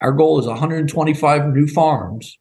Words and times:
Our 0.00 0.12
goal 0.12 0.38
is 0.38 0.46
125 0.46 1.54
new 1.54 1.66
farms 1.66 2.38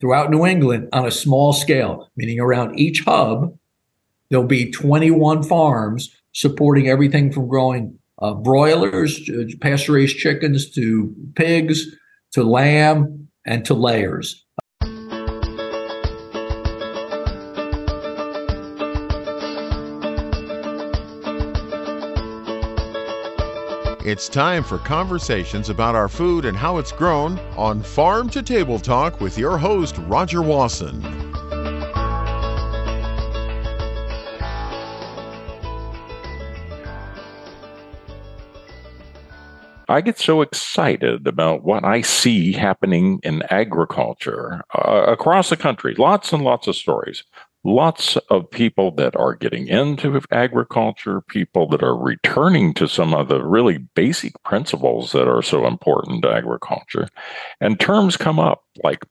throughout 0.00 0.30
New 0.30 0.44
England 0.44 0.88
on 0.92 1.06
a 1.06 1.10
small 1.10 1.52
scale, 1.52 2.10
meaning 2.16 2.40
around 2.40 2.78
each 2.78 3.00
hub, 3.00 3.56
there'll 4.28 4.46
be 4.46 4.70
21 4.70 5.42
farms 5.42 6.14
supporting 6.32 6.88
everything 6.88 7.32
from 7.32 7.48
growing 7.48 7.98
uh, 8.20 8.34
broilers, 8.34 9.28
pasture 9.60 9.92
raised 9.92 10.18
chickens, 10.18 10.70
to 10.70 11.14
pigs, 11.36 11.86
to 12.32 12.42
lamb, 12.42 13.28
and 13.46 13.64
to 13.64 13.74
layers. 13.74 14.43
It's 24.04 24.28
time 24.28 24.64
for 24.64 24.76
conversations 24.76 25.70
about 25.70 25.94
our 25.94 26.10
food 26.10 26.44
and 26.44 26.54
how 26.54 26.76
it's 26.76 26.92
grown 26.92 27.38
on 27.56 27.82
Farm 27.82 28.28
to 28.30 28.42
Table 28.42 28.78
Talk 28.78 29.18
with 29.18 29.38
your 29.38 29.56
host, 29.56 29.96
Roger 30.00 30.42
Wasson. 30.42 31.02
I 39.88 40.02
get 40.02 40.18
so 40.18 40.42
excited 40.42 41.26
about 41.26 41.64
what 41.64 41.86
I 41.86 42.02
see 42.02 42.52
happening 42.52 43.20
in 43.22 43.42
agriculture 43.48 44.64
uh, 44.74 45.04
across 45.08 45.48
the 45.48 45.56
country. 45.56 45.94
Lots 45.96 46.30
and 46.30 46.44
lots 46.44 46.66
of 46.66 46.76
stories 46.76 47.24
lots 47.64 48.16
of 48.28 48.50
people 48.50 48.90
that 48.92 49.16
are 49.16 49.34
getting 49.34 49.66
into 49.68 50.20
agriculture, 50.30 51.22
people 51.22 51.66
that 51.68 51.82
are 51.82 51.96
returning 51.96 52.74
to 52.74 52.86
some 52.86 53.14
of 53.14 53.28
the 53.28 53.42
really 53.42 53.78
basic 53.78 54.34
principles 54.42 55.12
that 55.12 55.26
are 55.26 55.42
so 55.42 55.66
important 55.66 56.22
to 56.22 56.30
agriculture. 56.30 57.08
And 57.60 57.80
terms 57.80 58.16
come 58.16 58.38
up 58.38 58.64
like 58.82 59.04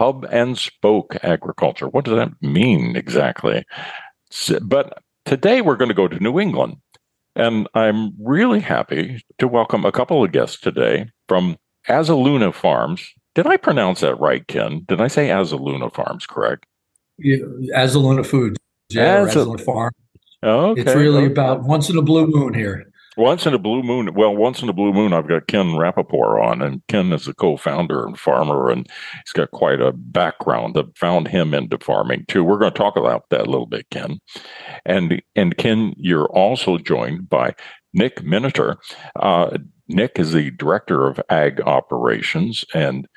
hub 0.00 0.26
and 0.30 0.56
spoke 0.56 1.16
agriculture. 1.22 1.88
What 1.88 2.06
does 2.06 2.14
that 2.14 2.32
mean 2.40 2.96
exactly? 2.96 3.64
But 4.62 5.02
today 5.24 5.60
we're 5.60 5.76
going 5.76 5.88
to 5.88 5.94
go 5.94 6.08
to 6.08 6.22
New 6.22 6.40
England. 6.40 6.76
And 7.36 7.68
I'm 7.74 8.14
really 8.20 8.60
happy 8.60 9.22
to 9.38 9.46
welcome 9.46 9.84
a 9.84 9.92
couple 9.92 10.24
of 10.24 10.32
guests 10.32 10.58
today 10.58 11.10
from 11.28 11.56
Azuluna 11.88 12.54
Farms. 12.54 13.12
Did 13.34 13.46
I 13.46 13.56
pronounce 13.56 14.00
that 14.00 14.18
right, 14.18 14.46
Ken? 14.48 14.84
Did 14.88 15.00
I 15.00 15.08
say 15.08 15.28
Azuluna 15.28 15.92
Farms 15.92 16.26
correct? 16.26 16.66
Yeah, 17.18 17.38
Azuluna 17.74 18.24
Foods. 18.24 18.56
Yeah, 18.90 19.22
As 19.22 19.34
Azuluna 19.34 19.60
Farm. 19.60 19.92
Okay. 20.42 20.80
It's 20.80 20.94
really 20.94 21.24
okay. 21.24 21.32
about 21.32 21.64
once 21.64 21.90
in 21.90 21.96
a 21.96 22.02
blue 22.02 22.26
moon 22.26 22.54
here. 22.54 22.84
Once 23.16 23.46
in 23.46 23.52
a 23.52 23.58
blue 23.58 23.82
moon. 23.82 24.14
Well, 24.14 24.36
once 24.36 24.62
in 24.62 24.68
a 24.68 24.72
blue 24.72 24.92
moon, 24.92 25.12
I've 25.12 25.26
got 25.26 25.48
Ken 25.48 25.76
Rapoport 25.76 26.40
on, 26.40 26.62
and 26.62 26.80
Ken 26.86 27.12
is 27.12 27.26
a 27.26 27.34
co-founder 27.34 28.06
and 28.06 28.16
farmer, 28.16 28.70
and 28.70 28.86
he's 29.24 29.32
got 29.32 29.50
quite 29.50 29.80
a 29.80 29.90
background 29.92 30.74
that 30.74 30.96
found 30.96 31.26
him 31.26 31.52
into 31.52 31.78
farming 31.78 32.26
too. 32.28 32.44
We're 32.44 32.58
going 32.58 32.72
to 32.72 32.78
talk 32.78 32.96
about 32.96 33.24
that 33.30 33.48
a 33.48 33.50
little 33.50 33.66
bit, 33.66 33.90
Ken. 33.90 34.20
And 34.86 35.20
and 35.34 35.56
Ken, 35.56 35.94
you're 35.96 36.28
also 36.28 36.78
joined 36.78 37.28
by 37.28 37.56
Nick 37.92 38.22
Miniter. 38.22 38.76
Uh, 39.16 39.58
Nick 39.88 40.20
is 40.20 40.32
the 40.32 40.52
director 40.52 41.08
of 41.08 41.20
ag 41.28 41.60
operations, 41.62 42.64
and 42.72 43.08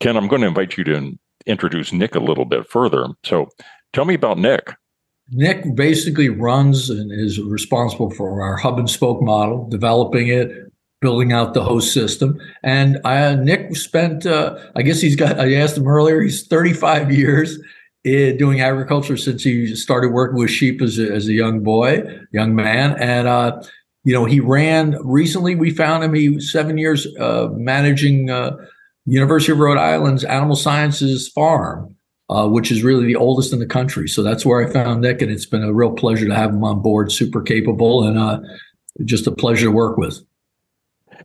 Ken, 0.00 0.18
I'm 0.18 0.28
going 0.28 0.42
to 0.42 0.48
invite 0.48 0.76
you 0.76 0.84
to 0.84 1.18
introduce 1.46 1.92
Nick 1.92 2.14
a 2.14 2.20
little 2.20 2.44
bit 2.44 2.68
further. 2.68 3.08
So 3.24 3.48
tell 3.92 4.04
me 4.04 4.14
about 4.14 4.38
Nick. 4.38 4.74
Nick 5.30 5.74
basically 5.74 6.28
runs 6.28 6.88
and 6.88 7.10
is 7.12 7.40
responsible 7.40 8.10
for 8.10 8.42
our 8.42 8.56
hub 8.56 8.78
and 8.78 8.88
spoke 8.88 9.20
model, 9.20 9.68
developing 9.68 10.28
it, 10.28 10.52
building 11.00 11.32
out 11.32 11.54
the 11.54 11.64
host 11.64 11.92
system. 11.92 12.38
And 12.62 13.00
uh, 13.04 13.34
Nick 13.34 13.74
spent, 13.76 14.24
uh, 14.24 14.56
I 14.76 14.82
guess 14.82 15.00
he's 15.00 15.16
got, 15.16 15.40
I 15.40 15.54
asked 15.54 15.76
him 15.76 15.88
earlier, 15.88 16.20
he's 16.20 16.46
35 16.46 17.12
years 17.12 17.58
doing 18.04 18.60
agriculture 18.60 19.16
since 19.16 19.42
he 19.42 19.74
started 19.74 20.12
working 20.12 20.38
with 20.38 20.50
sheep 20.50 20.80
as 20.80 20.98
a, 20.98 21.12
as 21.12 21.26
a 21.26 21.32
young 21.32 21.60
boy, 21.60 22.04
young 22.32 22.54
man. 22.54 22.96
And, 23.00 23.26
uh, 23.26 23.60
you 24.04 24.12
know, 24.12 24.24
he 24.24 24.38
ran 24.38 24.96
recently, 25.02 25.56
we 25.56 25.70
found 25.70 26.04
him, 26.04 26.14
he 26.14 26.28
was 26.28 26.52
seven 26.52 26.78
years 26.78 27.06
uh, 27.18 27.48
managing 27.52 28.30
uh, 28.30 28.56
University 29.06 29.52
of 29.52 29.58
Rhode 29.58 29.78
Island's 29.78 30.24
Animal 30.24 30.56
Sciences 30.56 31.28
Farm, 31.28 31.94
uh, 32.28 32.48
which 32.48 32.70
is 32.70 32.82
really 32.82 33.06
the 33.06 33.16
oldest 33.16 33.52
in 33.52 33.60
the 33.60 33.66
country. 33.66 34.08
So 34.08 34.22
that's 34.22 34.44
where 34.44 34.66
I 34.66 34.70
found 34.70 35.02
Nick, 35.02 35.22
and 35.22 35.30
it's 35.30 35.46
been 35.46 35.62
a 35.62 35.72
real 35.72 35.92
pleasure 35.92 36.26
to 36.26 36.34
have 36.34 36.50
him 36.50 36.64
on 36.64 36.82
board. 36.82 37.12
Super 37.12 37.40
capable 37.40 38.06
and 38.06 38.18
uh, 38.18 38.40
just 39.04 39.26
a 39.26 39.32
pleasure 39.32 39.66
to 39.66 39.72
work 39.72 39.96
with. 39.96 40.20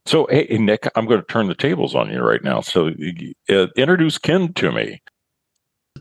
So, 0.06 0.28
hey, 0.30 0.58
Nick, 0.60 0.88
I'm 0.96 1.06
going 1.06 1.20
to 1.20 1.28
turn 1.28 1.48
the 1.48 1.56
tables 1.56 1.96
on 1.96 2.10
you 2.12 2.22
right 2.22 2.44
now. 2.44 2.62
So, 2.62 2.92
uh, 3.50 3.68
introduce 3.76 4.18
Ken 4.18 4.54
to 4.54 4.72
me. 4.72 5.02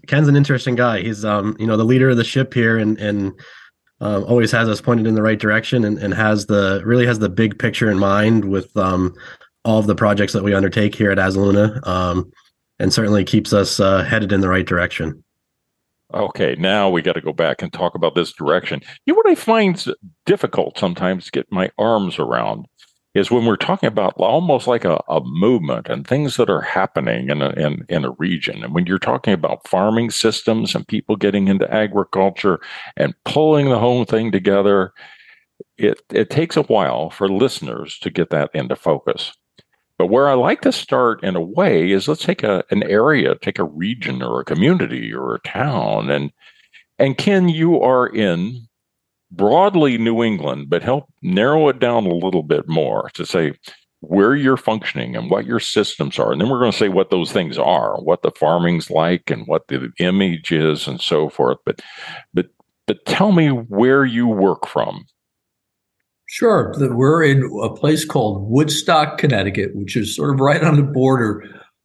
Ken's 0.06 0.28
an 0.28 0.36
interesting 0.36 0.74
guy. 0.74 1.02
He's, 1.02 1.24
um, 1.24 1.56
you 1.58 1.66
know, 1.66 1.76
the 1.76 1.84
leader 1.84 2.10
of 2.10 2.16
the 2.16 2.24
ship 2.24 2.54
here, 2.54 2.78
and 2.78 2.98
and 2.98 3.32
um, 4.00 4.24
always 4.24 4.50
has 4.52 4.68
us 4.68 4.80
pointed 4.80 5.06
in 5.06 5.14
the 5.14 5.22
right 5.22 5.38
direction, 5.38 5.84
and, 5.84 5.98
and 5.98 6.14
has 6.14 6.46
the 6.46 6.82
really 6.84 7.06
has 7.06 7.18
the 7.18 7.28
big 7.28 7.58
picture 7.58 7.90
in 7.90 7.98
mind 7.98 8.46
with 8.46 8.74
um, 8.76 9.14
all 9.64 9.78
of 9.78 9.86
the 9.86 9.94
projects 9.94 10.32
that 10.32 10.44
we 10.44 10.54
undertake 10.54 10.94
here 10.94 11.10
at 11.10 11.18
Azuluna, 11.18 11.86
um, 11.86 12.30
and 12.78 12.92
certainly 12.92 13.24
keeps 13.24 13.52
us 13.52 13.80
uh, 13.80 14.02
headed 14.02 14.32
in 14.32 14.40
the 14.40 14.48
right 14.48 14.66
direction. 14.66 15.22
Okay, 16.12 16.56
now 16.58 16.90
we 16.90 17.02
got 17.02 17.12
to 17.12 17.20
go 17.20 17.32
back 17.32 17.62
and 17.62 17.72
talk 17.72 17.94
about 17.94 18.14
this 18.14 18.32
direction. 18.32 18.80
You 19.06 19.12
know 19.12 19.16
what 19.16 19.30
I 19.30 19.34
find 19.36 19.84
difficult 20.26 20.76
sometimes 20.76 21.26
to 21.26 21.30
get 21.30 21.52
my 21.52 21.70
arms 21.78 22.18
around 22.18 22.66
is 23.14 23.30
when 23.30 23.44
we're 23.44 23.56
talking 23.56 23.88
about 23.88 24.14
almost 24.16 24.66
like 24.66 24.84
a, 24.84 25.00
a 25.08 25.20
movement 25.24 25.88
and 25.88 26.06
things 26.06 26.36
that 26.36 26.48
are 26.48 26.60
happening 26.60 27.28
in 27.28 27.42
a, 27.42 27.50
in, 27.50 27.84
in 27.88 28.04
a 28.04 28.12
region. 28.12 28.62
And 28.62 28.72
when 28.72 28.86
you're 28.86 28.98
talking 28.98 29.34
about 29.34 29.66
farming 29.68 30.10
systems 30.10 30.74
and 30.74 30.86
people 30.86 31.16
getting 31.16 31.48
into 31.48 31.72
agriculture 31.72 32.60
and 32.96 33.14
pulling 33.24 33.68
the 33.68 33.80
whole 33.80 34.04
thing 34.04 34.30
together, 34.30 34.92
it, 35.76 36.00
it 36.12 36.30
takes 36.30 36.56
a 36.56 36.62
while 36.62 37.10
for 37.10 37.28
listeners 37.28 37.98
to 37.98 38.10
get 38.10 38.30
that 38.30 38.50
into 38.54 38.76
focus. 38.76 39.32
But 40.00 40.06
where 40.06 40.30
I 40.30 40.32
like 40.32 40.62
to 40.62 40.72
start 40.72 41.22
in 41.22 41.36
a 41.36 41.42
way 41.42 41.90
is 41.90 42.08
let's 42.08 42.24
take 42.24 42.42
a, 42.42 42.64
an 42.70 42.82
area, 42.84 43.34
take 43.34 43.58
a 43.58 43.64
region 43.64 44.22
or 44.22 44.40
a 44.40 44.46
community 44.46 45.12
or 45.12 45.34
a 45.34 45.40
town. 45.40 46.08
And, 46.08 46.32
and 46.98 47.18
Ken, 47.18 47.50
you 47.50 47.78
are 47.82 48.06
in 48.06 48.66
broadly 49.30 49.98
New 49.98 50.22
England, 50.22 50.70
but 50.70 50.82
help 50.82 51.12
narrow 51.20 51.68
it 51.68 51.80
down 51.80 52.06
a 52.06 52.14
little 52.14 52.42
bit 52.42 52.66
more 52.66 53.10
to 53.12 53.26
say 53.26 53.52
where 54.00 54.34
you're 54.34 54.56
functioning 54.56 55.16
and 55.16 55.28
what 55.28 55.44
your 55.44 55.60
systems 55.60 56.18
are. 56.18 56.32
And 56.32 56.40
then 56.40 56.48
we're 56.48 56.60
going 56.60 56.72
to 56.72 56.78
say 56.78 56.88
what 56.88 57.10
those 57.10 57.30
things 57.30 57.58
are, 57.58 58.00
what 58.00 58.22
the 58.22 58.30
farming's 58.30 58.90
like 58.90 59.30
and 59.30 59.46
what 59.46 59.68
the 59.68 59.92
image 59.98 60.50
is 60.50 60.88
and 60.88 60.98
so 60.98 61.28
forth. 61.28 61.58
But, 61.66 61.82
but, 62.32 62.46
but 62.86 63.04
tell 63.04 63.32
me 63.32 63.48
where 63.48 64.06
you 64.06 64.26
work 64.26 64.66
from 64.66 65.04
Sure. 66.32 66.72
That 66.78 66.94
we're 66.94 67.24
in 67.24 67.42
a 67.60 67.74
place 67.74 68.04
called 68.04 68.48
Woodstock, 68.48 69.18
Connecticut, 69.18 69.74
which 69.74 69.96
is 69.96 70.14
sort 70.14 70.32
of 70.32 70.38
right 70.38 70.62
on 70.62 70.76
the 70.76 70.84
border. 70.84 71.42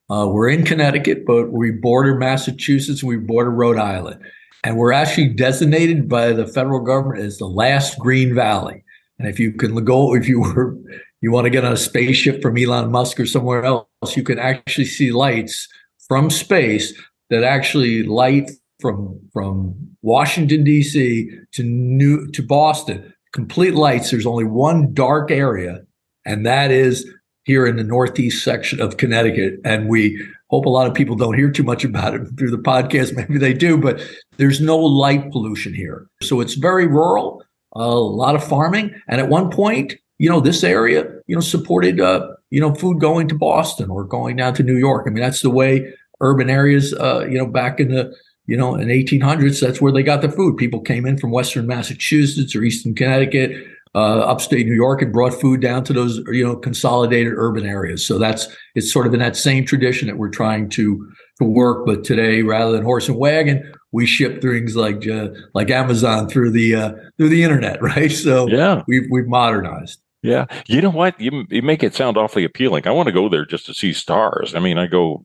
Uh, 0.07 0.27
we're 0.29 0.49
in 0.49 0.63
Connecticut, 0.63 1.25
but 1.25 1.51
we 1.51 1.71
border 1.71 2.13
Massachusetts 2.13 3.03
we 3.03 3.17
border 3.17 3.49
Rhode 3.49 3.79
Island. 3.79 4.21
And 4.63 4.77
we're 4.77 4.91
actually 4.91 5.29
designated 5.29 6.07
by 6.07 6.31
the 6.31 6.45
federal 6.45 6.79
government 6.79 7.25
as 7.25 7.39
the 7.39 7.47
last 7.47 7.97
green 7.97 8.35
valley. 8.35 8.83
And 9.17 9.27
if 9.27 9.39
you 9.39 9.51
can 9.51 9.83
go, 9.83 10.13
if 10.13 10.27
you 10.27 10.41
were, 10.41 10.77
you 11.21 11.31
want 11.31 11.45
to 11.45 11.49
get 11.49 11.65
on 11.65 11.73
a 11.73 11.77
spaceship 11.77 12.43
from 12.43 12.55
Elon 12.55 12.91
Musk 12.91 13.19
or 13.19 13.25
somewhere 13.25 13.63
else, 13.63 13.87
you 14.15 14.21
can 14.21 14.37
actually 14.37 14.85
see 14.85 15.11
lights 15.11 15.67
from 16.07 16.29
space 16.29 16.93
that 17.31 17.43
actually 17.43 18.03
light 18.03 18.51
from 18.79 19.19
from 19.33 19.73
Washington 20.03 20.63
D.C. 20.63 21.31
to 21.53 21.63
New 21.63 22.27
to 22.27 22.43
Boston 22.43 23.11
complete 23.35 23.75
lights. 23.75 24.09
There's 24.09 24.25
only 24.25 24.45
one 24.45 24.93
dark 24.93 25.29
area, 25.29 25.81
and 26.25 26.45
that 26.45 26.71
is 26.71 27.05
here 27.43 27.67
in 27.67 27.75
the 27.75 27.83
northeast 27.83 28.43
section 28.43 28.81
of 28.81 28.97
Connecticut. 28.97 29.59
And 29.63 29.89
we 29.89 30.19
hope 30.49 30.65
a 30.65 30.69
lot 30.69 30.87
of 30.87 30.93
people 30.93 31.17
don't 31.17 31.37
hear 31.37 31.51
too 31.51 31.61
much 31.61 31.83
about 31.83 32.15
it 32.15 32.25
through 32.37 32.49
the 32.49 32.57
podcast. 32.57 33.15
Maybe 33.15 33.37
they 33.37 33.53
do, 33.53 33.77
but 33.77 34.01
there's 34.37 34.61
no 34.61 34.77
light 34.77 35.31
pollution 35.31 35.73
here. 35.73 36.07
So 36.23 36.39
it's 36.39 36.55
very 36.55 36.87
rural, 36.87 37.43
a 37.73 37.93
lot 37.93 38.35
of 38.35 38.43
farming. 38.43 38.89
And 39.09 39.19
at 39.19 39.29
one 39.29 39.51
point, 39.51 39.93
you 40.17 40.29
know, 40.29 40.39
this 40.39 40.63
area, 40.63 41.03
you 41.27 41.35
know, 41.35 41.41
supported, 41.41 41.99
uh, 41.99 42.27
you 42.49 42.61
know, 42.61 42.73
food 42.73 43.01
going 43.01 43.27
to 43.27 43.35
Boston 43.35 43.89
or 43.89 44.05
going 44.05 44.37
down 44.37 44.53
to 44.55 44.63
New 44.63 44.77
York. 44.77 45.05
I 45.05 45.09
mean, 45.09 45.21
that's 45.21 45.41
the 45.41 45.49
way 45.49 45.93
urban 46.21 46.49
areas, 46.49 46.93
uh, 46.93 47.27
you 47.29 47.37
know, 47.37 47.45
back 47.45 47.81
in 47.81 47.89
the 47.89 48.15
you 48.47 48.57
know, 48.57 48.75
in 48.75 48.87
1800s, 48.87 49.59
that's 49.59 49.81
where 49.81 49.91
they 49.91 50.03
got 50.03 50.21
the 50.21 50.29
food. 50.29 50.57
People 50.57 50.79
came 50.79 51.05
in 51.05 51.17
from 51.17 51.31
Western 51.31 51.67
Massachusetts 51.67 52.55
or 52.55 52.63
Eastern 52.63 52.93
Connecticut, 52.93 53.65
uh, 53.95 54.19
upstate 54.19 54.67
New 54.67 54.73
York, 54.75 55.01
and 55.01 55.11
brought 55.11 55.33
food 55.33 55.61
down 55.61 55.83
to 55.85 55.93
those, 55.93 56.17
you 56.27 56.45
know, 56.45 56.55
consolidated 56.55 57.33
urban 57.35 57.65
areas. 57.65 58.05
So 58.05 58.19
that's 58.19 58.47
it's 58.75 58.91
sort 58.91 59.07
of 59.07 59.13
in 59.13 59.19
that 59.19 59.35
same 59.35 59.65
tradition 59.65 60.07
that 60.07 60.17
we're 60.17 60.29
trying 60.29 60.69
to 60.71 61.11
to 61.39 61.45
work. 61.45 61.85
But 61.85 62.03
today, 62.03 62.41
rather 62.41 62.71
than 62.71 62.83
horse 62.83 63.07
and 63.07 63.17
wagon, 63.17 63.73
we 63.91 64.05
ship 64.05 64.41
things 64.41 64.75
like 64.75 65.07
uh, 65.07 65.29
like 65.53 65.71
Amazon 65.71 66.29
through 66.29 66.51
the 66.51 66.75
uh, 66.75 66.91
through 67.17 67.29
the 67.29 67.43
internet, 67.43 67.81
right? 67.81 68.11
So 68.11 68.47
yeah, 68.47 68.83
we've 68.87 69.07
we've 69.09 69.27
modernized. 69.27 70.01
Yeah. 70.25 70.45
You 70.67 70.81
know 70.81 70.89
what? 70.89 71.21
You, 71.21 71.45
you 71.49 71.61
make 71.61 71.83
it 71.83 71.93
sound 71.93 72.17
awfully 72.17 72.43
appealing. 72.43 72.87
I 72.87 72.91
want 72.91 73.05
to 73.05 73.13
go 73.13 73.29
there 73.29 73.45
just 73.45 73.67
to 73.67 73.75
see 73.75 73.93
stars. 73.93 74.55
I 74.55 74.59
mean, 74.59 74.79
I 74.79 74.87
go 74.87 75.23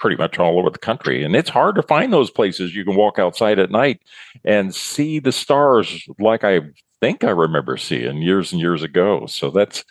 pretty 0.00 0.16
much 0.16 0.38
all 0.38 0.58
over 0.58 0.70
the 0.70 0.78
country 0.78 1.22
and 1.22 1.36
it's 1.36 1.50
hard 1.50 1.76
to 1.76 1.82
find 1.82 2.12
those 2.12 2.30
places 2.30 2.74
you 2.74 2.84
can 2.84 2.96
walk 2.96 3.18
outside 3.18 3.58
at 3.58 3.70
night 3.70 4.00
and 4.44 4.74
see 4.74 5.18
the 5.18 5.30
stars 5.30 6.08
like 6.18 6.42
I 6.42 6.60
think 7.00 7.24
I 7.24 7.30
remember 7.30 7.76
seeing 7.76 8.22
years 8.22 8.52
and 8.52 8.60
years 8.60 8.82
ago. 8.82 9.26
So 9.26 9.50
that's 9.50 9.84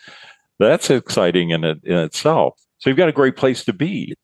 that's 0.58 0.90
exciting 0.90 1.50
in 1.50 1.64
it 1.64 1.80
in 1.84 1.98
itself. 1.98 2.58
So 2.78 2.88
you've 2.88 2.96
got 2.96 3.08
a 3.08 3.12
great 3.12 3.36
place 3.36 3.64
to 3.64 3.72
be. 3.72 4.14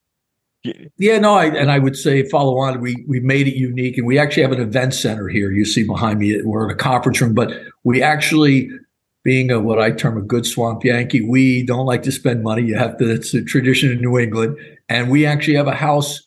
Yeah, 0.98 1.18
no, 1.18 1.34
I, 1.34 1.46
and 1.46 1.70
I 1.70 1.78
would 1.78 1.96
say 1.96 2.28
follow 2.28 2.58
on. 2.58 2.80
We 2.80 3.04
we 3.06 3.20
made 3.20 3.46
it 3.46 3.54
unique, 3.54 3.98
and 3.98 4.06
we 4.06 4.18
actually 4.18 4.42
have 4.42 4.52
an 4.52 4.60
event 4.60 4.94
center 4.94 5.28
here. 5.28 5.52
You 5.52 5.64
see 5.64 5.84
behind 5.84 6.18
me, 6.18 6.42
we're 6.42 6.64
in 6.64 6.70
a 6.70 6.78
conference 6.78 7.20
room, 7.20 7.34
but 7.34 7.52
we 7.84 8.02
actually 8.02 8.70
being 9.22 9.50
a 9.52 9.60
what 9.60 9.80
I 9.80 9.92
term 9.92 10.16
a 10.16 10.22
good 10.22 10.44
swamp 10.44 10.84
Yankee, 10.84 11.20
we 11.20 11.64
don't 11.64 11.86
like 11.86 12.02
to 12.04 12.12
spend 12.12 12.42
money. 12.42 12.62
You 12.62 12.76
have 12.76 12.96
to. 12.98 13.08
It's 13.08 13.32
a 13.32 13.42
tradition 13.44 13.92
in 13.92 14.00
New 14.00 14.18
England, 14.18 14.56
and 14.88 15.10
we 15.10 15.26
actually 15.26 15.56
have 15.56 15.66
a 15.66 15.74
house 15.74 16.22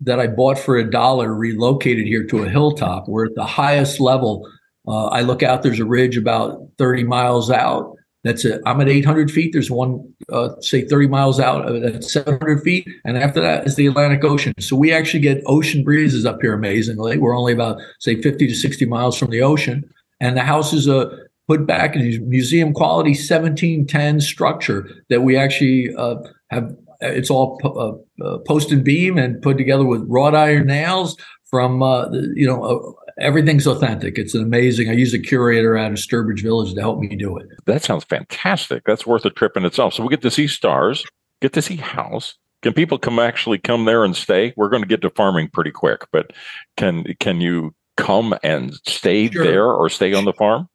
that 0.00 0.18
I 0.18 0.26
bought 0.26 0.58
for 0.58 0.76
a 0.76 0.90
dollar, 0.90 1.32
relocated 1.34 2.06
here 2.06 2.24
to 2.26 2.42
a 2.42 2.48
hilltop. 2.48 3.08
We're 3.08 3.26
at 3.26 3.34
the 3.34 3.44
highest 3.44 4.00
level. 4.00 4.48
Uh, 4.86 5.06
I 5.06 5.20
look 5.20 5.42
out. 5.42 5.62
There's 5.62 5.78
a 5.78 5.84
ridge 5.84 6.16
about 6.16 6.60
30 6.78 7.04
miles 7.04 7.50
out. 7.50 7.96
That's 8.24 8.44
it. 8.44 8.60
I'm 8.66 8.80
at 8.80 8.88
800 8.88 9.30
feet. 9.30 9.52
There's 9.52 9.70
one, 9.70 10.12
uh, 10.30 10.50
say, 10.60 10.82
30 10.86 11.08
miles 11.08 11.40
out 11.40 11.68
at 11.74 12.04
700 12.04 12.62
feet, 12.62 12.86
and 13.04 13.18
after 13.18 13.40
that 13.40 13.66
is 13.66 13.74
the 13.74 13.86
Atlantic 13.86 14.22
Ocean. 14.24 14.52
So 14.60 14.76
we 14.76 14.92
actually 14.92 15.20
get 15.20 15.42
ocean 15.46 15.82
breezes 15.82 16.24
up 16.24 16.40
here. 16.40 16.54
Amazingly, 16.54 17.18
we're 17.18 17.36
only 17.36 17.52
about 17.52 17.80
say 17.98 18.20
50 18.20 18.46
to 18.46 18.54
60 18.54 18.86
miles 18.86 19.18
from 19.18 19.30
the 19.30 19.42
ocean, 19.42 19.82
and 20.20 20.36
the 20.36 20.42
house 20.42 20.72
is 20.72 20.86
a 20.86 21.10
put 21.48 21.66
back 21.66 21.96
in 21.96 22.28
museum 22.28 22.72
quality 22.72 23.10
1710 23.10 24.20
structure 24.20 24.88
that 25.10 25.22
we 25.22 25.36
actually 25.36 25.92
uh, 25.96 26.16
have. 26.50 26.74
It's 27.02 27.30
all 27.30 27.58
po- 27.58 28.04
uh, 28.20 28.24
uh, 28.24 28.38
post 28.46 28.70
and 28.72 28.84
beam 28.84 29.18
and 29.18 29.40
put 29.42 29.58
together 29.58 29.84
with 29.84 30.04
wrought 30.08 30.34
iron 30.34 30.66
nails 30.66 31.16
from 31.50 31.82
uh, 31.82 32.10
you 32.34 32.46
know 32.46 32.62
uh, 32.62 33.02
everything's 33.20 33.66
authentic. 33.66 34.18
It's 34.18 34.34
an 34.34 34.42
amazing. 34.42 34.88
I 34.88 34.94
use 34.94 35.14
a 35.14 35.18
curator 35.18 35.76
out 35.76 35.92
of 35.92 35.98
Sturbridge 35.98 36.42
Village 36.42 36.74
to 36.74 36.80
help 36.80 36.98
me 36.98 37.14
do 37.14 37.36
it. 37.36 37.46
That 37.66 37.82
sounds 37.82 38.04
fantastic. 38.04 38.84
That's 38.84 39.06
worth 39.06 39.24
a 39.24 39.30
trip 39.30 39.56
in 39.56 39.64
itself. 39.64 39.94
So 39.94 40.02
we 40.02 40.08
get 40.08 40.22
to 40.22 40.30
see 40.30 40.46
stars, 40.46 41.04
get 41.40 41.52
to 41.54 41.62
see 41.62 41.76
house. 41.76 42.36
Can 42.62 42.72
people 42.72 42.98
come 42.98 43.18
actually 43.18 43.58
come 43.58 43.84
there 43.84 44.04
and 44.04 44.14
stay? 44.14 44.54
We're 44.56 44.68
going 44.68 44.82
to 44.82 44.88
get 44.88 45.02
to 45.02 45.10
farming 45.10 45.50
pretty 45.52 45.72
quick, 45.72 46.06
but 46.12 46.32
can 46.76 47.04
can 47.20 47.40
you 47.40 47.74
come 47.96 48.34
and 48.42 48.74
stay 48.86 49.30
sure. 49.30 49.44
there 49.44 49.66
or 49.66 49.88
stay 49.88 50.14
on 50.14 50.24
the 50.24 50.32
farm? 50.32 50.68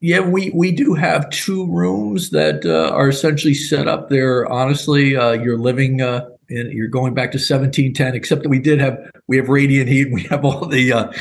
Yeah, 0.00 0.20
we 0.20 0.50
we 0.50 0.70
do 0.70 0.94
have 0.94 1.28
two 1.30 1.66
rooms 1.66 2.30
that 2.30 2.64
uh, 2.64 2.94
are 2.94 3.08
essentially 3.08 3.54
set 3.54 3.88
up 3.88 4.08
there. 4.08 4.46
Honestly, 4.46 5.16
uh, 5.16 5.32
you're 5.32 5.58
living 5.58 6.00
uh, 6.00 6.28
in 6.48 6.70
you're 6.70 6.86
going 6.86 7.14
back 7.14 7.32
to 7.32 7.38
1710. 7.38 8.14
Except 8.14 8.44
that 8.44 8.48
we 8.48 8.60
did 8.60 8.80
have 8.80 8.96
we 9.26 9.36
have 9.36 9.48
radiant 9.48 9.88
heat. 9.88 10.08
We 10.12 10.22
have 10.24 10.44
all 10.44 10.66
the 10.66 10.92
uh, 10.92 11.12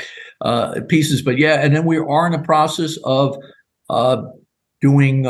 uh, 0.41 0.81
pieces, 0.87 1.23
but 1.23 1.39
yeah, 1.39 1.59
and 1.63 1.75
then 1.75 1.85
we 1.85 1.97
are 1.97 2.25
in 2.27 2.31
the 2.33 2.45
process 2.45 2.97
of 3.03 3.35
uh, 3.89 4.21
doing 4.79 5.23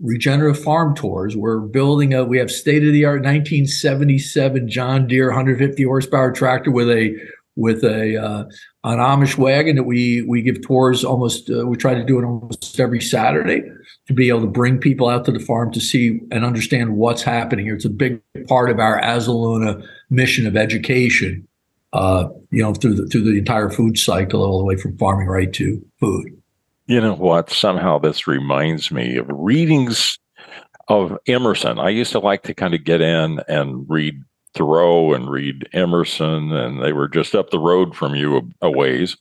regenerative 0.00 0.62
farm 0.62 0.94
tours. 0.94 1.36
We're 1.36 1.60
building 1.60 2.14
a 2.14 2.24
we 2.24 2.38
have 2.38 2.50
state 2.50 2.86
of 2.86 2.94
the 2.94 3.04
art 3.04 3.20
1977 3.20 4.66
John 4.66 5.06
Deere 5.06 5.28
150 5.28 5.82
horsepower 5.82 6.32
tractor 6.32 6.70
with 6.70 6.88
a 6.88 7.14
with 7.54 7.84
a 7.84 8.48
an 8.84 8.98
Amish 8.98 9.36
wagon 9.36 9.76
that 9.76 9.84
we 9.84 10.22
we 10.22 10.42
give 10.42 10.62
tours 10.62 11.04
almost. 11.04 11.50
Uh, 11.50 11.66
we 11.66 11.76
try 11.76 11.94
to 11.94 12.04
do 12.04 12.18
it 12.18 12.24
almost 12.24 12.78
every 12.78 13.00
Saturday 13.00 13.62
to 14.06 14.12
be 14.12 14.28
able 14.28 14.40
to 14.42 14.46
bring 14.46 14.78
people 14.78 15.08
out 15.08 15.24
to 15.24 15.32
the 15.32 15.40
farm 15.40 15.72
to 15.72 15.80
see 15.80 16.20
and 16.30 16.44
understand 16.44 16.96
what's 16.96 17.22
happening 17.22 17.66
here. 17.66 17.74
It's 17.74 17.84
a 17.84 17.90
big 17.90 18.20
part 18.46 18.70
of 18.70 18.78
our 18.78 19.00
Azuluna 19.00 19.84
mission 20.10 20.46
of 20.46 20.56
education. 20.56 21.46
Uh, 21.92 22.28
you 22.50 22.62
know, 22.62 22.74
through 22.74 22.94
the 22.94 23.06
through 23.06 23.22
the 23.22 23.38
entire 23.38 23.70
food 23.70 23.98
cycle, 23.98 24.42
all 24.42 24.58
the 24.58 24.64
way 24.64 24.76
from 24.76 24.96
farming 24.98 25.26
right 25.26 25.52
to 25.54 25.84
food. 25.98 26.38
You 26.86 27.00
know 27.00 27.14
what? 27.14 27.50
Somehow 27.50 27.98
this 27.98 28.26
reminds 28.26 28.90
me 28.90 29.16
of 29.16 29.26
readings 29.28 30.18
of 30.88 31.18
Emerson. 31.26 31.78
I 31.78 31.90
used 31.90 32.12
to 32.12 32.18
like 32.18 32.42
to 32.44 32.54
kind 32.54 32.74
of 32.74 32.84
get 32.84 33.00
in 33.00 33.40
and 33.48 33.84
read 33.88 34.22
Thoreau 34.54 35.12
and 35.12 35.30
read 35.30 35.68
Emerson, 35.72 36.52
and 36.52 36.82
they 36.82 36.92
were 36.92 37.08
just 37.08 37.34
up 37.34 37.50
the 37.50 37.58
road 37.58 37.94
from 37.94 38.14
you 38.14 38.50
a, 38.60 38.70
ways. 38.70 39.16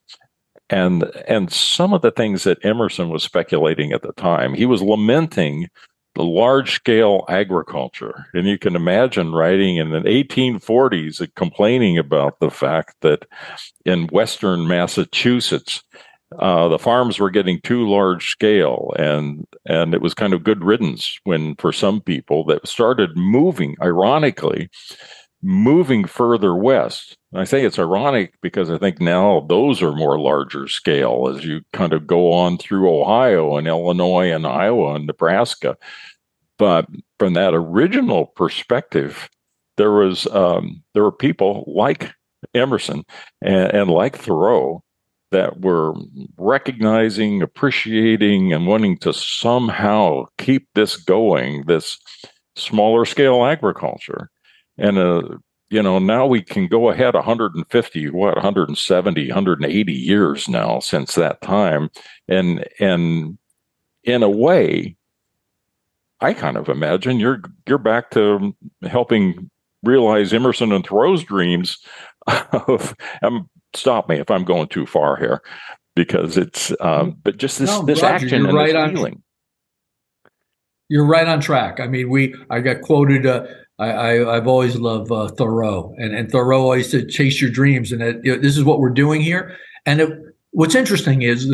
And 0.69 1.03
and 1.27 1.51
some 1.51 1.93
of 1.93 2.01
the 2.01 2.11
things 2.11 2.43
that 2.43 2.63
Emerson 2.63 3.09
was 3.09 3.23
speculating 3.23 3.93
at 3.93 4.01
the 4.01 4.13
time, 4.13 4.53
he 4.53 4.65
was 4.65 4.81
lamenting 4.81 5.69
the 6.15 6.23
large 6.23 6.71
scale 6.71 7.25
agriculture. 7.29 8.25
And 8.33 8.47
you 8.47 8.57
can 8.57 8.75
imagine 8.75 9.33
writing 9.33 9.77
in 9.77 9.91
the 9.91 9.99
1840s 9.99 11.33
complaining 11.35 11.97
about 11.97 12.39
the 12.39 12.49
fact 12.49 12.95
that 13.01 13.25
in 13.85 14.07
Western 14.07 14.67
Massachusetts, 14.67 15.83
uh, 16.39 16.67
the 16.67 16.79
farms 16.79 17.19
were 17.19 17.29
getting 17.29 17.61
too 17.61 17.87
large 17.89 18.29
scale 18.29 18.93
and 18.99 19.45
and 19.65 19.93
it 19.93 20.01
was 20.01 20.13
kind 20.13 20.33
of 20.33 20.43
good 20.43 20.63
riddance 20.63 21.19
when 21.23 21.55
for 21.55 21.71
some 21.71 22.01
people 22.01 22.43
that 22.45 22.67
started 22.67 23.15
moving 23.15 23.75
ironically 23.81 24.69
moving 25.41 26.05
further 26.05 26.55
west. 26.55 27.17
And 27.31 27.41
I 27.41 27.43
say 27.43 27.63
it's 27.63 27.79
ironic 27.79 28.33
because 28.41 28.69
I 28.69 28.77
think 28.77 28.99
now 28.99 29.45
those 29.47 29.81
are 29.81 29.91
more 29.91 30.19
larger 30.19 30.67
scale 30.67 31.31
as 31.33 31.45
you 31.45 31.61
kind 31.73 31.93
of 31.93 32.07
go 32.07 32.31
on 32.31 32.57
through 32.57 32.89
Ohio 32.89 33.55
and 33.57 33.67
Illinois 33.67 34.31
and 34.31 34.47
Iowa 34.47 34.95
and 34.95 35.05
Nebraska. 35.05 35.77
But 36.57 36.87
from 37.19 37.33
that 37.33 37.53
original 37.53 38.25
perspective, 38.25 39.29
there 39.77 39.91
was 39.91 40.25
um, 40.27 40.83
there 40.93 41.03
were 41.03 41.11
people 41.11 41.63
like 41.67 42.11
Emerson 42.55 43.05
and, 43.41 43.71
and 43.73 43.89
like 43.91 44.17
Thoreau 44.17 44.83
that 45.31 45.61
were 45.61 45.93
recognizing, 46.37 47.41
appreciating, 47.41 48.53
and 48.53 48.67
wanting 48.67 48.97
to 48.99 49.13
somehow 49.13 50.25
keep 50.37 50.67
this 50.73 50.95
going, 50.95 51.65
this 51.65 51.99
smaller 52.55 53.05
scale 53.05 53.45
agriculture. 53.45 54.29
And 54.77 54.97
uh, 54.97 55.37
you 55.69 55.83
know 55.83 55.99
now 55.99 56.25
we 56.25 56.41
can 56.41 56.67
go 56.67 56.89
ahead 56.89 57.13
150 57.13 58.09
what 58.11 58.35
170 58.35 59.27
180 59.27 59.93
years 59.93 60.47
now 60.47 60.79
since 60.79 61.15
that 61.15 61.41
time. 61.41 61.89
And 62.27 62.65
and 62.79 63.37
in 64.07 64.23
a 64.23 64.29
way 64.29 64.95
i 66.21 66.33
kind 66.33 66.57
of 66.57 66.69
imagine 66.69 67.19
you're 67.19 67.41
you're 67.67 67.77
back 67.77 68.09
to 68.11 68.55
helping 68.83 69.51
realize 69.83 70.33
emerson 70.33 70.71
and 70.71 70.85
thoreau's 70.85 71.23
dreams 71.23 71.77
of 72.27 72.95
um, 73.21 73.47
stop 73.73 74.09
me 74.09 74.17
if 74.17 74.29
i'm 74.29 74.43
going 74.43 74.67
too 74.67 74.85
far 74.85 75.17
here 75.17 75.41
because 75.95 76.37
it's 76.37 76.71
um, 76.79 77.17
but 77.23 77.37
just 77.37 77.59
this 77.59 77.69
no, 77.69 77.83
this 77.83 78.01
Roger, 78.01 78.25
action 78.25 78.45
and 78.45 78.55
right 78.55 78.73
this 78.73 78.91
feeling 78.91 79.13
on, 79.13 79.23
you're 80.89 81.07
right 81.07 81.27
on 81.27 81.39
track 81.39 81.79
i 81.79 81.87
mean 81.87 82.09
we 82.09 82.35
i 82.49 82.59
got 82.59 82.81
quoted 82.81 83.25
uh, 83.25 83.45
I, 83.79 84.25
I 84.25 84.35
have 84.35 84.47
always 84.47 84.75
loved 84.75 85.11
uh, 85.11 85.27
Thoreau, 85.29 85.93
and 85.97 86.15
and 86.15 86.31
Thoreau 86.31 86.61
always 86.61 86.89
said, 86.89 87.09
"Chase 87.09 87.39
your 87.41 87.51
dreams," 87.51 87.91
and 87.91 88.01
that, 88.01 88.23
you 88.23 88.35
know, 88.35 88.41
this 88.41 88.57
is 88.57 88.63
what 88.63 88.79
we're 88.79 88.89
doing 88.89 89.21
here. 89.21 89.55
And 89.85 90.01
it, 90.01 90.19
what's 90.51 90.75
interesting 90.75 91.21
is, 91.21 91.53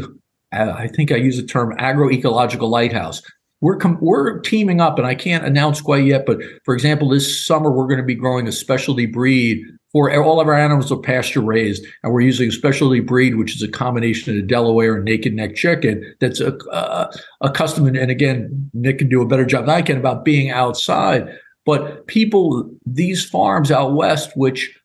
I 0.52 0.88
think 0.88 1.12
I 1.12 1.18
use 1.18 1.38
the 1.38 1.44
term 1.44 1.76
agroecological 1.78 2.70
lighthouse. 2.70 3.22
We're 3.60 3.76
com- 3.76 4.00
we're 4.02 4.40
teaming 4.40 4.80
up, 4.80 4.98
and 4.98 5.06
I 5.06 5.16
can't 5.16 5.46
announce 5.46 5.82
quite 5.82 6.06
yet. 6.06 6.26
But 6.26 6.40
for 6.64 6.74
example, 6.74 7.10
this 7.10 7.46
summer 7.46 7.72
we're 7.72 7.88
going 7.88 8.00
to 8.00 8.06
be 8.06 8.16
growing 8.16 8.48
a 8.48 8.54
specialty 8.54 9.06
breed 9.06 9.66
for 9.94 10.12
all 10.24 10.42
of 10.42 10.48
our 10.48 10.58
animals 10.58 10.92
are 10.92 10.98
pasture 10.98 11.40
raised, 11.40 11.86
and 12.04 12.12
we're 12.12 12.22
using 12.22 12.50
a 12.50 12.52
specialty 12.52 13.00
breed, 13.00 13.36
which 13.36 13.56
is 13.56 13.62
a 13.62 13.68
combination 13.68 14.36
of 14.36 14.44
a 14.44 14.48
Delaware 14.48 14.96
and 14.96 15.06
naked 15.06 15.34
neck 15.34 15.56
chicken. 15.56 16.04
That's 16.20 16.42
a, 16.42 16.58
uh, 16.70 17.12
accustomed, 17.42 17.96
and 17.96 18.12
again, 18.12 18.72
Nick 18.74 18.98
can 18.98 19.08
do 19.08 19.22
a 19.22 19.28
better 19.28 19.46
job 19.46 19.68
than 19.68 19.76
I 19.76 19.84
can 19.84 19.98
about 19.98 20.26
being 20.26 20.50
outside. 20.50 21.30
But 21.66 22.08
people, 22.08 22.70
these 22.86 23.24
farms 23.24 23.72
out 23.72 23.94
west, 23.94 24.36
which 24.36 24.76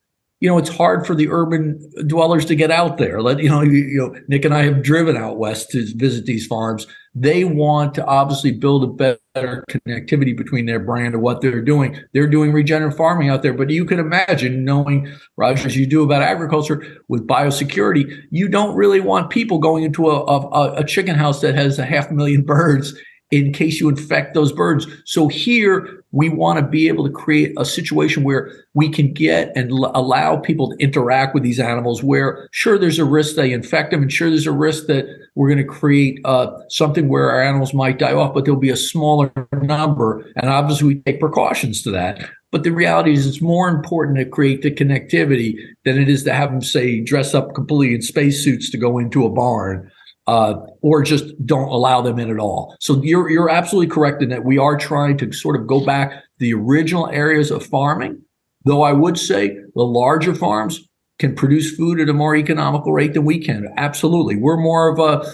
you 0.41 0.49
know, 0.49 0.59
it's 0.59 0.69
hard 0.69 1.05
for 1.07 1.17
the 1.17 1.29
urban 1.31 1.81
dwellers 2.07 2.45
to 2.45 2.55
get 2.55 2.71
out 2.71 2.99
there. 2.99 3.21
Let 3.21 3.41
you 3.41 3.49
know, 3.49 3.63
you, 3.63 3.73
you, 3.73 3.99
know, 3.99 4.21
Nick 4.29 4.45
and 4.45 4.55
I 4.55 4.63
have 4.63 4.83
driven 4.83 5.17
out 5.17 5.39
west 5.39 5.71
to 5.71 5.85
visit 5.97 6.27
these 6.27 6.47
farms. 6.47 6.87
They 7.21 7.45
want 7.45 7.95
to 7.95 8.07
obviously 8.07 8.53
build 8.53 8.85
a 8.85 8.87
better 8.87 9.65
connectivity 9.71 10.37
between 10.37 10.67
their 10.67 10.79
brand 10.79 11.15
and 11.15 11.23
what 11.23 11.41
they're 11.41 11.63
doing. 11.63 11.99
They're 12.13 12.29
doing 12.29 12.53
regenerative 12.53 12.97
farming 12.97 13.29
out 13.29 13.43
there, 13.43 13.55
but 13.55 13.71
you 13.71 13.85
can 13.85 13.99
imagine 13.99 14.65
knowing, 14.65 15.13
Roger, 15.37 15.67
as 15.67 15.77
you 15.77 15.87
do 15.87 16.03
about 16.03 16.23
agriculture 16.23 16.85
with 17.09 17.27
biosecurity, 17.27 18.23
you 18.31 18.49
don't 18.49 18.77
really 18.77 19.01
want 19.01 19.31
people 19.31 19.59
going 19.59 19.85
into 19.85 20.09
a, 20.09 20.25
a, 20.25 20.73
a 20.75 20.85
chicken 20.85 21.15
house 21.15 21.41
that 21.41 21.55
has 21.55 21.79
a 21.79 21.85
half 21.85 22.11
million 22.11 22.43
birds 22.47 22.95
in 23.31 23.53
case 23.53 23.81
you 23.81 23.89
infect 23.89 24.35
those 24.35 24.53
birds. 24.53 24.87
So 25.05 25.29
here 25.29 25.98
we 26.13 26.29
want 26.29 26.59
to 26.59 26.67
be 26.67 26.89
able 26.89 27.05
to 27.05 27.13
create 27.13 27.53
a 27.59 27.65
situation 27.65 28.25
where 28.25 28.51
we 28.75 28.89
can 28.89 29.13
get 29.13 29.53
and 29.55 29.71
l- 29.71 29.93
allow 29.95 30.37
people 30.37 30.71
to 30.71 30.77
interact 30.77 31.35
with 31.35 31.43
these 31.43 31.61
animals 31.61 32.03
where 32.03 32.49
sure 32.53 32.79
there's 32.79 32.99
a 32.99 33.05
risk 33.05 33.37
they 33.37 33.53
infect 33.53 33.91
them 33.91 34.03
and 34.03 34.13
sure 34.13 34.31
there's 34.31 34.47
a 34.47 34.53
risk 34.53 34.87
that 34.87 35.07
we're 35.35 35.49
going 35.49 35.59
to 35.59 35.65
create 35.65 36.21
uh, 36.25 36.51
something 36.69 37.09
where 37.09 37.31
our 37.31 37.43
animals 37.43 37.75
might 37.75 37.99
die 37.99 38.13
off, 38.13 38.35
but 38.35 38.45
there'll 38.45 38.59
be 38.59 38.71
a 38.71 38.77
smaller 38.77 39.31
number. 39.53 40.25
And 40.37 40.51
obviously 40.51 40.89
we 40.89 41.01
take 41.03 41.21
precautions 41.21 41.83
to 41.83 41.91
that. 41.91 42.29
But 42.51 42.65
the 42.65 42.71
reality 42.71 43.13
is 43.13 43.27
it's 43.27 43.43
more 43.43 43.69
important 43.69 44.17
to 44.19 44.25
create 44.25 44.63
the 44.63 44.71
connectivity 44.71 45.55
than 45.85 46.01
it 46.01 46.09
is 46.09 46.25
to 46.25 46.33
have 46.33 46.51
them 46.51 46.63
say 46.63 47.01
dress 47.01 47.35
up 47.35 47.55
completely 47.55 47.95
in 47.95 48.03
spacesuits 48.03 48.71
to 48.71 48.79
go 48.79 48.99
into 48.99 49.27
a 49.27 49.31
barn 49.31 49.91
uh, 50.29 50.61
or 50.83 51.03
just 51.03 51.25
don't 51.47 51.71
allow 51.71 52.03
them 52.03 52.19
in 52.19 52.31
at 52.31 52.39
all. 52.39 52.77
So 52.81 53.03
you're 53.03 53.31
you're 53.31 53.49
absolutely 53.49 53.93
correct 53.93 54.23
in 54.23 54.29
that 54.29 54.45
we 54.45 54.59
are 54.59 54.77
trying 54.77 55.17
to 55.19 55.33
sort 55.33 55.59
of 55.59 55.67
go 55.67 55.85
back 55.85 56.23
the 56.37 56.53
original 56.53 57.09
areas 57.09 57.51
of 57.51 57.65
farming. 57.65 58.21
Though 58.65 58.83
I 58.83 58.93
would 58.93 59.19
say 59.19 59.57
the 59.75 59.83
larger 59.83 60.35
farms 60.35 60.87
can 61.19 61.35
produce 61.35 61.75
food 61.75 61.99
at 61.99 62.11
a 62.11 62.13
more 62.13 62.37
economical 62.37 62.93
rate 62.93 63.15
than 63.15 63.25
we 63.25 63.39
can. 63.39 63.73
Absolutely, 63.79 64.37
we're 64.37 64.59
more 64.59 64.89
of 64.89 64.99
a 64.99 65.27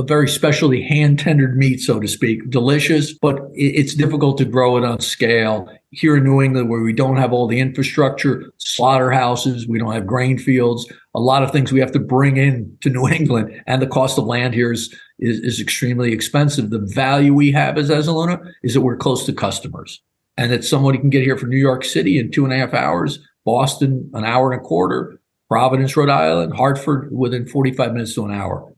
a 0.00 0.04
very 0.04 0.28
specially 0.28 0.82
hand 0.82 1.18
tendered 1.18 1.56
meat, 1.56 1.80
so 1.80 1.98
to 1.98 2.06
speak. 2.06 2.48
Delicious, 2.48 3.12
but 3.12 3.40
it's 3.54 3.96
difficult 3.96 4.38
to 4.38 4.44
grow 4.44 4.76
it 4.76 4.84
on 4.84 5.00
scale. 5.00 5.68
Here 5.90 6.16
in 6.16 6.24
New 6.24 6.42
England, 6.42 6.68
where 6.68 6.82
we 6.82 6.92
don't 6.92 7.16
have 7.16 7.32
all 7.32 7.46
the 7.46 7.60
infrastructure, 7.60 8.52
slaughterhouses, 8.58 9.66
we 9.66 9.78
don't 9.78 9.94
have 9.94 10.06
grain 10.06 10.38
fields, 10.38 10.90
a 11.14 11.20
lot 11.20 11.42
of 11.42 11.50
things 11.50 11.72
we 11.72 11.80
have 11.80 11.92
to 11.92 11.98
bring 11.98 12.36
in 12.36 12.76
to 12.82 12.90
New 12.90 13.08
England, 13.12 13.62
and 13.66 13.80
the 13.80 13.86
cost 13.86 14.18
of 14.18 14.24
land 14.24 14.54
here 14.54 14.72
is, 14.72 14.94
is, 15.18 15.40
is 15.40 15.60
extremely 15.60 16.12
expensive. 16.12 16.70
The 16.70 16.78
value 16.78 17.32
we 17.32 17.52
have 17.52 17.78
as 17.78 17.88
Azuluna 17.88 18.52
is 18.62 18.74
that 18.74 18.82
we're 18.82 18.96
close 18.96 19.24
to 19.26 19.32
customers 19.32 20.02
and 20.36 20.52
that 20.52 20.64
somebody 20.64 20.98
can 20.98 21.10
get 21.10 21.22
here 21.22 21.36
from 21.36 21.50
New 21.50 21.56
York 21.56 21.84
City 21.84 22.18
in 22.18 22.30
two 22.30 22.44
and 22.44 22.52
a 22.52 22.58
half 22.58 22.74
hours, 22.74 23.18
Boston, 23.44 24.10
an 24.14 24.24
hour 24.24 24.52
and 24.52 24.60
a 24.60 24.64
quarter, 24.64 25.18
Providence, 25.48 25.96
Rhode 25.96 26.10
Island, 26.10 26.54
Hartford 26.54 27.08
within 27.10 27.46
45 27.46 27.92
minutes 27.92 28.14
to 28.14 28.24
an 28.24 28.32
hour. 28.32 28.72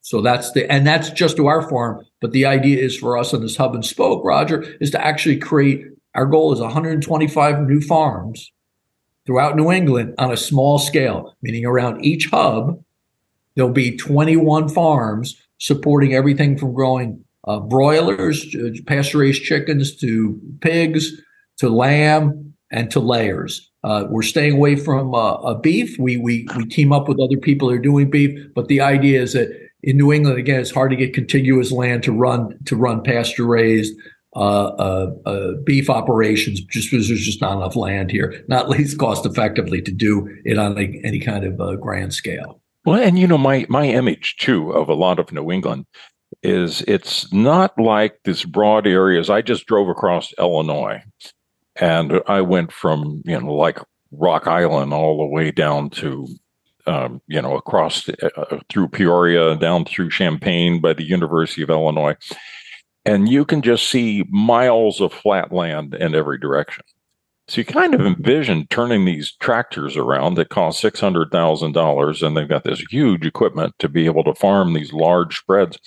So 0.00 0.20
that's 0.20 0.52
the, 0.52 0.70
and 0.70 0.86
that's 0.86 1.10
just 1.10 1.36
to 1.36 1.46
our 1.46 1.68
farm. 1.68 2.04
But 2.20 2.32
the 2.32 2.46
idea 2.46 2.82
is 2.82 2.96
for 2.96 3.16
us 3.16 3.32
on 3.32 3.42
this 3.42 3.56
hub 3.56 3.74
and 3.74 3.84
spoke, 3.84 4.24
Roger, 4.24 4.62
is 4.80 4.90
to 4.90 5.04
actually 5.04 5.38
create, 5.38 5.84
our 6.14 6.26
goal 6.26 6.52
is 6.52 6.60
125 6.60 7.60
new 7.62 7.80
farms 7.80 8.52
throughout 9.26 9.56
New 9.56 9.70
England 9.70 10.14
on 10.18 10.30
a 10.30 10.36
small 10.36 10.78
scale, 10.78 11.34
meaning 11.42 11.64
around 11.64 12.04
each 12.04 12.26
hub, 12.26 12.82
there'll 13.54 13.70
be 13.70 13.96
21 13.96 14.68
farms 14.68 15.40
supporting 15.58 16.14
everything 16.14 16.58
from 16.58 16.74
growing 16.74 17.24
uh, 17.46 17.60
broilers, 17.60 18.54
uh, 18.54 18.70
pasture 18.86 19.18
raised 19.18 19.42
chickens 19.42 19.96
to 19.96 20.40
pigs 20.60 21.12
to 21.58 21.68
lamb 21.68 22.54
and 22.70 22.90
to 22.90 23.00
layers. 23.00 23.70
Uh, 23.84 24.06
we're 24.08 24.22
staying 24.22 24.54
away 24.54 24.76
from 24.76 25.14
uh, 25.14 25.54
beef. 25.54 25.98
We, 25.98 26.16
we, 26.16 26.48
we 26.56 26.64
team 26.66 26.92
up 26.92 27.06
with 27.06 27.20
other 27.20 27.36
people 27.36 27.68
that 27.68 27.74
are 27.74 27.78
doing 27.78 28.10
beef, 28.10 28.38
but 28.54 28.68
the 28.68 28.80
idea 28.80 29.20
is 29.20 29.34
that 29.34 29.50
in 29.82 29.98
New 29.98 30.12
England, 30.12 30.38
again, 30.38 30.60
it's 30.60 30.70
hard 30.70 30.90
to 30.90 30.96
get 30.96 31.12
contiguous 31.12 31.70
land 31.70 32.02
to 32.04 32.12
run 32.12 32.58
to 32.64 32.74
run 32.74 33.02
pasture 33.02 33.44
raised 33.44 33.94
uh, 34.34 34.66
uh, 34.66 35.14
uh, 35.26 35.52
beef 35.64 35.88
operations 35.88 36.60
just 36.60 36.90
because 36.90 37.08
there's 37.08 37.24
just 37.24 37.40
not 37.40 37.56
enough 37.56 37.76
land 37.76 38.10
here, 38.10 38.44
not 38.48 38.68
least 38.68 38.98
cost 38.98 39.24
effectively 39.26 39.80
to 39.82 39.92
do 39.92 40.28
it 40.44 40.58
on 40.58 40.76
any 40.78 41.20
kind 41.20 41.44
of 41.44 41.60
uh, 41.60 41.76
grand 41.76 42.12
scale. 42.14 42.60
Well, 42.84 43.00
and 43.00 43.18
you 43.18 43.26
know, 43.26 43.38
my 43.38 43.66
my 43.68 43.86
image 43.86 44.36
too 44.36 44.70
of 44.72 44.88
a 44.88 44.94
lot 44.94 45.18
of 45.18 45.32
New 45.32 45.50
England 45.50 45.86
is 46.42 46.82
it's 46.82 47.32
not 47.32 47.78
like 47.78 48.18
this 48.24 48.44
broad 48.44 48.86
areas. 48.86 49.30
I 49.30 49.40
just 49.40 49.66
drove 49.66 49.88
across 49.88 50.34
Illinois, 50.38 51.02
and 51.76 52.20
I 52.26 52.42
went 52.42 52.72
from 52.72 53.22
you 53.24 53.40
know 53.40 53.54
like 53.54 53.78
Rock 54.10 54.46
Island 54.46 54.92
all 54.92 55.18
the 55.18 55.26
way 55.26 55.50
down 55.50 55.90
to 55.90 56.26
um, 56.86 57.22
you 57.26 57.40
know, 57.40 57.56
across 57.56 58.08
uh, 58.08 58.28
uh, 58.36 58.58
through 58.68 58.88
Peoria, 58.88 59.56
down 59.56 59.84
through 59.84 60.10
Champaign 60.10 60.80
by 60.80 60.92
the 60.92 61.04
University 61.04 61.62
of 61.62 61.70
Illinois. 61.70 62.16
And 63.04 63.28
you 63.28 63.44
can 63.44 63.60
just 63.62 63.90
see 63.90 64.24
miles 64.30 65.00
of 65.00 65.12
flat 65.12 65.52
land 65.52 65.94
in 65.94 66.14
every 66.14 66.38
direction. 66.38 66.84
So 67.48 67.60
you 67.60 67.64
kind 67.66 67.94
of 67.94 68.00
envision 68.00 68.66
turning 68.68 69.04
these 69.04 69.34
tractors 69.40 69.96
around 69.98 70.34
that 70.36 70.48
cost 70.48 70.80
six 70.80 70.98
hundred 70.98 71.30
thousand 71.30 71.72
dollars, 71.72 72.22
and 72.22 72.34
they've 72.34 72.48
got 72.48 72.64
this 72.64 72.82
huge 72.90 73.26
equipment 73.26 73.74
to 73.80 73.88
be 73.88 74.06
able 74.06 74.24
to 74.24 74.34
farm 74.34 74.72
these 74.72 74.94
large 74.94 75.38
spreads. 75.38 75.78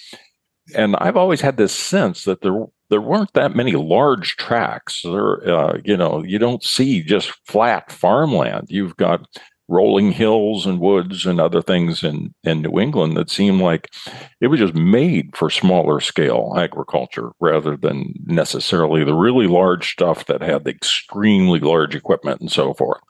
And 0.76 0.96
I've 0.98 1.18
always 1.18 1.42
had 1.42 1.58
this 1.58 1.74
sense 1.74 2.26
that 2.26 2.42
there 2.42 2.66
there 2.90 3.02
weren't 3.02 3.34
that 3.34 3.56
many 3.56 3.72
large 3.72 4.36
tracts. 4.36 5.02
There, 5.02 5.50
uh, 5.50 5.80
you 5.84 5.98
know, 5.98 6.24
you 6.24 6.38
don't 6.38 6.64
see 6.64 7.02
just 7.02 7.34
flat 7.46 7.92
farmland. 7.92 8.68
You've 8.70 8.96
got 8.96 9.26
rolling 9.68 10.12
hills 10.12 10.66
and 10.66 10.80
woods 10.80 11.26
and 11.26 11.40
other 11.40 11.62
things 11.62 12.04
in, 12.04 12.34
in 12.44 12.62
New 12.62 12.80
England 12.80 13.18
that 13.18 13.30
seemed 13.30 13.62
like 13.62 13.92
it 14.40 14.48
was 14.48 14.60
just 14.60 14.74
made 14.76 15.36
for 15.36 15.50
smaller 15.50 16.00
scale 16.00 16.54
agriculture 16.58 17.32
rather 17.40 17.76
than 17.76 18.14
necessarily 18.26 19.04
the 19.04 19.16
really 19.16 19.48
large 19.48 19.92
stuff 19.92 20.26
that 20.26 20.42
had 20.42 20.64
the 20.64 20.72
extremely 20.72 21.60
large 21.60 21.96
equipment 21.96 22.40
and 22.40 22.52
so 22.52 22.74
forth. 22.74 23.02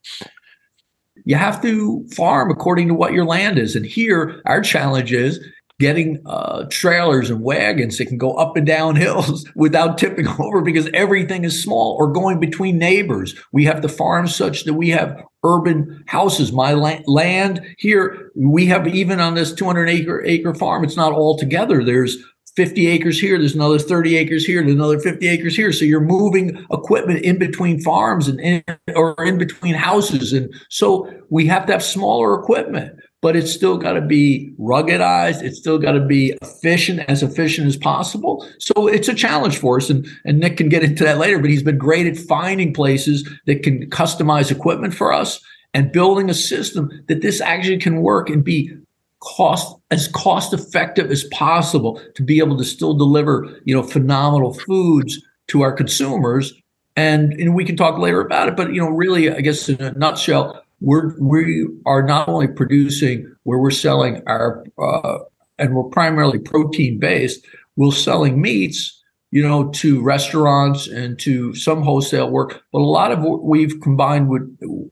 You 1.25 1.35
have 1.35 1.61
to 1.61 2.07
farm 2.15 2.49
according 2.51 2.87
to 2.87 2.93
what 2.93 3.13
your 3.13 3.25
land 3.25 3.59
is. 3.59 3.75
And 3.75 3.85
here, 3.85 4.41
our 4.45 4.61
challenge 4.61 5.11
is 5.11 5.39
getting 5.79 6.21
uh, 6.25 6.65
trailers 6.69 7.29
and 7.29 7.43
wagons 7.43 7.97
that 7.97 8.07
can 8.07 8.17
go 8.17 8.33
up 8.33 8.57
and 8.57 8.65
down 8.65 8.95
hills 8.95 9.45
without 9.55 9.97
tipping 9.97 10.27
over 10.39 10.61
because 10.61 10.89
everything 10.93 11.43
is 11.43 11.61
small 11.61 11.95
or 11.99 12.11
going 12.11 12.39
between 12.39 12.77
neighbors. 12.77 13.35
We 13.51 13.65
have 13.65 13.81
the 13.81 13.89
farm 13.89 14.27
such 14.27 14.63
that 14.63 14.73
we 14.73 14.89
have 14.89 15.21
urban 15.43 16.03
houses. 16.07 16.51
My 16.51 16.73
la- 16.73 16.99
land 17.05 17.61
here, 17.77 18.31
we 18.35 18.65
have 18.67 18.87
even 18.87 19.19
on 19.19 19.35
this 19.35 19.53
200 19.53 19.89
acre 19.89 20.23
acre 20.25 20.53
farm, 20.53 20.83
it's 20.83 20.97
not 20.97 21.13
all 21.13 21.37
together. 21.37 21.83
There's 21.83 22.17
50 22.55 22.87
acres 22.87 23.19
here, 23.19 23.37
there's 23.37 23.53
another 23.53 23.77
30 23.77 24.17
acres 24.17 24.43
here, 24.43 24.61
there's 24.63 24.73
another 24.73 24.97
50 24.97 25.27
acres 25.27 25.55
here. 25.55 25.71
So 25.71 25.85
you're 25.85 26.01
moving 26.01 26.65
equipment 26.71 27.23
in 27.23 27.37
between 27.37 27.79
farms 27.81 28.27
and 28.27 28.39
in, 28.39 28.63
or 28.95 29.13
in 29.23 29.37
between 29.37 29.75
houses. 29.75 30.33
And 30.33 30.51
so 30.71 31.07
we 31.29 31.45
have 31.45 31.67
to 31.67 31.73
have 31.73 31.83
smaller 31.83 32.39
equipment 32.39 32.99
but 33.21 33.35
it's 33.35 33.51
still 33.51 33.77
got 33.77 33.93
to 33.93 34.01
be 34.01 34.53
ruggedized. 34.59 35.41
It's 35.41 35.57
still 35.57 35.79
got 35.79 35.93
to 35.93 36.05
be 36.05 36.37
efficient, 36.41 37.01
as 37.07 37.23
efficient 37.23 37.67
as 37.67 37.75
possible. 37.75 38.47
So 38.59 38.87
it's 38.87 39.07
a 39.07 39.13
challenge 39.13 39.57
for 39.57 39.77
us. 39.77 39.89
And, 39.89 40.07
and 40.23 40.39
Nick 40.39 40.57
can 40.57 40.69
get 40.69 40.83
into 40.83 41.03
that 41.03 41.17
later, 41.17 41.39
but 41.39 41.49
he's 41.49 41.63
been 41.63 41.77
great 41.77 42.05
at 42.05 42.17
finding 42.17 42.73
places 42.73 43.27
that 43.45 43.63
can 43.63 43.89
customize 43.89 44.51
equipment 44.51 44.93
for 44.93 45.11
us 45.11 45.41
and 45.73 45.91
building 45.91 46.29
a 46.29 46.33
system 46.33 46.89
that 47.07 47.21
this 47.21 47.41
actually 47.41 47.79
can 47.79 48.01
work 48.01 48.29
and 48.29 48.43
be 48.43 48.71
cost 49.19 49.75
as 49.89 50.07
cost 50.09 50.53
effective 50.53 51.09
as 51.09 51.23
possible 51.25 51.99
to 52.15 52.23
be 52.23 52.37
able 52.37 52.57
to 52.57 52.63
still 52.63 52.93
deliver, 52.93 53.47
you 53.65 53.75
know, 53.75 53.83
phenomenal 53.83 54.53
foods 54.53 55.19
to 55.47 55.61
our 55.61 55.71
consumers. 55.71 56.53
And, 56.95 57.33
and 57.33 57.55
we 57.55 57.65
can 57.65 57.75
talk 57.75 57.97
later 57.97 58.21
about 58.21 58.47
it, 58.47 58.55
but 58.55 58.73
you 58.73 58.81
know, 58.81 58.89
really, 58.89 59.31
I 59.31 59.41
guess 59.41 59.69
in 59.69 59.81
a 59.81 59.91
nutshell, 59.93 60.63
we're 60.79 61.17
we 61.19 61.67
are 61.85 62.03
not 62.03 62.27
only 62.27 62.47
producing 62.47 63.33
where 63.43 63.59
we're 63.59 63.71
selling 63.71 64.21
our 64.27 64.63
uh, 64.81 65.19
and 65.57 65.75
we're 65.75 65.83
primarily 65.83 66.39
protein 66.39 66.99
based 66.99 67.45
we're 67.75 67.91
selling 67.91 68.41
meats 68.41 69.01
you 69.31 69.41
know 69.41 69.69
to 69.71 70.01
restaurants 70.01 70.87
and 70.87 71.19
to 71.19 71.53
some 71.55 71.81
wholesale 71.81 72.29
work 72.29 72.61
but 72.71 72.79
a 72.79 72.83
lot 72.83 73.11
of 73.11 73.21
what 73.21 73.43
we've 73.43 73.79
combined 73.81 74.29
with 74.29 74.43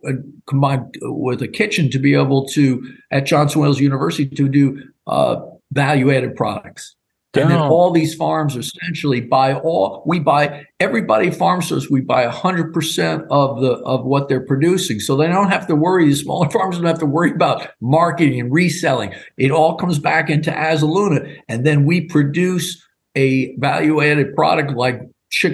uh, 0.07 0.11
combined 0.47 0.97
with 1.01 1.41
a 1.41 1.47
kitchen 1.47 1.89
to 1.89 1.99
be 1.99 2.13
able 2.15 2.47
to 2.47 2.83
at 3.11 3.25
johnson 3.25 3.61
wales 3.61 3.79
university 3.79 4.27
to 4.27 4.49
do 4.49 4.81
uh, 5.07 5.39
value 5.71 6.11
added 6.11 6.35
products 6.35 6.95
and 7.35 7.51
then 7.51 7.59
all 7.59 7.91
these 7.91 8.15
farms 8.15 8.55
essentially 8.55 9.21
buy 9.21 9.53
all 9.53 10.03
we 10.05 10.19
buy 10.19 10.65
everybody 10.79 11.29
farms 11.31 11.71
us 11.71 11.89
we 11.89 12.01
buy 12.01 12.25
100% 12.27 13.27
of 13.29 13.61
the 13.61 13.73
of 13.85 14.05
what 14.05 14.29
they're 14.29 14.45
producing. 14.45 14.99
So 14.99 15.15
they 15.15 15.27
don't 15.27 15.49
have 15.49 15.67
to 15.67 15.75
worry 15.75 16.09
the 16.09 16.15
smaller 16.15 16.49
farmers 16.51 16.77
don't 16.77 16.85
have 16.85 16.99
to 16.99 17.05
worry 17.05 17.31
about 17.31 17.67
marketing 17.81 18.39
and 18.39 18.51
reselling. 18.51 19.13
It 19.37 19.51
all 19.51 19.75
comes 19.75 19.99
back 19.99 20.29
into 20.29 20.51
Azuluna 20.51 21.37
and 21.47 21.65
then 21.65 21.85
we 21.85 22.01
produce 22.01 22.81
a 23.15 23.55
value 23.57 24.01
added 24.01 24.35
product 24.35 24.71
like 24.71 25.01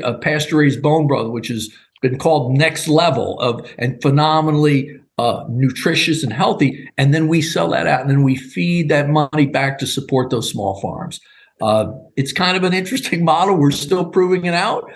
a 0.03 0.13
pasture 0.15 0.57
raised 0.57 0.81
bone 0.81 1.07
broth 1.07 1.31
which 1.31 1.47
has 1.47 1.69
been 2.01 2.17
called 2.17 2.57
next 2.57 2.87
level 2.87 3.39
of 3.39 3.71
and 3.77 4.01
phenomenally 4.01 4.97
uh, 5.17 5.45
nutritious 5.49 6.23
and 6.23 6.33
healthy. 6.33 6.89
And 6.97 7.13
then 7.13 7.27
we 7.27 7.41
sell 7.41 7.69
that 7.69 7.85
out 7.85 8.01
and 8.01 8.09
then 8.09 8.23
we 8.23 8.35
feed 8.35 8.89
that 8.89 9.09
money 9.09 9.45
back 9.45 9.77
to 9.79 9.87
support 9.87 10.31
those 10.31 10.49
small 10.49 10.81
farms 10.81 11.19
uh, 11.61 11.91
it's 12.15 12.33
kind 12.33 12.57
of 12.57 12.63
an 12.63 12.73
interesting 12.73 13.23
model. 13.33 13.55
We're 13.55 13.71
still 13.71 14.05
proving 14.05 14.45
it 14.45 14.53
out, 14.53 14.89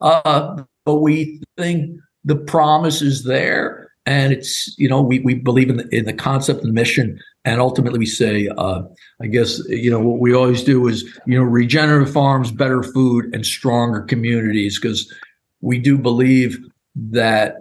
uh, 0.00 0.62
but 0.84 0.96
we 0.96 1.40
think 1.56 1.98
the 2.24 2.36
promise 2.36 3.02
is 3.02 3.24
there, 3.24 3.90
and 4.06 4.32
it's 4.32 4.76
you 4.78 4.88
know 4.88 5.00
we 5.00 5.20
we 5.20 5.34
believe 5.34 5.70
in 5.70 5.76
the 5.76 5.88
in 5.94 6.04
the 6.04 6.12
concept 6.12 6.62
and 6.62 6.72
mission. 6.72 7.18
And 7.44 7.60
ultimately 7.60 7.98
we 7.98 8.06
say, 8.06 8.48
uh, 8.56 8.82
I 9.20 9.26
guess 9.26 9.58
you 9.68 9.90
know 9.90 10.00
what 10.00 10.20
we 10.20 10.32
always 10.32 10.62
do 10.62 10.86
is 10.86 11.02
you 11.26 11.36
know 11.36 11.44
regenerative 11.44 12.12
farms, 12.12 12.52
better 12.52 12.82
food, 12.82 13.34
and 13.34 13.44
stronger 13.44 14.02
communities. 14.02 14.78
Because 14.78 15.12
we 15.60 15.78
do 15.78 15.98
believe 15.98 16.58
that 16.94 17.56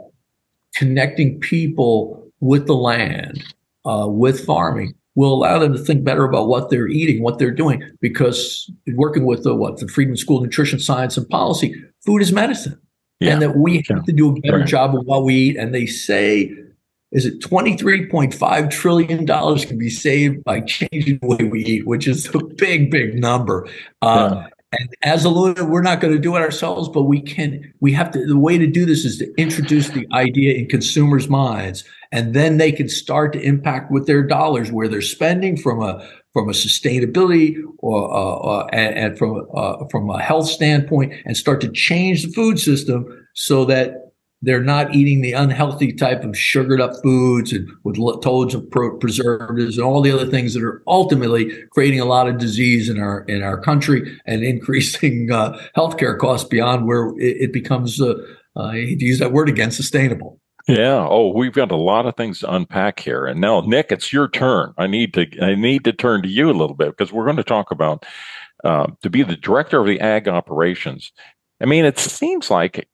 connecting 0.75 1.39
people 1.39 2.31
with 2.39 2.67
the 2.67 2.75
land, 2.75 3.43
uh, 3.85 4.07
with 4.07 4.45
farming, 4.45 4.93
will 5.15 5.34
allow 5.34 5.60
them 5.60 5.74
to 5.74 5.80
think 5.80 6.03
better 6.03 6.24
about 6.24 6.48
what 6.48 6.70
they're 6.70 6.88
eating, 6.88 7.22
what 7.22 7.38
they're 7.38 7.51
doing. 7.51 7.84
Because 8.00 8.70
working 8.94 9.25
with 9.25 9.44
the 9.44 9.53
what 9.56 9.77
the 9.77 9.88
Friedman 9.88 10.18
School 10.18 10.38
of 10.38 10.44
Nutrition 10.44 10.80
Science 10.80 11.18
and 11.18 11.27
Policy, 11.30 11.75
food 12.06 12.22
is 12.22 12.32
medicine, 12.32 12.80
Yeah. 13.20 13.34
and 13.34 13.41
that 13.41 13.58
we 13.58 13.84
have 13.89 14.06
to 14.06 14.13
do 14.13 14.30
a 14.30 14.39
better 14.41 14.60
Right. 14.60 14.68
job 14.68 14.96
of 14.96 15.06
what 15.06 15.24
we 15.24 15.36
eat. 15.36 15.58
And 15.58 15.74
they 15.74 15.86
say, 15.86 16.53
is 17.12 17.25
it 17.25 17.41
twenty 17.41 17.75
three 17.75 18.06
point 18.08 18.34
five 18.34 18.70
trillion 18.70 19.25
dollars 19.25 19.65
can 19.65 19.77
be 19.77 19.89
saved 19.89 20.44
by 20.46 20.62
changing 20.62 21.20
the 21.22 21.27
way 21.27 21.44
we 21.44 21.63
eat, 21.65 21.86
which 21.86 22.08
is 22.08 22.34
a 22.34 22.39
big, 22.56 22.89
big 22.89 23.20
number. 23.20 23.68
Uh, 24.01 24.44
and 24.80 24.88
Azuluna, 25.03 25.70
we're 25.70 25.82
not 25.82 26.00
going 26.00 26.13
to 26.13 26.20
do 26.20 26.38
it 26.38 26.39
ourselves, 26.39 26.88
but 26.88 27.03
we 27.03 27.20
can. 27.20 27.74
We 27.82 27.91
have 27.91 28.12
to. 28.12 28.25
The 28.25 28.38
way 28.38 28.58
to 28.58 28.65
do 28.65 28.86
this 28.86 29.03
is 29.03 29.18
to 29.18 29.30
introduce 29.38 29.89
the 29.89 30.08
idea 30.13 30.53
in 30.53 30.70
consumers' 30.70 31.27
minds, 31.27 31.84
and 32.12 32.34
then 32.34 32.58
they 32.58 32.72
can 32.72 32.89
start 32.89 33.34
to 33.34 33.41
impact 33.41 33.91
with 33.91 34.08
their 34.08 34.24
dollars 34.24 34.72
where 34.72 34.88
they're 34.88 35.01
spending 35.01 35.58
from 35.58 35.82
a 35.82 36.08
from 36.34 36.48
a 36.48 36.53
sustainability 36.53 37.58
or 37.80 38.13
uh, 38.13 38.36
uh, 38.36 38.68
and, 38.72 38.96
and 38.96 39.18
from 39.18 39.48
uh, 39.53 39.86
from 39.89 40.10
a 40.10 40.22
health 40.22 40.48
standpoint, 40.48 41.13
and 41.25 41.36
start 41.38 41.62
to 41.62 41.72
change 41.72 42.24
the 42.24 42.32
food 42.32 42.60
system 42.60 43.06
so 43.34 43.65
that 43.65 44.12
they're 44.44 44.63
not 44.63 44.96
eating 44.96 45.22
the 45.22 45.34
unhealthy 45.34 45.94
type 45.94 46.24
of 46.24 46.36
sugared 46.36 46.82
up 46.82 46.91
foods 47.03 47.53
and 47.53 47.70
with 47.84 47.98
lo- 47.98 48.20
loads 48.25 48.56
of 48.56 48.70
preservatives 48.72 49.77
and 49.77 49.86
all 49.86 50.01
the 50.01 50.12
other 50.12 50.25
things 50.25 50.53
that 50.53 50.63
are 50.63 50.82
ultimately 50.88 51.63
creating 51.72 52.00
a 52.00 52.06
lot 52.06 52.27
of 52.27 52.39
disease 52.39 52.89
in 52.89 53.00
our 53.00 53.22
in 53.25 53.44
our 53.44 53.60
country 53.62 54.20
and 54.25 54.44
increasing 54.53 55.32
uh, 55.32 55.58
healthcare 55.77 56.18
costs 56.18 56.48
beyond 56.48 56.88
where 56.88 57.10
it, 57.20 57.38
it 57.41 57.53
becomes 57.53 58.01
uh, 58.01 58.15
uh, 58.56 58.72
to 58.72 59.06
use 59.06 59.20
that 59.20 59.32
word 59.32 59.48
again 59.48 59.72
sustainable. 59.72 60.40
Yeah. 60.68 61.08
Oh, 61.10 61.34
we've 61.36 61.53
got 61.53 61.72
a 61.72 61.75
lot 61.75 62.06
of 62.06 62.15
things 62.15 62.39
to 62.39 62.53
unpack 62.53 63.00
here. 63.00 63.25
And 63.25 63.41
now, 63.41 63.62
Nick, 63.62 63.91
it's 63.91 64.13
your 64.13 64.27
turn. 64.30 64.74
I 64.77 64.88
need 64.88 65.13
to 65.15 65.27
I 65.41 65.56
need 65.56 65.84
to 65.86 65.94
turn 65.94 66.22
to 66.24 66.30
you 66.30 66.50
a 66.50 66.53
little 66.53 66.75
bit 66.75 66.89
because 66.96 67.12
we're 67.12 67.25
going 67.25 67.38
to 67.38 67.44
talk 67.44 67.72
about 67.72 68.06
uh, 68.63 68.88
to 69.01 69.10
be 69.10 69.24
the 69.24 69.36
director 69.36 69.80
of 69.80 69.88
the 69.88 70.00
ag 70.00 70.27
operations. 70.27 71.12
I 71.62 71.65
mean, 71.65 71.86
it 71.86 72.00
seems 72.00 72.50
like 72.50 72.88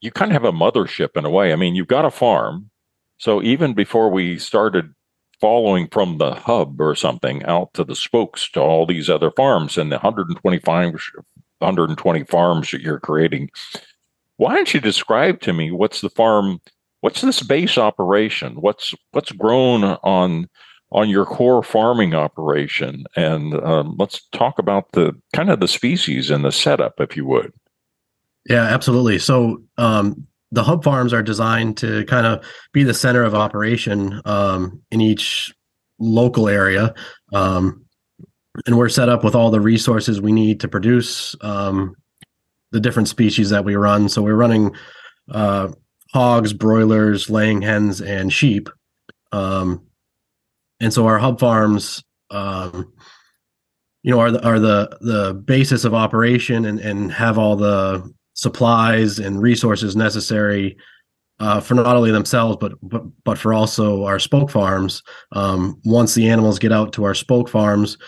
you 0.00 0.10
kind 0.10 0.30
of 0.30 0.34
have 0.34 0.44
a 0.44 0.56
mothership 0.56 1.16
in 1.16 1.24
a 1.24 1.30
way. 1.30 1.52
I 1.52 1.56
mean, 1.56 1.74
you've 1.74 1.88
got 1.88 2.04
a 2.04 2.10
farm. 2.10 2.70
So 3.18 3.42
even 3.42 3.74
before 3.74 4.10
we 4.10 4.38
started 4.38 4.92
following 5.40 5.88
from 5.88 6.18
the 6.18 6.34
hub 6.34 6.80
or 6.80 6.94
something 6.94 7.42
out 7.44 7.72
to 7.74 7.84
the 7.84 7.96
spokes 7.96 8.48
to 8.50 8.60
all 8.60 8.86
these 8.86 9.10
other 9.10 9.30
farms 9.30 9.76
and 9.78 9.90
the 9.90 9.96
125 9.96 11.00
120 11.58 12.24
farms 12.24 12.70
that 12.70 12.82
you're 12.82 13.00
creating, 13.00 13.50
why 14.36 14.54
don't 14.54 14.74
you 14.74 14.80
describe 14.80 15.40
to 15.40 15.52
me 15.52 15.70
what's 15.70 16.00
the 16.00 16.10
farm 16.10 16.60
what's 17.04 17.20
this 17.20 17.42
base 17.42 17.76
operation 17.76 18.54
what's 18.54 18.94
what's 19.10 19.30
grown 19.32 19.84
on 19.84 20.48
on 20.90 21.10
your 21.10 21.26
core 21.26 21.62
farming 21.62 22.14
operation 22.14 23.04
and 23.14 23.52
um, 23.62 23.94
let's 23.98 24.26
talk 24.32 24.58
about 24.58 24.90
the 24.92 25.12
kind 25.34 25.50
of 25.50 25.60
the 25.60 25.68
species 25.68 26.30
and 26.30 26.42
the 26.46 26.50
setup 26.50 26.94
if 26.98 27.14
you 27.14 27.26
would 27.26 27.52
Yeah, 28.48 28.62
absolutely. 28.62 29.18
So 29.18 29.62
um, 29.78 30.26
the 30.50 30.62
hub 30.62 30.84
farms 30.84 31.12
are 31.12 31.22
designed 31.22 31.76
to 31.78 32.04
kind 32.06 32.26
of 32.26 32.44
be 32.72 32.84
the 32.84 32.94
center 32.94 33.22
of 33.22 33.34
operation 33.34 34.20
um, 34.24 34.80
in 34.90 35.00
each 35.00 35.52
local 35.98 36.48
area. 36.48 36.94
Um, 37.32 37.84
and 38.66 38.78
we're 38.78 38.88
set 38.88 39.08
up 39.08 39.24
with 39.24 39.34
all 39.34 39.50
the 39.50 39.60
resources 39.60 40.20
we 40.20 40.32
need 40.32 40.60
to 40.60 40.68
produce 40.68 41.34
um, 41.40 41.96
the 42.70 42.80
different 42.80 43.08
species 43.08 43.50
that 43.50 43.64
we 43.64 43.74
run. 43.74 44.08
So 44.08 44.22
we're 44.22 44.36
running 44.36 44.74
uh, 45.30 45.68
hogs, 46.14 46.52
broilers, 46.52 47.28
laying 47.28 47.60
hens, 47.60 48.00
and 48.00 48.32
sheep. 48.32 48.70
Um, 49.32 49.84
and 50.80 50.92
so 50.92 51.06
our 51.06 51.18
hub 51.18 51.40
farms, 51.40 52.04
um, 52.30 52.92
you 54.04 54.12
know, 54.12 54.20
are 54.20 54.30
the, 54.30 54.46
are 54.46 54.60
the 54.60 54.96
the 55.00 55.34
basis 55.34 55.84
of 55.84 55.92
operation 55.92 56.64
and 56.64 56.78
and 56.78 57.12
have 57.12 57.36
all 57.36 57.56
the 57.56 58.08
supplies 58.34 59.18
and 59.18 59.42
resources 59.42 59.96
necessary 59.96 60.76
uh, 61.40 61.60
for 61.60 61.74
not 61.74 61.96
only 61.96 62.10
themselves 62.10 62.56
but, 62.60 62.72
but 62.82 63.02
but 63.24 63.36
for 63.36 63.52
also 63.52 64.04
our 64.04 64.20
spoke 64.20 64.50
farms. 64.50 65.02
Um, 65.32 65.80
once 65.84 66.14
the 66.14 66.28
animals 66.28 66.60
get 66.60 66.72
out 66.72 66.92
to 66.92 67.04
our 67.04 67.14
spoke 67.14 67.48
farms, 67.48 67.98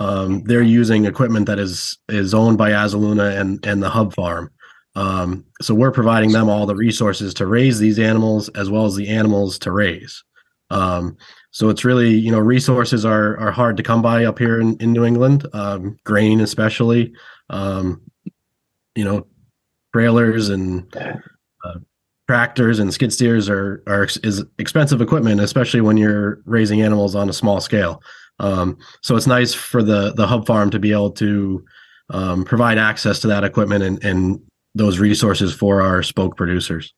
um, 0.00 0.42
they're 0.44 0.62
using 0.62 1.06
equipment 1.06 1.46
that 1.46 1.58
is 1.58 1.98
is 2.10 2.34
owned 2.34 2.58
by 2.58 2.72
Azuluna 2.72 3.40
and 3.40 3.64
and 3.64 3.82
the 3.82 3.88
hub 3.88 4.14
farm. 4.14 4.50
Um, 4.96 5.44
so 5.60 5.74
we're 5.74 5.90
providing 5.90 6.32
them 6.32 6.48
all 6.48 6.66
the 6.66 6.76
resources 6.76 7.34
to 7.34 7.46
raise 7.46 7.78
these 7.78 7.98
animals 7.98 8.48
as 8.50 8.70
well 8.70 8.84
as 8.84 8.94
the 8.94 9.08
animals 9.08 9.58
to 9.60 9.72
raise. 9.72 10.22
Um, 10.70 11.16
so 11.50 11.68
it's 11.68 11.84
really 11.84 12.10
you 12.10 12.32
know 12.32 12.38
resources 12.38 13.04
are 13.04 13.36
are 13.38 13.52
hard 13.52 13.76
to 13.76 13.82
come 13.82 14.02
by 14.02 14.24
up 14.24 14.38
here 14.38 14.60
in, 14.60 14.76
in 14.78 14.92
New 14.92 15.04
England, 15.04 15.46
um, 15.52 15.98
grain 16.04 16.40
especially. 16.40 17.12
Um, 17.50 18.02
you 18.94 19.04
know, 19.04 19.26
trailers 19.92 20.48
and 20.48 20.92
uh, 20.96 21.78
tractors 22.26 22.78
and 22.78 22.92
skid 22.92 23.12
steers 23.12 23.48
are 23.48 23.82
are 23.86 24.08
is 24.22 24.44
expensive 24.58 25.00
equipment, 25.00 25.40
especially 25.40 25.80
when 25.80 25.96
you're 25.96 26.40
raising 26.44 26.82
animals 26.82 27.14
on 27.14 27.28
a 27.28 27.32
small 27.32 27.60
scale. 27.60 28.02
Um, 28.40 28.78
so 29.02 29.16
it's 29.16 29.26
nice 29.26 29.54
for 29.54 29.82
the 29.82 30.12
the 30.14 30.26
hub 30.26 30.46
farm 30.46 30.70
to 30.70 30.78
be 30.78 30.92
able 30.92 31.12
to 31.12 31.64
um, 32.10 32.44
provide 32.44 32.78
access 32.78 33.20
to 33.20 33.28
that 33.28 33.44
equipment 33.44 33.84
and, 33.84 34.04
and 34.04 34.40
those 34.74 34.98
resources 34.98 35.54
for 35.54 35.80
our 35.82 36.02
spoke 36.02 36.36
producers. 36.36 36.92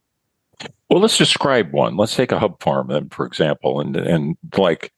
well 0.90 1.00
let's 1.00 1.18
describe 1.18 1.72
one 1.72 1.96
let's 1.96 2.16
take 2.16 2.32
a 2.32 2.38
hub 2.38 2.60
farm 2.62 2.88
then 2.88 3.08
for 3.10 3.26
example 3.26 3.80
and 3.80 3.96
and 3.96 4.36
like 4.56 4.92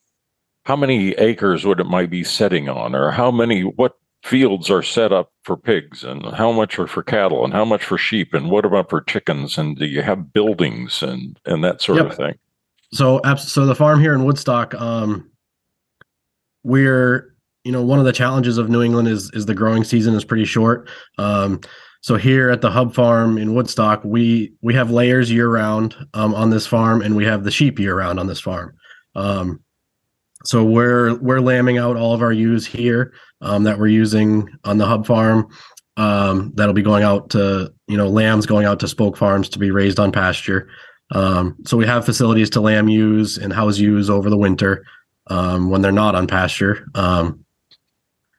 how 0.65 0.77
many 0.77 1.13
acres 1.13 1.65
would 1.65 1.81
it 1.81 1.87
might 1.87 2.11
be 2.11 2.23
setting 2.23 2.69
on 2.69 2.95
or 2.95 3.11
how 3.11 3.31
many 3.31 3.63
what 3.63 3.95
fields 4.23 4.69
are 4.71 4.83
set 4.83 5.13
up 5.13 5.33
for 5.45 5.57
pigs 5.57 6.05
and 6.05 6.25
how 6.35 6.53
much 6.53 6.79
are 6.79 6.87
for 6.87 7.03
cattle 7.03 7.45
and 7.45 7.53
how 7.55 7.65
much 7.65 7.85
for 7.85 7.97
sheep 7.99 8.35
and 8.35 8.51
what 8.51 8.65
about 8.65 8.91
for 8.91 9.01
chickens 9.01 9.57
and 9.59 9.79
do 9.79 9.87
you 9.87 10.03
have 10.03 10.33
buildings 10.33 11.03
and 11.03 11.39
and 11.47 11.65
that 11.65 11.81
sort 11.81 11.99
Yep. 11.99 12.07
of 12.11 12.17
thing 12.17 12.35
So, 12.93 13.21
so 13.37 13.67
the 13.67 13.75
farm 13.75 14.01
here 14.01 14.15
in 14.15 14.25
Woodstock, 14.25 14.75
um, 14.75 15.31
we're 16.65 17.35
you 17.65 17.73
know 17.73 17.83
one 17.83 17.99
of 17.99 18.05
the 18.05 18.13
challenges 18.13 18.59
of 18.59 18.69
New 18.69 18.83
England 18.83 19.09
is 19.09 19.31
is 19.35 19.47
the 19.47 19.55
growing 19.55 19.85
season 19.85 20.15
is 20.15 20.25
pretty 20.25 20.45
short. 20.45 20.89
Um, 21.19 21.61
so 22.01 22.17
here 22.17 22.51
at 22.51 22.61
the 22.61 22.71
hub 22.71 22.95
farm 22.95 23.39
in 23.39 23.55
Woodstock, 23.55 24.05
we 24.05 24.53
we 24.63 24.75
have 24.75 24.91
layers 24.91 25.31
year 25.31 25.49
round 25.49 25.97
um, 26.15 26.35
on 26.35 26.51
this 26.51 26.67
farm, 26.67 27.03
and 27.03 27.17
we 27.17 27.25
have 27.25 27.45
the 27.45 27.51
sheep 27.51 27.79
year 27.79 27.97
round 27.97 28.21
on 28.21 28.27
this 28.27 28.41
farm. 28.41 28.75
Um, 29.17 29.61
so 30.45 30.65
we're 30.65 31.17
we're 31.19 31.41
lambing 31.41 31.79
out 31.79 31.97
all 31.97 32.15
of 32.15 32.23
our 32.23 32.33
ewes 32.33 32.67
here 32.67 33.13
um, 33.41 33.65
that 33.65 33.79
we're 33.79 33.89
using 33.89 34.49
on 34.65 34.79
the 34.79 34.87
hub 34.87 35.07
farm. 35.07 35.49
Um, 35.97 36.53
that'll 36.55 36.75
be 36.75 36.83
going 36.83 37.03
out 37.03 37.31
to 37.31 37.73
you 37.89 37.97
know 37.97 38.09
lambs 38.09 38.47
going 38.47 38.65
out 38.65 38.79
to 38.81 38.89
spoke 38.89 39.17
farms 39.17 39.49
to 39.51 39.59
be 39.59 39.73
raised 39.73 39.99
on 39.99 40.13
pasture. 40.13 40.69
Um, 41.11 41.57
so 41.67 41.77
we 41.77 41.87
have 41.87 42.05
facilities 42.05 42.51
to 42.51 42.61
lamb 42.61 42.89
ewes 42.89 43.39
and 43.39 43.53
house 43.53 43.79
ewes 43.79 44.09
over 44.09 44.31
the 44.31 44.37
winter 44.37 44.85
um, 45.29 45.71
when 45.71 45.83
they're 45.83 45.91
not 45.91 46.15
on 46.15 46.27
pasture. 46.27 46.87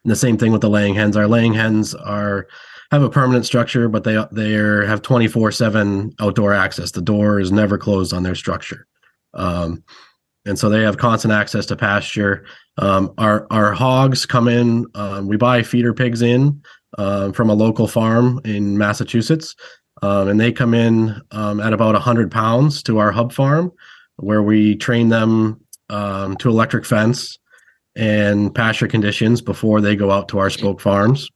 The 0.06 0.15
same 0.15 0.38
thing 0.38 0.54
with 0.54 0.62
the 0.62 0.69
laying 0.69 0.95
hens. 0.95 1.17
Our 1.17 1.28
laying 1.28 1.54
hens 1.54 1.93
are 1.93 2.48
have 2.91 3.04
a 3.04 3.10
permanent 3.10 3.45
structure, 3.45 3.88
but 3.88 4.04
they 4.04 4.23
they 4.32 4.52
have 4.52 5.02
twenty 5.02 5.28
four 5.28 5.52
seven 5.52 6.13
outdoor 6.19 6.54
access. 6.54 6.91
The 6.91 7.02
door 7.02 7.39
is 7.39 7.52
never 7.52 7.78
closed 7.78 8.13
on 8.13 8.23
their 8.23 8.36
structure, 8.36 8.88
um, 9.34 9.84
and 10.45 10.58
so 10.58 10.69
they 10.69 10.82
have 10.82 10.97
constant 10.97 11.34
access 11.34 11.65
to 11.67 11.75
pasture. 11.75 12.45
Um, 12.78 13.13
our 13.17 13.45
our 13.52 13.73
hogs 13.73 14.25
come 14.25 14.47
in. 14.47 14.86
Um, 14.95 15.28
we 15.28 15.38
buy 15.38 15.62
feeder 15.63 15.93
pigs 15.93 16.21
in 16.21 16.62
um, 16.97 17.34
from 17.34 17.49
a 17.49 17.54
local 17.54 17.88
farm 17.88 18.41
in 18.45 18.78
Massachusetts. 18.78 19.56
Um, 20.02 20.30
and 20.30 20.39
they 20.39 20.54
come 20.54 20.73
in 20.73 21.21
um, 21.32 21.60
at 21.60 21.73
about 21.73 21.93
100 21.93 22.32
pounds 22.32 22.82
to 22.84 22.99
our 22.99 23.12
hub 23.12 23.34
farm 23.34 23.69
where 24.15 24.41
we 24.41 24.78
train 24.78 25.10
them 25.10 25.60
to 25.89 26.38
electric 26.45 26.86
fence 26.86 27.38
and 27.97 28.56
pasture 28.56 28.88
conditions 28.88 29.41
before 29.41 29.82
they 29.82 29.95
go 29.95 30.10
out 30.10 30.30
to 30.30 30.39
our 30.39 30.49
spoke 30.49 30.80
farms 30.80 31.30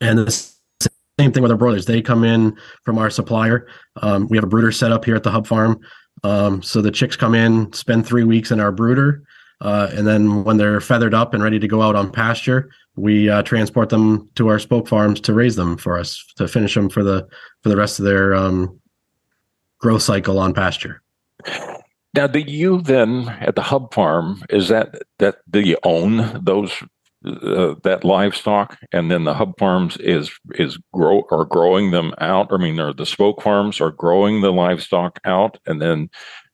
and 0.00 0.18
the 0.18 0.30
same 0.30 1.32
thing 1.32 1.42
with 1.42 1.52
our 1.52 1.58
broilers. 1.58 1.86
They 1.86 2.02
come 2.02 2.24
in 2.24 2.56
from 2.84 2.98
our 2.98 3.10
supplier. 3.10 3.68
Um, 4.02 4.28
we 4.28 4.36
have 4.36 4.44
a 4.44 4.48
brooder 4.48 4.72
set 4.72 4.92
up 4.92 5.04
here 5.04 5.16
at 5.16 5.22
the 5.22 5.30
hub 5.30 5.46
farm. 5.46 5.80
Um, 6.22 6.62
so 6.62 6.80
the 6.80 6.90
chicks 6.90 7.16
come 7.16 7.34
in 7.34 7.72
spend 7.72 8.06
three 8.06 8.24
weeks 8.24 8.50
in 8.50 8.60
our 8.60 8.72
brooder. 8.72 9.22
Uh, 9.60 9.88
and 9.92 10.06
then 10.06 10.44
when 10.44 10.56
they're 10.56 10.80
feathered 10.80 11.14
up 11.14 11.32
and 11.32 11.42
ready 11.42 11.58
to 11.58 11.68
go 11.68 11.80
out 11.80 11.94
on 11.94 12.10
pasture 12.10 12.68
we 12.96 13.28
uh, 13.28 13.42
transport 13.42 13.88
them 13.88 14.28
to 14.36 14.48
our 14.48 14.58
spoke 14.58 14.88
farms 14.88 15.20
to 15.22 15.34
raise 15.34 15.56
them 15.56 15.76
for 15.76 15.98
us 15.98 16.24
to 16.36 16.46
finish 16.46 16.74
them 16.74 16.88
for 16.88 17.02
the 17.02 17.26
for 17.62 17.68
the 17.68 17.76
rest 17.76 17.98
of 17.98 18.04
their 18.04 18.34
um, 18.34 18.80
growth 19.78 20.02
cycle 20.02 20.38
on 20.38 20.54
pasture. 20.54 21.02
Now, 22.14 22.28
do 22.28 22.38
you 22.38 22.80
then 22.80 23.28
at 23.40 23.56
the 23.56 23.62
hub 23.62 23.92
farm 23.92 24.42
is 24.48 24.68
that 24.68 25.02
that 25.18 25.38
do 25.50 25.60
you 25.60 25.76
own 25.82 26.40
those 26.44 26.72
uh, 27.24 27.74
that 27.82 28.04
livestock, 28.04 28.78
and 28.92 29.10
then 29.10 29.24
the 29.24 29.34
hub 29.34 29.58
farms 29.58 29.96
is 29.98 30.30
is 30.56 30.78
grow 30.92 31.24
are 31.30 31.44
growing 31.44 31.90
them 31.90 32.12
out? 32.18 32.48
I 32.52 32.56
mean, 32.56 32.76
the 32.76 33.06
spoke 33.06 33.42
farms 33.42 33.80
are 33.80 33.90
growing 33.90 34.40
the 34.40 34.52
livestock 34.52 35.20
out, 35.24 35.58
and 35.66 35.80
then 35.80 36.10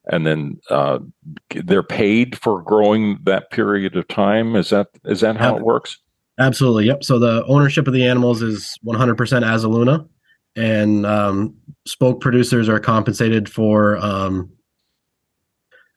and 0.07 0.27
then 0.27 0.61
uh, 0.71 0.99
they're 1.51 1.83
paid 1.83 2.39
for 2.39 2.63
growing 2.63 3.19
that 3.25 3.51
period 3.51 3.97
of 3.97 4.09
time. 4.09 4.57
Is 4.57 4.71
that 4.71 4.89
is 5.05 5.21
that 5.21 5.37
how 5.37 5.57
it 5.57 5.63
works? 5.63 5.99
Absolutely. 6.39 6.87
Yep. 6.87 7.05
So 7.05 7.19
the 7.19 7.45
ownership 7.47 7.87
of 7.87 7.93
the 7.93 8.07
animals 8.07 8.41
is 8.41 8.79
100% 8.85 9.17
Azuluna, 9.17 10.09
and 10.57 11.05
um, 11.05 11.55
spoke 11.87 12.21
producers 12.21 12.69
are 12.69 12.81
compensated 12.81 13.49
for 13.49 13.99
um, 13.99 14.51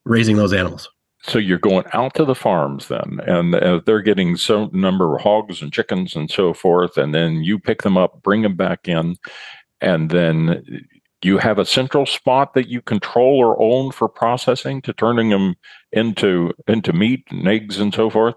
raising 0.03 0.35
those 0.35 0.51
animals. 0.51 0.89
So 1.25 1.39
you're 1.39 1.57
going 1.57 1.85
out 1.93 2.15
to 2.15 2.25
the 2.25 2.35
farms 2.35 2.89
then, 2.89 3.19
and 3.25 3.55
uh, 3.55 3.79
they're 3.85 4.01
getting 4.01 4.35
some 4.35 4.69
number 4.73 5.15
of 5.15 5.21
hogs 5.21 5.61
and 5.61 5.71
chickens 5.71 6.15
and 6.15 6.29
so 6.29 6.53
forth, 6.53 6.97
and 6.97 7.15
then 7.15 7.43
you 7.43 7.59
pick 7.59 7.81
them 7.81 7.97
up, 7.97 8.21
bring 8.21 8.41
them 8.41 8.57
back 8.57 8.89
in, 8.89 9.15
and 9.79 10.09
then 10.09 10.85
you 11.23 11.37
have 11.37 11.59
a 11.59 11.65
central 11.65 12.05
spot 12.05 12.53
that 12.53 12.67
you 12.67 12.81
control 12.81 13.39
or 13.39 13.59
own 13.61 13.91
for 13.91 14.09
processing 14.09 14.81
to 14.81 14.93
turning 14.93 15.29
them 15.29 15.55
into 15.93 16.51
into 16.67 16.91
meat 16.91 17.23
and 17.29 17.47
eggs 17.47 17.79
and 17.79 17.93
so 17.93 18.09
forth. 18.09 18.35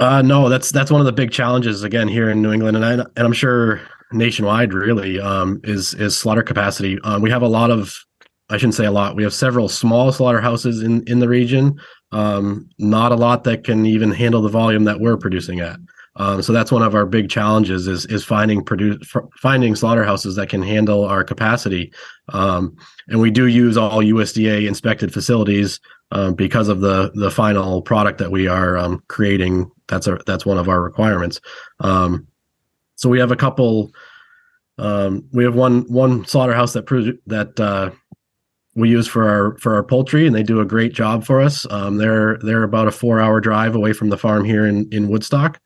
Uh, 0.00 0.22
no, 0.22 0.48
that's 0.48 0.70
that's 0.70 0.90
one 0.90 1.00
of 1.00 1.06
the 1.06 1.12
big 1.12 1.30
challenges 1.30 1.82
again 1.82 2.08
here 2.08 2.30
in 2.30 2.42
New 2.42 2.52
England, 2.52 2.76
and 2.76 2.84
I 2.84 2.92
and 2.92 3.10
I'm 3.16 3.32
sure 3.32 3.80
nationwide 4.12 4.72
really 4.72 5.20
um, 5.20 5.60
is 5.64 5.94
is 5.94 6.16
slaughter 6.16 6.42
capacity. 6.42 6.98
Um, 7.02 7.22
we 7.22 7.30
have 7.30 7.42
a 7.42 7.48
lot 7.48 7.70
of 7.70 7.98
I 8.48 8.56
shouldn't 8.56 8.74
say 8.74 8.86
a 8.86 8.92
lot. 8.92 9.16
We 9.16 9.22
have 9.24 9.34
several 9.34 9.68
small 9.68 10.12
slaughterhouses 10.12 10.82
in 10.82 11.02
in 11.08 11.18
the 11.18 11.28
region. 11.28 11.80
Um, 12.12 12.68
not 12.78 13.12
a 13.12 13.16
lot 13.16 13.44
that 13.44 13.64
can 13.64 13.84
even 13.86 14.12
handle 14.12 14.42
the 14.42 14.48
volume 14.48 14.84
that 14.84 15.00
we're 15.00 15.16
producing 15.16 15.60
at. 15.60 15.78
Um, 16.18 16.40
so 16.40 16.52
that's 16.52 16.72
one 16.72 16.82
of 16.82 16.94
our 16.94 17.04
big 17.04 17.28
challenges 17.28 17.86
is 17.86 18.06
is 18.06 18.24
finding 18.24 18.64
produce 18.64 19.12
finding 19.40 19.74
slaughterhouses 19.74 20.36
that 20.36 20.48
can 20.48 20.62
handle 20.62 21.04
our 21.04 21.24
capacity. 21.24 21.92
Um, 22.30 22.76
and 23.08 23.20
we 23.20 23.30
do 23.30 23.46
use 23.46 23.76
all 23.76 24.00
USDA 24.00 24.66
inspected 24.66 25.12
facilities 25.12 25.78
um, 26.12 26.34
because 26.34 26.68
of 26.68 26.80
the 26.80 27.10
the 27.14 27.30
final 27.30 27.82
product 27.82 28.18
that 28.18 28.30
we 28.30 28.48
are 28.48 28.78
um, 28.78 29.02
creating. 29.08 29.70
That's 29.88 30.08
our 30.08 30.20
that's 30.26 30.46
one 30.46 30.58
of 30.58 30.68
our 30.68 30.80
requirements. 30.80 31.40
Um, 31.80 32.26
so 32.94 33.08
we 33.08 33.18
have 33.18 33.32
a 33.32 33.36
couple. 33.36 33.92
Um, 34.78 35.24
we 35.32 35.44
have 35.44 35.54
one 35.54 35.82
one 35.82 36.24
slaughterhouse 36.24 36.72
that 36.74 36.86
that 37.26 37.60
uh, 37.60 37.90
we 38.76 38.90
use 38.90 39.08
for 39.08 39.28
our 39.28 39.56
for 39.58 39.74
our 39.74 39.82
poultry, 39.82 40.26
and 40.26 40.36
they 40.36 40.42
do 40.42 40.60
a 40.60 40.64
great 40.64 40.92
job 40.92 41.24
for 41.24 41.40
us. 41.40 41.66
Um, 41.70 41.96
they're 41.96 42.38
they're 42.38 42.62
about 42.62 42.86
a 42.86 42.92
four 42.92 43.20
hour 43.20 43.40
drive 43.40 43.74
away 43.74 43.92
from 43.92 44.10
the 44.10 44.18
farm 44.18 44.44
here 44.44 44.66
in 44.66 44.88
in 44.92 45.08
Woodstock. 45.08 45.60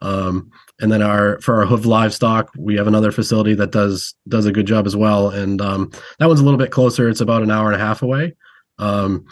Um, 0.00 0.50
and 0.80 0.90
then 0.90 1.02
our 1.02 1.40
for 1.40 1.60
our 1.60 1.66
hoof 1.66 1.84
livestock, 1.84 2.50
we 2.58 2.76
have 2.76 2.86
another 2.86 3.12
facility 3.12 3.54
that 3.54 3.70
does 3.70 4.14
does 4.26 4.46
a 4.46 4.52
good 4.52 4.66
job 4.66 4.86
as 4.86 4.96
well. 4.96 5.28
And 5.28 5.60
um, 5.60 5.92
that 6.18 6.26
one's 6.26 6.40
a 6.40 6.44
little 6.44 6.58
bit 6.58 6.72
closer. 6.72 7.08
It's 7.08 7.20
about 7.20 7.42
an 7.42 7.50
hour 7.50 7.70
and 7.70 7.80
a 7.80 7.84
half 7.84 8.02
away. 8.02 8.34
Um, 8.78 9.26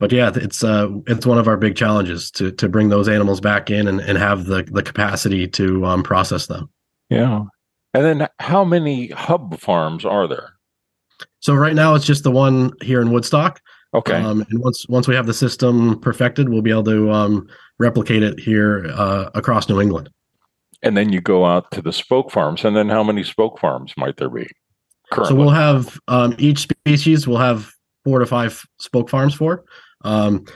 but 0.00 0.10
yeah, 0.10 0.32
it's 0.34 0.64
uh, 0.64 0.88
it's 1.06 1.26
one 1.26 1.38
of 1.38 1.48
our 1.48 1.56
big 1.56 1.76
challenges 1.76 2.30
to 2.32 2.50
to 2.52 2.68
bring 2.68 2.88
those 2.88 3.08
animals 3.08 3.40
back 3.40 3.70
in 3.70 3.86
and, 3.86 4.00
and 4.00 4.16
have 4.16 4.46
the 4.46 4.62
the 4.64 4.82
capacity 4.82 5.46
to 5.48 5.84
um, 5.86 6.02
process 6.02 6.46
them. 6.46 6.70
Yeah, 7.08 7.44
and 7.94 8.04
then 8.04 8.28
how 8.38 8.64
many 8.64 9.08
hub 9.08 9.60
farms 9.60 10.04
are 10.04 10.26
there? 10.26 10.54
So 11.42 11.54
right 11.54 11.74
now 11.74 11.94
it's 11.94 12.06
just 12.06 12.22
the 12.22 12.30
one 12.30 12.72
here 12.82 13.02
in 13.02 13.10
Woodstock. 13.10 13.60
Okay. 13.94 14.14
Um, 14.14 14.46
and 14.48 14.60
once 14.60 14.86
once 14.88 15.06
we 15.06 15.14
have 15.14 15.26
the 15.26 15.34
system 15.34 16.00
perfected, 16.00 16.48
we'll 16.48 16.62
be 16.62 16.70
able 16.70 16.84
to 16.84 17.10
um, 17.10 17.46
replicate 17.78 18.22
it 18.22 18.40
here 18.40 18.86
uh, 18.94 19.28
across 19.34 19.68
New 19.68 19.80
England. 19.80 20.08
And 20.82 20.96
then 20.96 21.12
you 21.12 21.20
go 21.20 21.44
out 21.44 21.70
to 21.72 21.82
the 21.82 21.92
spoke 21.92 22.30
farms, 22.30 22.64
and 22.64 22.74
then 22.74 22.88
how 22.88 23.04
many 23.04 23.22
spoke 23.22 23.60
farms 23.60 23.92
might 23.96 24.16
there 24.16 24.30
be? 24.30 24.48
Currently? 25.12 25.28
So 25.28 25.38
we'll 25.38 25.50
have 25.50 26.00
um, 26.08 26.34
each 26.38 26.60
species 26.60 27.28
we'll 27.28 27.36
have 27.38 27.70
four 28.04 28.18
to 28.18 28.26
five 28.26 28.64
spoke 28.78 29.10
farms 29.10 29.34
for. 29.34 29.64
Um, 30.04 30.46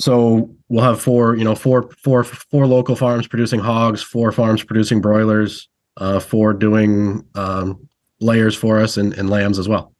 so 0.00 0.54
we'll 0.68 0.84
have 0.84 1.00
four, 1.00 1.36
you 1.36 1.44
know, 1.44 1.54
four, 1.54 1.90
four, 2.02 2.24
four 2.24 2.66
local 2.66 2.96
farms 2.96 3.26
producing 3.26 3.60
hogs, 3.60 4.02
four 4.02 4.32
farms 4.32 4.62
producing 4.62 5.00
broilers, 5.00 5.68
uh, 5.98 6.20
four 6.20 6.52
doing 6.52 7.24
um, 7.34 7.88
layers 8.20 8.54
for 8.54 8.80
us 8.80 8.96
and, 8.96 9.12
and 9.14 9.30
lambs 9.30 9.58
as 9.58 9.68
well. 9.68 9.93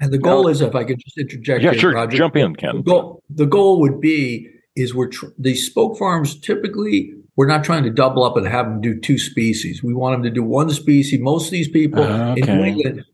And 0.00 0.12
the 0.12 0.18
goal 0.18 0.48
is, 0.48 0.60
if 0.60 0.74
I 0.74 0.84
could 0.84 0.98
just 0.98 1.16
interject, 1.18 1.62
yeah, 1.62 1.72
in, 1.72 1.78
sure, 1.78 1.92
Roger, 1.92 2.16
jump 2.16 2.36
in, 2.36 2.56
Ken. 2.56 2.78
The 2.78 2.82
goal, 2.82 3.22
the 3.30 3.46
goal 3.46 3.80
would 3.80 4.00
be 4.00 4.50
is 4.74 4.94
we're 4.94 5.08
tr- 5.08 5.26
these 5.38 5.64
spoke 5.64 5.96
farms 5.96 6.38
typically 6.40 7.14
we're 7.36 7.46
not 7.46 7.64
trying 7.64 7.82
to 7.84 7.90
double 7.90 8.22
up 8.22 8.36
and 8.36 8.46
have 8.46 8.66
them 8.66 8.80
do 8.80 8.98
two 8.98 9.18
species. 9.18 9.82
We 9.82 9.94
want 9.94 10.14
them 10.14 10.22
to 10.22 10.30
do 10.30 10.42
one 10.42 10.70
species. 10.70 11.20
Most 11.20 11.46
of 11.46 11.50
these 11.50 11.68
people 11.68 12.02
uh, 12.02 12.32
okay. 12.32 12.52
in 12.52 12.58
New 12.58 12.64
England 12.64 13.04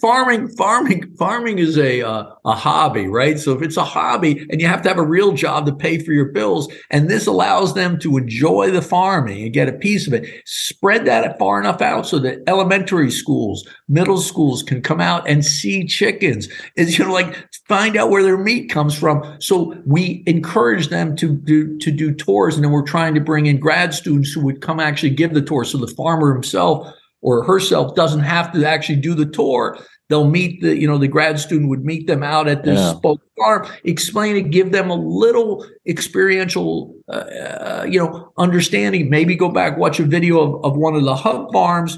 farming 0.00 0.48
farming 0.48 1.14
farming 1.16 1.58
is 1.58 1.78
a 1.78 2.02
uh, 2.02 2.34
a 2.44 2.54
hobby 2.54 3.06
right? 3.06 3.38
So 3.38 3.52
if 3.52 3.62
it's 3.62 3.76
a 3.76 3.84
hobby 3.84 4.46
and 4.50 4.60
you 4.60 4.66
have 4.66 4.82
to 4.82 4.88
have 4.88 4.98
a 4.98 5.06
real 5.06 5.32
job 5.32 5.66
to 5.66 5.74
pay 5.74 5.98
for 5.98 6.12
your 6.12 6.26
bills 6.26 6.72
and 6.90 7.08
this 7.08 7.26
allows 7.26 7.74
them 7.74 7.98
to 8.00 8.16
enjoy 8.16 8.70
the 8.70 8.82
farming 8.82 9.42
and 9.42 9.52
get 9.52 9.68
a 9.68 9.72
piece 9.72 10.06
of 10.06 10.12
it 10.12 10.28
spread 10.44 11.04
that 11.06 11.38
far 11.38 11.60
enough 11.60 11.80
out 11.80 12.06
so 12.06 12.18
that 12.18 12.42
elementary 12.46 13.10
schools 13.10 13.66
middle 13.92 14.18
schools 14.18 14.62
can 14.62 14.80
come 14.82 15.00
out 15.00 15.28
and 15.28 15.44
see 15.44 15.86
chickens. 15.86 16.48
Is 16.76 16.98
you 16.98 17.04
know 17.04 17.12
like 17.12 17.36
find 17.68 17.96
out 17.96 18.10
where 18.10 18.22
their 18.22 18.38
meat 18.38 18.70
comes 18.70 18.98
from. 18.98 19.36
So 19.40 19.76
we 19.86 20.24
encourage 20.26 20.88
them 20.88 21.14
to 21.16 21.36
do 21.36 21.78
to 21.78 21.90
do 21.90 22.12
tours 22.12 22.56
and 22.56 22.64
then 22.64 22.72
we're 22.72 22.82
trying 22.82 23.14
to 23.14 23.20
bring 23.20 23.46
in 23.46 23.60
grad 23.60 23.94
students 23.94 24.32
who 24.32 24.40
would 24.44 24.60
come 24.60 24.80
actually 24.80 25.10
give 25.10 25.34
the 25.34 25.42
tour. 25.42 25.64
So 25.64 25.78
the 25.78 25.94
farmer 25.94 26.32
himself 26.32 26.92
or 27.22 27.44
herself 27.44 27.94
doesn't 27.94 28.20
have 28.20 28.52
to 28.52 28.66
actually 28.66 28.96
do 28.96 29.14
the 29.14 29.26
tour. 29.26 29.78
They'll 30.08 30.28
meet 30.28 30.60
the, 30.60 30.76
you 30.76 30.86
know, 30.86 30.98
the 30.98 31.08
grad 31.08 31.38
student 31.38 31.70
would 31.70 31.84
meet 31.84 32.06
them 32.06 32.22
out 32.22 32.46
at 32.48 32.64
this 32.64 32.78
yeah. 32.78 32.92
spoke 32.92 33.22
farm, 33.38 33.66
explain 33.84 34.36
it, 34.36 34.50
give 34.50 34.72
them 34.72 34.90
a 34.90 34.94
little 34.94 35.64
experiential, 35.86 36.94
uh, 37.08 37.12
uh, 37.12 37.86
you 37.88 37.98
know, 37.98 38.32
understanding. 38.36 39.08
Maybe 39.08 39.36
go 39.36 39.48
back, 39.48 39.78
watch 39.78 40.00
a 40.00 40.04
video 40.04 40.40
of, 40.40 40.64
of 40.64 40.76
one 40.76 40.94
of 40.94 41.04
the 41.04 41.16
hub 41.16 41.50
farms. 41.52 41.96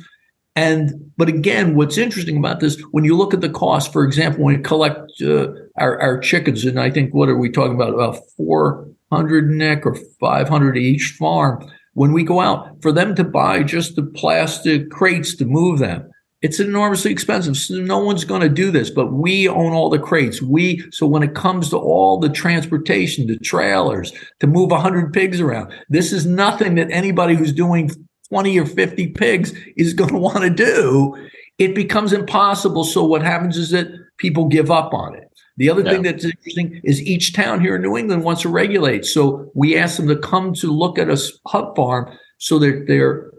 And, 0.54 1.10
but 1.16 1.28
again, 1.28 1.74
what's 1.74 1.98
interesting 1.98 2.36
about 2.36 2.60
this, 2.60 2.80
when 2.92 3.02
you 3.02 3.16
look 3.16 3.34
at 3.34 3.40
the 3.40 3.48
cost, 3.48 3.92
for 3.92 4.04
example, 4.04 4.44
when 4.44 4.58
we 4.58 4.62
collect 4.62 5.10
uh, 5.20 5.48
our, 5.78 6.00
our 6.00 6.18
chickens, 6.20 6.64
and 6.64 6.78
I 6.78 6.90
think, 6.90 7.12
what 7.12 7.28
are 7.28 7.36
we 7.36 7.50
talking 7.50 7.74
about? 7.74 7.94
About 7.94 8.18
400 8.36 9.50
neck 9.50 9.84
or 9.84 9.96
500 10.20 10.76
each 10.76 11.16
farm 11.18 11.68
when 11.94 12.12
we 12.12 12.22
go 12.22 12.40
out 12.40 12.80
for 12.82 12.92
them 12.92 13.14
to 13.14 13.24
buy 13.24 13.62
just 13.62 13.96
the 13.96 14.02
plastic 14.02 14.90
crates 14.90 15.34
to 15.36 15.44
move 15.44 15.78
them. 15.78 16.08
It's 16.42 16.60
enormously 16.60 17.10
expensive. 17.10 17.56
So 17.56 17.76
no 17.76 17.98
one's 17.98 18.24
going 18.24 18.42
to 18.42 18.48
do 18.50 18.70
this 18.70 18.90
but 18.90 19.12
we 19.12 19.48
own 19.48 19.72
all 19.72 19.88
the 19.88 19.98
crates. 19.98 20.42
We 20.42 20.84
so 20.92 21.06
when 21.06 21.22
it 21.22 21.34
comes 21.34 21.70
to 21.70 21.78
all 21.78 22.18
the 22.18 22.28
transportation 22.28 23.26
the 23.26 23.38
trailers 23.38 24.12
to 24.40 24.46
move 24.46 24.70
100 24.70 25.12
pigs 25.12 25.40
around 25.40 25.72
this 25.88 26.12
is 26.12 26.26
nothing 26.26 26.74
that 26.74 26.90
anybody 26.90 27.34
who's 27.34 27.52
doing 27.52 27.90
20 28.28 28.58
or 28.58 28.66
50 28.66 29.08
pigs 29.08 29.52
is 29.76 29.94
going 29.94 30.10
to 30.10 30.18
want 30.18 30.42
to 30.42 30.50
do. 30.50 31.14
It 31.58 31.74
becomes 31.74 32.12
impossible. 32.12 32.84
So 32.84 33.04
what 33.04 33.22
happens 33.22 33.56
is 33.56 33.70
that 33.70 33.86
people 34.18 34.48
give 34.48 34.70
up 34.70 34.92
on 34.92 35.14
it 35.14 35.33
the 35.56 35.70
other 35.70 35.82
yeah. 35.82 35.92
thing 35.92 36.02
that's 36.02 36.24
interesting 36.24 36.80
is 36.82 37.00
each 37.02 37.32
town 37.32 37.60
here 37.60 37.76
in 37.76 37.82
New 37.82 37.96
England 37.96 38.24
wants 38.24 38.42
to 38.42 38.48
regulate. 38.48 39.04
So 39.04 39.50
we 39.54 39.76
ask 39.76 39.96
them 39.96 40.08
to 40.08 40.16
come 40.16 40.52
to 40.54 40.72
look 40.72 40.98
at 40.98 41.08
a 41.08 41.20
hub 41.46 41.76
farm 41.76 42.10
so 42.38 42.58
that 42.58 42.86
they're, 42.88 43.30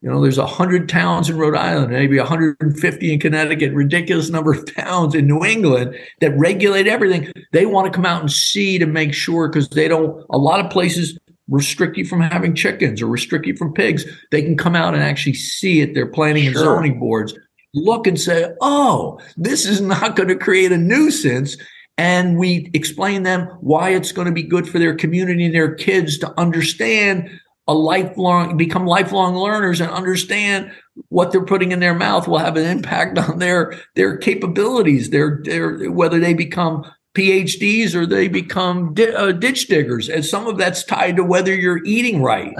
you 0.00 0.08
know, 0.08 0.22
there's 0.22 0.38
100 0.38 0.88
towns 0.88 1.28
in 1.28 1.36
Rhode 1.36 1.56
Island, 1.56 1.92
maybe 1.92 2.18
150 2.18 3.12
in 3.12 3.20
Connecticut, 3.20 3.72
ridiculous 3.74 4.30
number 4.30 4.52
of 4.52 4.74
towns 4.74 5.14
in 5.14 5.26
New 5.26 5.44
England 5.44 5.94
that 6.20 6.36
regulate 6.38 6.86
everything. 6.86 7.30
They 7.52 7.66
want 7.66 7.92
to 7.92 7.94
come 7.94 8.06
out 8.06 8.22
and 8.22 8.32
see 8.32 8.78
to 8.78 8.86
make 8.86 9.12
sure 9.12 9.48
because 9.48 9.68
they 9.68 9.88
don't, 9.88 10.24
a 10.30 10.38
lot 10.38 10.64
of 10.64 10.70
places 10.70 11.18
restrict 11.50 11.96
you 11.96 12.04
from 12.04 12.20
having 12.20 12.54
chickens 12.54 13.02
or 13.02 13.06
restrict 13.06 13.46
you 13.46 13.56
from 13.56 13.74
pigs. 13.74 14.04
They 14.30 14.42
can 14.42 14.56
come 14.56 14.74
out 14.74 14.94
and 14.94 15.02
actually 15.02 15.34
see 15.34 15.80
it. 15.80 15.94
Their 15.94 16.06
planning 16.06 16.44
sure. 16.44 16.52
and 16.52 16.58
zoning 16.58 16.98
boards 16.98 17.34
look 17.74 18.06
and 18.06 18.20
say, 18.20 18.52
oh, 18.60 19.20
this 19.36 19.66
is 19.66 19.80
not 19.80 20.16
going 20.16 20.28
to 20.28 20.36
create 20.36 20.72
a 20.72 20.78
nuisance. 20.78 21.56
And 21.96 22.38
we 22.38 22.70
explain 22.74 23.24
them 23.24 23.48
why 23.60 23.90
it's 23.90 24.12
going 24.12 24.26
to 24.26 24.32
be 24.32 24.42
good 24.42 24.68
for 24.68 24.78
their 24.78 24.94
community 24.94 25.46
and 25.46 25.54
their 25.54 25.74
kids 25.74 26.18
to 26.18 26.40
understand 26.40 27.28
a 27.66 27.74
lifelong, 27.74 28.56
become 28.56 28.86
lifelong 28.86 29.36
learners 29.36 29.80
and 29.80 29.90
understand 29.90 30.72
what 31.08 31.30
they're 31.32 31.44
putting 31.44 31.72
in 31.72 31.80
their 31.80 31.94
mouth 31.94 32.26
will 32.26 32.38
have 32.38 32.56
an 32.56 32.64
impact 32.64 33.18
on 33.18 33.38
their, 33.38 33.74
their 33.94 34.16
capabilities, 34.16 35.10
their, 35.10 35.40
their, 35.44 35.90
whether 35.90 36.18
they 36.18 36.34
become 36.34 36.84
PhDs 37.14 37.94
or 37.94 38.06
they 38.06 38.28
become 38.28 38.94
di- 38.94 39.12
uh, 39.12 39.32
ditch 39.32 39.66
diggers. 39.66 40.08
And 40.08 40.24
some 40.24 40.46
of 40.46 40.56
that's 40.56 40.84
tied 40.84 41.16
to 41.16 41.24
whether 41.24 41.54
you're 41.54 41.84
eating 41.84 42.22
right. 42.22 42.54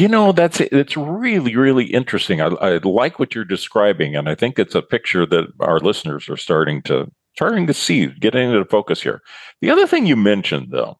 You 0.00 0.08
know, 0.08 0.32
that's 0.32 0.60
it's 0.60 0.96
really, 0.96 1.54
really 1.54 1.84
interesting. 1.84 2.40
I, 2.40 2.46
I, 2.46 2.78
like 2.78 3.18
what 3.18 3.34
you're 3.34 3.44
describing, 3.44 4.16
and 4.16 4.30
I 4.30 4.34
think 4.34 4.58
it's 4.58 4.74
a 4.74 4.80
picture 4.80 5.26
that 5.26 5.48
our 5.60 5.78
listeners 5.78 6.26
are 6.30 6.38
starting 6.38 6.80
to 6.84 7.12
starting 7.36 7.66
to 7.66 7.74
see, 7.74 8.06
getting 8.06 8.50
into 8.50 8.64
focus 8.64 9.02
here. 9.02 9.20
The 9.60 9.68
other 9.68 9.86
thing 9.86 10.06
you 10.06 10.16
mentioned, 10.16 10.68
though, 10.70 10.98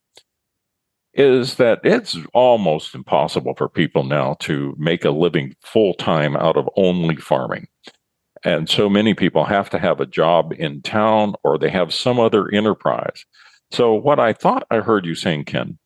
is 1.15 1.55
that 1.55 1.81
it's 1.83 2.19
almost 2.35 2.95
impossible 2.95 3.55
for 3.57 3.71
people 3.71 4.05
now 4.05 4.35
to 4.41 4.75
make 4.79 5.07
a 5.07 5.11
living 5.11 5.57
full 5.63 5.95
time 5.95 6.37
out 6.37 6.59
of 6.59 6.69
only 6.77 7.17
farming. 7.17 7.69
And 8.45 8.69
so 8.69 8.91
many 8.91 9.15
people 9.15 9.47
have 9.47 9.71
to 9.71 9.79
have 9.79 10.01
a 10.01 10.07
job 10.07 10.53
in 10.59 10.83
town 10.83 11.37
or 11.43 11.57
they 11.57 11.71
have 11.71 11.95
some 11.95 12.21
other 12.21 12.53
enterprise. 12.53 13.25
So, 13.71 13.95
what 13.95 14.21
I 14.21 14.35
thought 14.35 14.67
I 14.71 14.81
heard 14.81 15.07
you 15.07 15.15
saying, 15.15 15.47
Ken, 15.47 15.79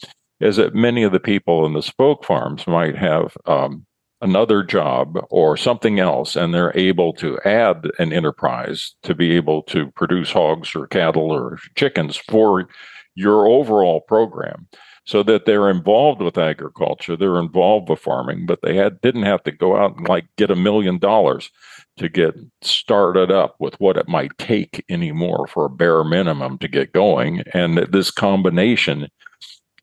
is 0.44 0.56
that 0.56 0.74
many 0.74 1.02
of 1.02 1.12
the 1.12 1.20
people 1.20 1.64
in 1.64 1.72
the 1.72 1.82
spoke 1.82 2.24
farms 2.24 2.66
might 2.66 2.94
have 2.96 3.34
um, 3.46 3.86
another 4.20 4.62
job 4.62 5.18
or 5.30 5.56
something 5.56 5.98
else, 5.98 6.36
and 6.36 6.52
they're 6.52 6.76
able 6.76 7.14
to 7.14 7.38
add 7.46 7.90
an 7.98 8.12
enterprise 8.12 8.94
to 9.02 9.14
be 9.14 9.34
able 9.34 9.62
to 9.62 9.90
produce 9.92 10.30
hogs 10.30 10.74
or 10.76 10.86
cattle 10.86 11.32
or 11.32 11.58
chickens 11.76 12.16
for 12.16 12.68
your 13.14 13.46
overall 13.46 14.02
program 14.02 14.68
so 15.06 15.22
that 15.22 15.46
they're 15.46 15.70
involved 15.70 16.20
with 16.20 16.38
agriculture, 16.38 17.16
they're 17.16 17.38
involved 17.38 17.88
with 17.88 18.00
farming, 18.00 18.46
but 18.46 18.60
they 18.62 18.74
had 18.76 19.00
didn't 19.00 19.22
have 19.22 19.42
to 19.44 19.52
go 19.52 19.76
out 19.76 19.96
and 19.96 20.08
like 20.08 20.26
get 20.36 20.50
a 20.50 20.56
million 20.56 20.98
dollars 20.98 21.50
to 21.96 22.08
get 22.08 22.34
started 22.62 23.30
up 23.30 23.54
with 23.60 23.78
what 23.80 23.96
it 23.96 24.08
might 24.08 24.36
take 24.38 24.84
anymore 24.88 25.46
for 25.46 25.66
a 25.66 25.70
bare 25.70 26.04
minimum 26.04 26.58
to 26.58 26.68
get 26.68 26.92
going. 26.92 27.42
And 27.52 27.78
this 27.78 28.10
combination 28.10 29.08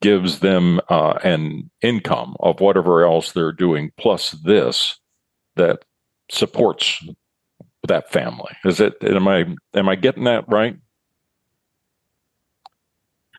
gives 0.01 0.39
them 0.39 0.79
uh, 0.89 1.19
an 1.23 1.69
income 1.81 2.35
of 2.39 2.59
whatever 2.59 3.05
else 3.05 3.31
they're 3.31 3.51
doing, 3.51 3.91
plus 3.97 4.31
this 4.31 4.99
that 5.55 5.83
supports 6.29 7.03
that 7.87 8.11
family. 8.11 8.55
Is 8.65 8.79
it? 8.79 8.95
Am 9.03 9.27
I 9.27 9.45
am 9.73 9.89
I 9.89 9.95
getting 9.95 10.25
that 10.25 10.45
right? 10.47 10.75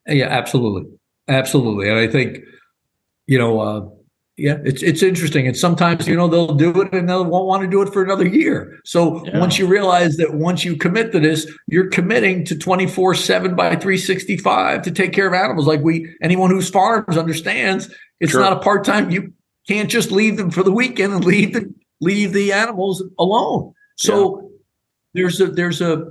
Yeah, 0.07 0.27
absolutely, 0.27 0.91
absolutely. 1.29 1.89
And 1.89 1.99
I 1.99 2.07
think 2.07 2.39
you 3.27 3.39
know 3.39 3.61
uh, 3.61 3.89
yeah, 4.39 4.59
it's 4.65 4.83
it's 4.83 5.03
interesting. 5.03 5.47
And 5.47 5.57
sometimes, 5.57 6.09
you 6.09 6.17
know, 6.17 6.27
they'll 6.27 6.55
do 6.55 6.81
it 6.81 6.93
and 6.93 7.09
they 7.09 7.15
won't 7.15 7.47
want 7.47 7.63
to 7.63 7.69
do 7.69 7.83
it 7.83 7.93
for 7.93 8.03
another 8.03 8.27
year. 8.27 8.79
So 8.85 9.25
yeah. 9.27 9.39
once 9.39 9.59
you 9.59 9.67
realize 9.67 10.17
that 10.17 10.35
once 10.35 10.65
you 10.65 10.77
commit 10.77 11.13
to 11.13 11.21
this, 11.21 11.51
you're 11.67 11.89
committing 11.89 12.45
to 12.47 12.55
24-7 12.55 13.55
by 13.55 13.71
365 13.71 14.83
to 14.83 14.91
take 14.91 15.13
care 15.13 15.27
of 15.27 15.35
animals. 15.35 15.67
Like 15.67 15.83
we 15.83 16.09
anyone 16.23 16.51
who's 16.51 16.71
farms 16.71 17.19
understands 17.19 17.95
it's 18.23 18.31
sure. 18.31 18.41
not 18.41 18.53
a 18.53 18.61
part-time. 18.61 19.11
You 19.11 19.33
can't 19.69 19.91
just 19.91 20.13
leave 20.13 20.37
them 20.37 20.51
for 20.51 20.63
the 20.63 20.71
weekend 20.71 21.13
and 21.13 21.25
leave 21.25 21.53
the 21.53 21.75
leave 22.01 22.33
the 22.33 22.53
animals 22.53 23.03
alone. 23.19 23.75
So 23.97 24.41
yeah. 24.41 24.49
there's 25.15 25.41
a 25.41 25.47
there's 25.49 25.81
a 25.81 26.11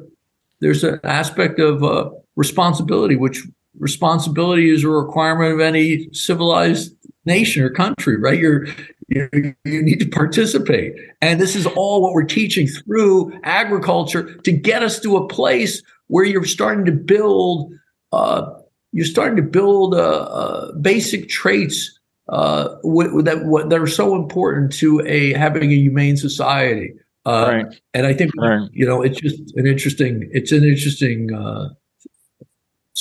there's 0.59 0.83
an 0.83 0.99
aspect 1.05 1.59
of 1.59 1.83
uh, 1.83 2.09
responsibility, 2.35 3.15
which 3.15 3.41
responsibility 3.79 4.69
is 4.69 4.83
a 4.83 4.89
requirement 4.89 5.53
of 5.53 5.61
any 5.61 6.09
civilized 6.11 6.93
nation 7.25 7.63
or 7.63 7.69
country, 7.69 8.17
right? 8.17 8.39
You're 8.39 8.67
you, 9.07 9.29
you 9.65 9.81
need 9.81 9.99
to 9.99 10.07
participate. 10.07 10.95
And 11.21 11.39
this 11.39 11.55
is 11.55 11.65
all 11.65 12.01
what 12.01 12.13
we're 12.13 12.23
teaching 12.23 12.67
through 12.67 13.37
agriculture 13.43 14.35
to 14.35 14.51
get 14.51 14.83
us 14.83 14.99
to 15.01 15.17
a 15.17 15.27
place 15.27 15.83
where 16.07 16.23
you're 16.23 16.45
starting 16.45 16.85
to 16.85 16.91
build 16.91 17.73
uh, 18.11 18.45
you're 18.93 19.05
starting 19.05 19.37
to 19.37 19.43
build 19.43 19.95
uh, 19.95 19.97
uh, 19.97 20.71
basic 20.73 21.29
traits 21.29 21.97
uh, 22.29 22.75
w- 22.83 23.21
that 23.21 23.39
w- 23.39 23.67
that 23.67 23.79
are 23.79 23.87
so 23.87 24.15
important 24.15 24.71
to 24.73 25.01
a 25.05 25.33
having 25.33 25.71
a 25.71 25.75
humane 25.75 26.17
society. 26.17 26.93
Uh, 27.25 27.63
right. 27.63 27.81
And 27.93 28.05
I 28.07 28.13
think 28.13 28.31
right. 28.37 28.67
you 28.71 28.85
know 28.85 29.01
it's 29.01 29.19
just 29.19 29.39
an 29.55 29.67
interesting 29.67 30.29
it's 30.33 30.51
an 30.51 30.63
interesting 30.63 31.33
uh, 31.33 31.69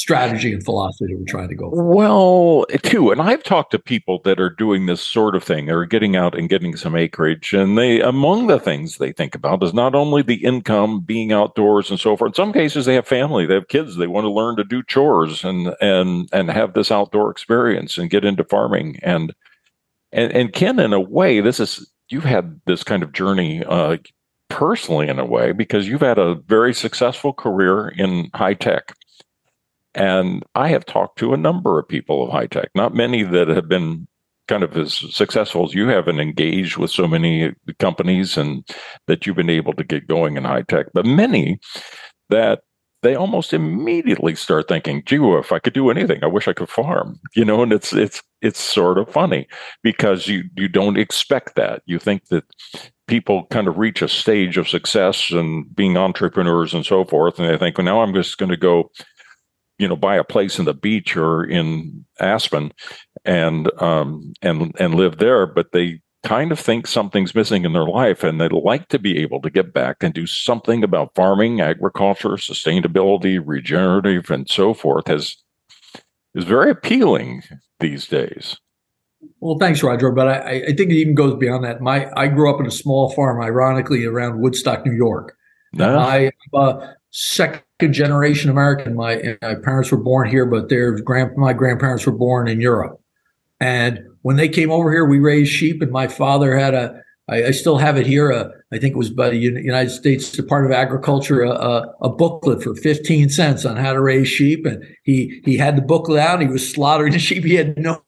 strategy 0.01 0.51
and 0.51 0.65
philosophy 0.65 1.13
that 1.13 1.19
we're 1.19 1.27
trying 1.27 1.49
to 1.51 1.55
go 1.55 1.71
for. 1.71 1.85
Well, 1.85 2.65
too, 2.83 3.11
and 3.11 3.21
I've 3.21 3.43
talked 3.43 3.71
to 3.73 3.79
people 3.79 4.21
that 4.25 4.41
are 4.41 4.49
doing 4.49 4.87
this 4.87 5.03
sort 5.03 5.37
of 5.37 5.45
thing 5.45 5.69
or 5.69 5.85
getting 5.85 6.17
out 6.17 6.35
and 6.37 6.49
getting 6.49 6.75
some 6.75 6.97
acreage, 6.97 7.53
and 7.53 7.77
they 7.77 8.01
among 8.01 8.47
the 8.47 8.59
things 8.59 8.97
they 8.97 9.13
think 9.13 9.35
about 9.35 9.63
is 9.63 9.75
not 9.75 9.95
only 9.95 10.23
the 10.23 10.43
income, 10.43 11.01
being 11.01 11.33
outdoors, 11.33 11.91
and 11.91 12.01
so 12.01 12.17
forth. 12.17 12.31
In 12.31 12.35
some 12.35 12.53
cases, 12.53 12.87
they 12.87 12.95
have 12.95 13.07
family, 13.07 13.45
they 13.45 13.55
have 13.55 13.69
kids, 13.69 13.97
they 13.97 14.07
want 14.07 14.25
to 14.25 14.31
learn 14.33 14.57
to 14.57 14.65
do 14.65 14.83
chores 14.83 15.45
and 15.45 15.75
and 15.83 16.31
and 16.33 16.51
have 16.51 16.73
this 16.73 16.91
outdoor 16.91 17.31
experience 17.31 17.99
and 17.99 18.09
get 18.09 18.25
into 18.25 18.45
farming 18.45 18.99
and 19.03 19.35
and 20.13 20.33
and 20.33 20.53
Ken, 20.55 20.79
in 20.79 20.95
a 20.95 21.01
way, 21.01 21.43
this 21.43 21.61
is 21.61 21.93
you've 22.09 22.25
had 22.25 22.59
this 22.67 22.83
kind 22.83 23.03
of 23.03 23.13
journey. 23.13 23.63
Uh, 23.65 23.99
personally 24.49 25.07
in 25.07 25.21
a 25.21 25.25
way 25.25 25.53
because 25.53 25.87
you've 25.87 26.01
had 26.01 26.19
a 26.19 26.35
very 26.35 26.75
successful 26.75 27.33
career 27.33 27.87
in 27.97 28.29
high 28.35 28.53
tech 28.53 28.97
and 29.95 30.45
I 30.55 30.69
have 30.69 30.85
talked 30.85 31.19
to 31.19 31.33
a 31.33 31.39
number 31.39 31.79
of 31.79 31.89
people 31.89 32.25
of 32.25 32.31
high 32.31 32.47
tech, 32.47 32.71
not 32.75 32.95
many 32.95 33.23
that 33.23 33.49
have 33.49 33.69
been 33.69 34.07
kind 34.49 34.63
of 34.65 34.77
as 34.77 34.95
successful 35.15 35.65
as 35.65 35.75
you 35.75 35.87
have 35.89 36.09
and 36.09 36.21
engaged 36.21 36.77
with 36.77 36.91
so 36.91 37.07
many 37.07 37.53
companies 37.79 38.37
and 38.37 38.67
that 39.07 39.25
you've 39.25 39.37
been 39.37 39.49
able 39.49 39.73
to 39.75 39.85
get 39.85 40.09
going 40.09 40.37
in 40.37 40.45
high 40.45 40.63
tech, 40.63 40.87
but 40.93 41.07
many 41.07 41.59
that 42.31 42.61
they 43.03 43.15
almost 43.15 43.55
immediately 43.55 44.35
start 44.35 44.69
thinking, 44.69 45.03
gee, 45.07 45.17
if 45.17 45.53
I 45.53 45.59
could 45.59 45.73
do 45.73 45.91
anything, 45.91 46.23
I 46.23 46.27
wish 46.27 46.49
I 46.49 46.53
could 46.53 46.69
farm. 46.69 47.19
You 47.35 47.45
know, 47.45 47.63
and 47.63 47.73
it's 47.73 47.93
it's 47.93 48.23
it's 48.43 48.61
sort 48.61 48.99
of 48.99 49.09
funny 49.09 49.47
because 49.83 50.27
you 50.27 50.45
you 50.57 50.69
don't 50.69 50.99
expect 50.99 51.55
that. 51.55 51.83
You 51.87 51.99
think 51.99 52.27
that 52.27 52.45
people 53.07 53.47
kind 53.51 53.69
of 53.69 53.79
reach 53.79 54.03
a 54.03 54.09
stage 54.09 54.59
of 54.59 54.69
success 54.69 55.31
and 55.31 55.65
being 55.75 55.97
entrepreneurs 55.97 56.75
and 56.75 56.85
so 56.85 57.05
forth, 57.05 57.39
and 57.39 57.49
they 57.49 57.57
think, 57.57 57.79
well, 57.79 57.85
now 57.85 58.03
I'm 58.03 58.15
just 58.15 58.37
going 58.37 58.51
to 58.51 58.57
go 58.57 58.91
you 59.81 59.89
know 59.89 59.97
buy 59.97 60.17
a 60.17 60.25
place 60.25 60.59
in 60.59 60.67
the 60.67 60.75
beach 60.75 61.17
or 61.17 61.43
in 61.43 62.05
Aspen 62.21 62.73
and 63.25 63.71
um, 63.81 64.35
and 64.43 64.75
and 64.79 64.95
live 64.95 65.19
there, 65.19 65.47
but 65.47 65.73
they 65.73 66.01
kind 66.23 66.53
of 66.53 66.61
think 66.61 66.87
something's 66.87 67.35
missing 67.35 67.65
in 67.65 67.73
their 67.73 67.87
life 67.87 68.23
and 68.23 68.39
they'd 68.39 68.53
like 68.53 68.89
to 68.89 68.99
be 68.99 69.19
able 69.19 69.41
to 69.41 69.49
get 69.49 69.73
back 69.73 70.03
and 70.03 70.13
do 70.13 70.27
something 70.27 70.85
about 70.85 71.15
farming, 71.15 71.63
agriculture, 71.63 72.31
sustainability, 72.31 73.41
regenerative, 73.43 74.31
and 74.31 74.49
so 74.51 74.75
forth 74.75 75.07
has 75.07 75.37
is 76.35 76.45
very 76.45 76.71
appealing 76.71 77.43
these 77.81 78.07
days. 78.07 78.59
Well, 79.41 79.59
thanks, 79.59 79.83
Roger. 79.83 80.11
But 80.11 80.29
I, 80.29 80.63
I 80.69 80.73
think 80.75 80.91
it 80.91 80.97
even 80.97 81.15
goes 81.15 81.37
beyond 81.37 81.65
that. 81.65 81.81
My 81.81 82.11
I 82.17 82.29
grew 82.29 82.53
up 82.53 82.61
in 82.61 82.67
a 82.67 82.71
small 82.71 83.11
farm, 83.15 83.43
ironically, 83.43 84.05
around 84.05 84.41
Woodstock, 84.41 84.85
New 84.85 84.93
York. 84.93 85.37
No. 85.73 85.97
My 85.97 86.31
uh, 86.53 86.93
second 87.11 87.93
generation 87.93 88.51
American. 88.51 88.95
My, 88.95 89.37
my 89.43 89.55
parents 89.55 89.91
were 89.91 89.99
born 89.99 90.29
here, 90.29 90.47
but 90.47 90.69
their 90.69 90.99
grand 90.99 91.37
my 91.37 91.53
grandparents 91.53 92.07
were 92.07 92.13
born 92.13 92.49
in 92.49 92.61
Europe. 92.61 93.01
And 93.61 94.01
when 94.23 94.37
they 94.37 94.49
came 94.49 94.71
over 94.71 94.91
here, 94.91 95.05
we 95.05 95.19
raised 95.19 95.53
sheep, 95.53 95.83
and 95.83 95.91
my 95.91 96.09
father 96.09 96.57
had 96.57 96.75
a 96.75 97.03
I, 97.29 97.47
I 97.47 97.51
still 97.53 97.79
have 97.79 97.97
it 97.97 98.07
here. 98.07 98.33
Uh, 98.33 98.49
I 98.73 98.79
think 98.79 98.95
it 98.95 98.99
was 98.99 99.11
by 99.11 99.31
the 99.31 99.37
United 99.37 99.91
States 99.91 100.31
Department 100.31 100.75
of 100.75 100.81
Agriculture, 100.81 101.43
a, 101.43 101.51
a, 101.51 101.95
a, 102.03 102.09
booklet 102.09 102.63
for 102.63 102.75
15 102.75 103.31
cents 103.31 103.65
on 103.65 103.77
how 103.77 103.93
to 103.93 104.01
raise 104.01 104.29
sheep. 104.29 104.67
And 104.67 104.85
he 105.05 105.41
he 105.45 105.57
had 105.57 105.77
the 105.77 105.83
booklet 105.83 106.21
out. 106.21 106.41
He 106.41 106.47
was 106.47 106.69
slaughtering 106.69 107.13
the 107.13 107.19
sheep. 107.19 107.45
He 107.45 107.55
had 107.55 107.79
no 107.79 108.03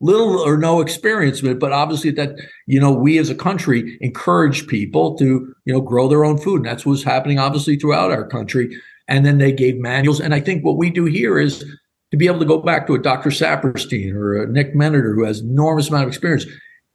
little 0.00 0.38
or 0.40 0.56
no 0.56 0.80
experience 0.80 1.42
with 1.42 1.52
it, 1.52 1.60
but 1.60 1.72
obviously 1.72 2.10
that 2.12 2.36
you 2.66 2.80
know 2.80 2.92
we 2.92 3.18
as 3.18 3.30
a 3.30 3.34
country 3.34 3.98
encourage 4.00 4.66
people 4.66 5.16
to 5.18 5.54
you 5.64 5.72
know 5.72 5.80
grow 5.80 6.08
their 6.08 6.24
own 6.24 6.38
food, 6.38 6.56
and 6.56 6.66
that's 6.66 6.86
what's 6.86 7.02
happening 7.02 7.38
obviously 7.38 7.76
throughout 7.76 8.10
our 8.10 8.26
country. 8.26 8.76
And 9.06 9.26
then 9.26 9.36
they 9.36 9.52
gave 9.52 9.76
manuals. 9.76 10.18
And 10.18 10.34
I 10.34 10.40
think 10.40 10.64
what 10.64 10.78
we 10.78 10.88
do 10.88 11.04
here 11.04 11.38
is 11.38 11.62
to 12.10 12.16
be 12.16 12.26
able 12.26 12.38
to 12.38 12.46
go 12.46 12.58
back 12.58 12.86
to 12.86 12.94
a 12.94 12.98
Dr. 12.98 13.28
Saperstein 13.28 14.14
or 14.14 14.42
a 14.42 14.46
Nick 14.46 14.74
Miniter 14.74 15.14
who 15.14 15.24
has 15.24 15.40
enormous 15.40 15.88
amount 15.88 16.04
of 16.04 16.08
experience 16.08 16.46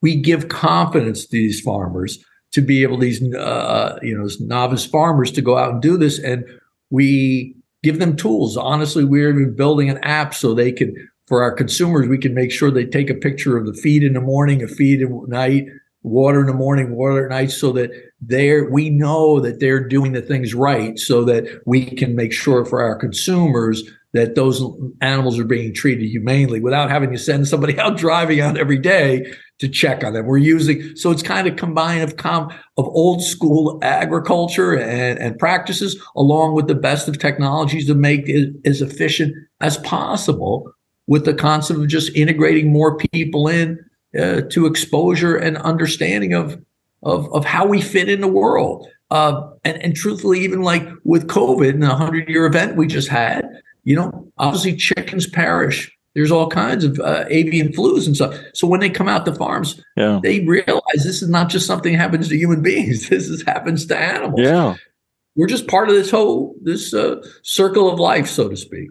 we 0.01 0.15
give 0.15 0.49
confidence 0.49 1.25
to 1.25 1.31
these 1.31 1.61
farmers 1.61 2.23
to 2.51 2.61
be 2.61 2.81
able 2.83 2.97
these 2.97 3.21
uh, 3.35 3.99
you 4.01 4.17
know 4.17 4.27
novice 4.39 4.85
farmers 4.85 5.31
to 5.31 5.41
go 5.41 5.57
out 5.57 5.73
and 5.73 5.81
do 5.81 5.97
this 5.97 6.19
and 6.19 6.45
we 6.89 7.55
give 7.83 7.99
them 7.99 8.15
tools. 8.15 8.57
Honestly 8.57 9.03
we're 9.03 9.29
even 9.29 9.55
building 9.55 9.89
an 9.89 9.97
app 9.99 10.33
so 10.33 10.53
they 10.53 10.71
can 10.71 10.95
for 11.27 11.43
our 11.43 11.51
consumers 11.51 12.07
we 12.07 12.17
can 12.17 12.33
make 12.33 12.51
sure 12.51 12.71
they 12.71 12.85
take 12.85 13.09
a 13.09 13.15
picture 13.15 13.57
of 13.57 13.65
the 13.65 13.73
feed 13.73 14.03
in 14.03 14.13
the 14.13 14.21
morning 14.21 14.63
a 14.63 14.67
feed 14.67 15.01
at 15.01 15.09
night 15.27 15.65
water 16.01 16.41
in 16.41 16.47
the 16.47 16.53
morning 16.53 16.95
water 16.95 17.25
at 17.25 17.29
night 17.29 17.51
so 17.51 17.71
that 17.71 17.91
they're 18.21 18.69
we 18.69 18.89
know 18.89 19.39
that 19.39 19.59
they're 19.59 19.85
doing 19.85 20.13
the 20.13 20.21
things 20.21 20.53
right 20.53 20.97
so 20.97 21.23
that 21.23 21.61
we 21.65 21.85
can 21.85 22.15
make 22.15 22.33
sure 22.33 22.65
for 22.65 22.81
our 22.81 22.95
consumers 22.95 23.83
that 24.13 24.35
those 24.35 24.63
animals 25.01 25.37
are 25.37 25.45
being 25.45 25.73
treated 25.73 26.05
humanely 26.05 26.59
without 26.59 26.89
having 26.89 27.11
to 27.11 27.17
send 27.17 27.47
somebody 27.47 27.77
out 27.79 27.97
driving 27.97 28.41
out 28.41 28.57
every 28.57 28.77
day 28.77 29.31
to 29.59 29.67
check 29.67 30.03
on 30.03 30.13
them. 30.13 30.25
We're 30.25 30.37
using 30.37 30.95
so 30.95 31.11
it's 31.11 31.23
kind 31.23 31.47
of 31.47 31.55
combined 31.55 32.03
of 32.03 32.17
com 32.17 32.49
of 32.77 32.87
old 32.87 33.21
school 33.21 33.79
agriculture 33.81 34.77
and, 34.77 35.19
and 35.19 35.37
practices 35.37 36.01
along 36.15 36.55
with 36.55 36.67
the 36.67 36.75
best 36.75 37.07
of 37.07 37.19
technologies 37.19 37.85
to 37.87 37.95
make 37.95 38.27
it 38.27 38.53
as 38.65 38.81
efficient 38.81 39.35
as 39.61 39.77
possible 39.77 40.71
with 41.07 41.25
the 41.25 41.33
concept 41.33 41.79
of 41.79 41.87
just 41.87 42.15
integrating 42.15 42.71
more 42.71 42.97
people 42.97 43.47
in 43.47 43.77
uh, 44.17 44.41
to 44.49 44.65
exposure 44.65 45.35
and 45.35 45.57
understanding 45.57 46.33
of, 46.33 46.59
of 47.03 47.31
of 47.33 47.45
how 47.45 47.65
we 47.65 47.81
fit 47.81 48.09
in 48.09 48.21
the 48.21 48.27
world. 48.27 48.87
Uh, 49.11 49.49
and, 49.63 49.81
and 49.81 49.95
truthfully, 49.95 50.39
even 50.41 50.61
like 50.61 50.87
with 51.03 51.27
COVID 51.27 51.71
and 51.71 51.81
the 51.81 51.87
100 51.87 52.29
year 52.29 52.45
event 52.45 52.77
we 52.77 52.85
just 52.85 53.07
had, 53.07 53.43
you 53.89 53.95
know, 53.95 54.31
obviously 54.37 54.75
chickens 54.75 55.25
perish. 55.25 55.91
There's 56.13 56.29
all 56.29 56.47
kinds 56.47 56.83
of 56.83 56.99
uh, 56.99 57.25
avian 57.29 57.69
flus 57.69 58.05
and 58.05 58.15
stuff. 58.15 58.35
So 58.53 58.67
when 58.67 58.81
they 58.81 58.89
come 58.89 59.07
out 59.07 59.25
to 59.25 59.33
farms, 59.33 59.81
Yeah. 59.97 60.19
they 60.21 60.41
realize 60.41 60.81
this 61.03 61.23
is 61.23 61.29
not 61.29 61.49
just 61.49 61.65
something 61.65 61.93
that 61.93 61.97
happens 61.97 62.29
to 62.29 62.37
human 62.37 62.61
beings. 62.69 63.09
This 63.09 63.27
is, 63.27 63.41
happens 63.47 63.87
to 63.87 63.97
animals. 63.97 64.39
Yeah. 64.41 64.75
We're 65.35 65.47
just 65.47 65.67
part 65.67 65.89
of 65.89 65.95
this 65.95 66.11
whole 66.11 66.53
this 66.61 66.93
uh, 66.93 67.15
circle 67.41 67.91
of 67.91 67.99
life, 67.99 68.27
so 68.27 68.47
to 68.47 68.55
speak. 68.57 68.89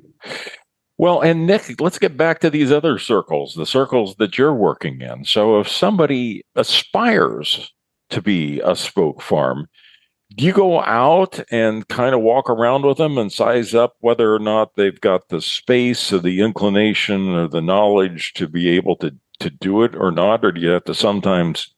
Well, 0.96 1.20
and 1.20 1.46
Nick, 1.46 1.80
let's 1.80 1.98
get 2.00 2.16
back 2.16 2.40
to 2.40 2.50
these 2.50 2.72
other 2.72 2.98
circles, 2.98 3.54
the 3.54 3.66
circles 3.66 4.16
that 4.16 4.36
you're 4.36 4.54
working 4.54 5.00
in. 5.00 5.24
So 5.24 5.60
if 5.60 5.68
somebody 5.68 6.42
aspires 6.56 7.72
to 8.10 8.20
be 8.20 8.60
a 8.64 8.74
spoke 8.74 9.22
farm, 9.22 9.68
do 10.36 10.44
you 10.44 10.52
go 10.52 10.80
out 10.82 11.40
and 11.50 11.88
kind 11.88 12.14
of 12.14 12.20
walk 12.20 12.50
around 12.50 12.84
with 12.84 12.98
them 12.98 13.16
and 13.18 13.32
size 13.32 13.74
up 13.74 13.96
whether 14.00 14.34
or 14.34 14.38
not 14.38 14.74
they've 14.76 15.00
got 15.00 15.28
the 15.28 15.40
space 15.40 16.12
or 16.12 16.18
the 16.18 16.40
inclination 16.40 17.28
or 17.30 17.48
the 17.48 17.62
knowledge 17.62 18.34
to 18.34 18.46
be 18.48 18.68
able 18.68 18.96
to 18.96 19.14
to 19.40 19.50
do 19.50 19.84
it 19.84 19.94
or 19.94 20.10
not 20.10 20.44
or 20.44 20.50
do 20.50 20.60
you 20.60 20.68
have 20.68 20.82
to 20.84 20.94
sometimes 20.94 21.72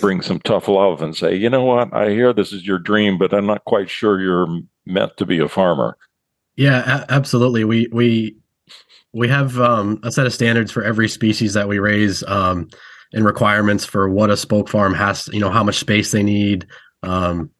bring 0.00 0.22
some 0.22 0.38
tough 0.40 0.68
love 0.68 1.02
and 1.02 1.16
say 1.16 1.34
you 1.34 1.50
know 1.50 1.64
what 1.64 1.92
i 1.92 2.10
hear 2.10 2.32
this 2.32 2.52
is 2.52 2.64
your 2.64 2.78
dream 2.78 3.18
but 3.18 3.34
i'm 3.34 3.44
not 3.46 3.64
quite 3.64 3.90
sure 3.90 4.20
you're 4.20 4.46
meant 4.86 5.16
to 5.16 5.26
be 5.26 5.38
a 5.40 5.48
farmer 5.48 5.96
Yeah, 6.56 7.00
a- 7.02 7.12
absolutely. 7.12 7.64
We 7.64 7.88
we 7.92 8.36
we 9.12 9.28
have 9.28 9.58
um, 9.58 9.98
a 10.04 10.12
set 10.12 10.26
of 10.26 10.32
standards 10.32 10.70
for 10.70 10.82
every 10.84 11.08
species 11.08 11.54
that 11.54 11.68
we 11.68 11.78
raise, 11.78 12.22
um, 12.24 12.68
and 13.12 13.24
requirements 13.24 13.84
for 13.84 14.08
what 14.08 14.30
a 14.30 14.36
spoke 14.36 14.68
farm 14.68 14.94
has. 14.94 15.28
You 15.32 15.40
know, 15.40 15.50
how 15.50 15.64
much 15.64 15.78
space 15.78 16.12
they 16.12 16.22
need, 16.22 16.66
um, 17.02 17.50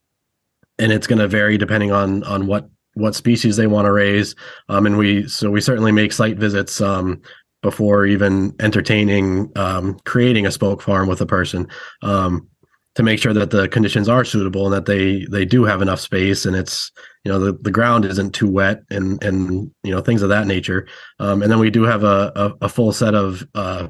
and 0.82 0.92
it's 0.92 1.06
going 1.06 1.20
to 1.20 1.28
vary 1.28 1.56
depending 1.56 1.92
on 1.92 2.24
on 2.24 2.46
what 2.46 2.68
what 2.94 3.14
species 3.14 3.56
they 3.56 3.66
want 3.66 3.86
to 3.86 3.92
raise. 3.92 4.34
Um, 4.68 4.86
and 4.86 4.98
we 4.98 5.28
so 5.28 5.50
we 5.50 5.60
certainly 5.60 5.92
make 5.92 6.12
site 6.12 6.36
visits 6.36 6.80
um, 6.80 7.22
before 7.62 8.04
even 8.04 8.54
entertaining 8.60 9.50
um, 9.56 9.98
creating 10.04 10.46
a 10.46 10.50
spoke 10.50 10.82
farm 10.82 11.08
with 11.08 11.20
a 11.20 11.26
person. 11.26 11.68
Um, 12.02 12.48
to 12.94 13.02
make 13.02 13.18
sure 13.18 13.32
that 13.32 13.50
the 13.50 13.68
conditions 13.68 14.06
are 14.06 14.22
suitable 14.22 14.66
and 14.66 14.74
that 14.74 14.84
they 14.84 15.24
they 15.30 15.46
do 15.46 15.64
have 15.64 15.80
enough 15.80 16.00
space 16.00 16.44
and 16.44 16.54
it's 16.54 16.92
you 17.24 17.32
know 17.32 17.38
the, 17.38 17.54
the 17.62 17.70
ground 17.70 18.04
isn't 18.04 18.34
too 18.34 18.50
wet 18.50 18.82
and 18.90 19.22
and 19.24 19.70
you 19.82 19.90
know 19.90 20.02
things 20.02 20.20
of 20.20 20.28
that 20.28 20.46
nature 20.46 20.86
um, 21.18 21.40
and 21.40 21.50
then 21.50 21.58
we 21.58 21.70
do 21.70 21.84
have 21.84 22.04
a, 22.04 22.30
a, 22.36 22.66
a 22.66 22.68
full 22.68 22.92
set 22.92 23.14
of 23.14 23.46
uh, 23.54 23.88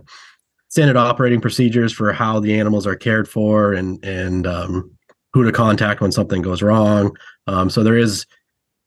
standard 0.69 0.97
operating 0.97 1.41
procedures 1.41 1.93
for 1.93 2.13
how 2.13 2.39
the 2.39 2.57
animals 2.59 2.87
are 2.87 2.95
cared 2.95 3.29
for 3.29 3.73
and 3.73 4.05
and 4.05 4.47
um, 4.47 4.93
who 5.33 5.45
to 5.45 5.53
contact 5.53 6.01
when 6.01 6.13
something 6.13 6.43
goes 6.43 6.63
wrong. 6.63 7.17
Um, 7.47 7.71
so 7.71 7.83
there 7.83 7.97
is 7.97 8.27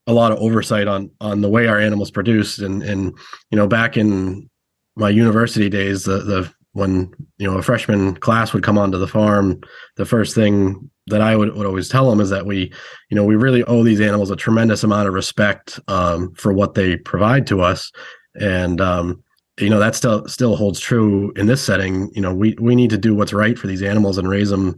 a 0.07 0.13
lot 0.13 0.31
of 0.31 0.37
oversight 0.39 0.87
on 0.87 1.09
on 1.19 1.41
the 1.41 1.49
way 1.49 1.67
our 1.67 1.79
animals 1.79 2.11
produce 2.11 2.59
and 2.59 2.83
and 2.83 3.17
you 3.49 3.57
know 3.57 3.67
back 3.67 3.97
in 3.97 4.47
my 4.95 5.09
university 5.09 5.67
days 5.67 6.03
the 6.03 6.19
the 6.19 6.53
when 6.73 7.11
you 7.37 7.49
know 7.49 7.57
a 7.57 7.63
freshman 7.63 8.15
class 8.15 8.53
would 8.53 8.61
come 8.61 8.77
onto 8.77 8.99
the 8.99 9.07
farm 9.07 9.59
the 9.95 10.05
first 10.05 10.35
thing 10.35 10.91
that 11.07 11.21
I 11.21 11.35
would, 11.35 11.55
would 11.55 11.67
always 11.67 11.89
tell 11.89 12.09
them 12.09 12.19
is 12.19 12.29
that 12.31 12.45
we, 12.45 12.71
you 13.09 13.15
know, 13.15 13.23
we 13.23 13.35
really 13.35 13.63
owe 13.65 13.83
these 13.83 14.01
animals 14.01 14.31
a 14.31 14.35
tremendous 14.35 14.83
amount 14.83 15.07
of 15.07 15.13
respect 15.13 15.79
um, 15.87 16.33
for 16.33 16.51
what 16.51 16.73
they 16.73 16.97
provide 16.97 17.45
to 17.47 17.61
us, 17.61 17.91
and 18.39 18.81
um, 18.81 19.23
you 19.59 19.69
know 19.69 19.79
that 19.79 19.95
still 19.95 20.27
still 20.27 20.55
holds 20.55 20.79
true 20.79 21.31
in 21.35 21.45
this 21.45 21.63
setting. 21.63 22.11
You 22.13 22.21
know, 22.21 22.33
we 22.33 22.55
we 22.59 22.75
need 22.75 22.89
to 22.89 22.97
do 22.97 23.15
what's 23.15 23.33
right 23.33 23.57
for 23.57 23.67
these 23.67 23.83
animals 23.83 24.17
and 24.17 24.27
raise 24.27 24.49
them 24.49 24.77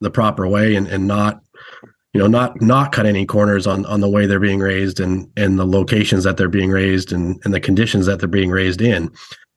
the 0.00 0.10
proper 0.10 0.46
way, 0.46 0.74
and 0.76 0.86
and 0.86 1.06
not, 1.06 1.40
you 2.12 2.20
know, 2.20 2.26
not 2.26 2.60
not 2.60 2.92
cut 2.92 3.06
any 3.06 3.26
corners 3.26 3.66
on 3.66 3.84
on 3.86 4.00
the 4.00 4.08
way 4.08 4.26
they're 4.26 4.40
being 4.40 4.60
raised 4.60 5.00
and 5.00 5.30
and 5.36 5.58
the 5.58 5.66
locations 5.66 6.24
that 6.24 6.36
they're 6.36 6.48
being 6.48 6.70
raised 6.70 7.12
and 7.12 7.40
and 7.44 7.52
the 7.54 7.60
conditions 7.60 8.06
that 8.06 8.18
they're 8.18 8.28
being 8.28 8.50
raised 8.50 8.80
in. 8.80 9.10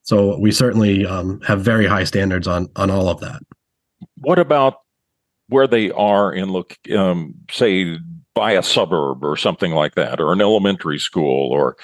So 0.04 0.38
we 0.39 0.51
certainly 0.51 1.06
um, 1.06 1.39
have 1.41 1.62
very 1.62 1.86
high 1.86 2.06
standards 2.06 2.47
on 2.47 2.69
on 2.75 2.89
all 2.89 3.08
of 3.08 3.19
that. 3.21 3.41
what 4.17 4.39
about 4.39 4.75
where 5.47 5.67
they 5.67 5.91
are 5.91 6.34
in 6.34 6.51
look 6.51 6.77
um, 6.95 7.36
say 7.51 7.97
by 8.34 8.54
a 8.54 8.63
suburb 8.63 9.23
or 9.23 9.36
something 9.36 9.73
like 9.73 9.95
that 9.95 10.19
or 10.21 10.32
an 10.32 10.41
elementary 10.41 10.97
school 10.97 11.51
or 11.51 11.75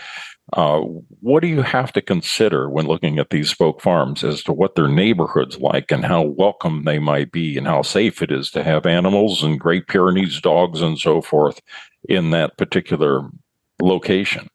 uh, 0.54 0.80
what 0.80 1.42
do 1.42 1.48
you 1.48 1.62
have 1.62 1.92
to 1.94 2.02
consider 2.02 2.70
when 2.70 2.88
looking 2.88 3.20
at 3.20 3.30
these 3.30 3.50
spoke 3.50 3.82
farms 3.82 4.24
as 4.24 4.42
to 4.44 4.54
what 4.54 4.76
their 4.76 4.88
neighborhoods 4.88 5.58
like 5.60 5.92
and 5.92 6.06
how 6.06 6.22
welcome 6.22 6.84
they 6.86 7.00
might 7.00 7.32
be 7.32 7.58
and 7.58 7.68
how 7.68 7.82
safe 7.82 8.22
it 8.22 8.32
is 8.32 8.50
to 8.52 8.64
have 8.64 8.86
animals 8.86 9.44
and 9.44 9.60
great 9.60 9.88
pyrenees 9.88 10.40
dogs 10.40 10.82
and 10.82 10.98
so 10.98 11.22
forth 11.22 11.62
in 12.08 12.32
that 12.32 12.58
particular 12.58 13.30
location 13.82 14.48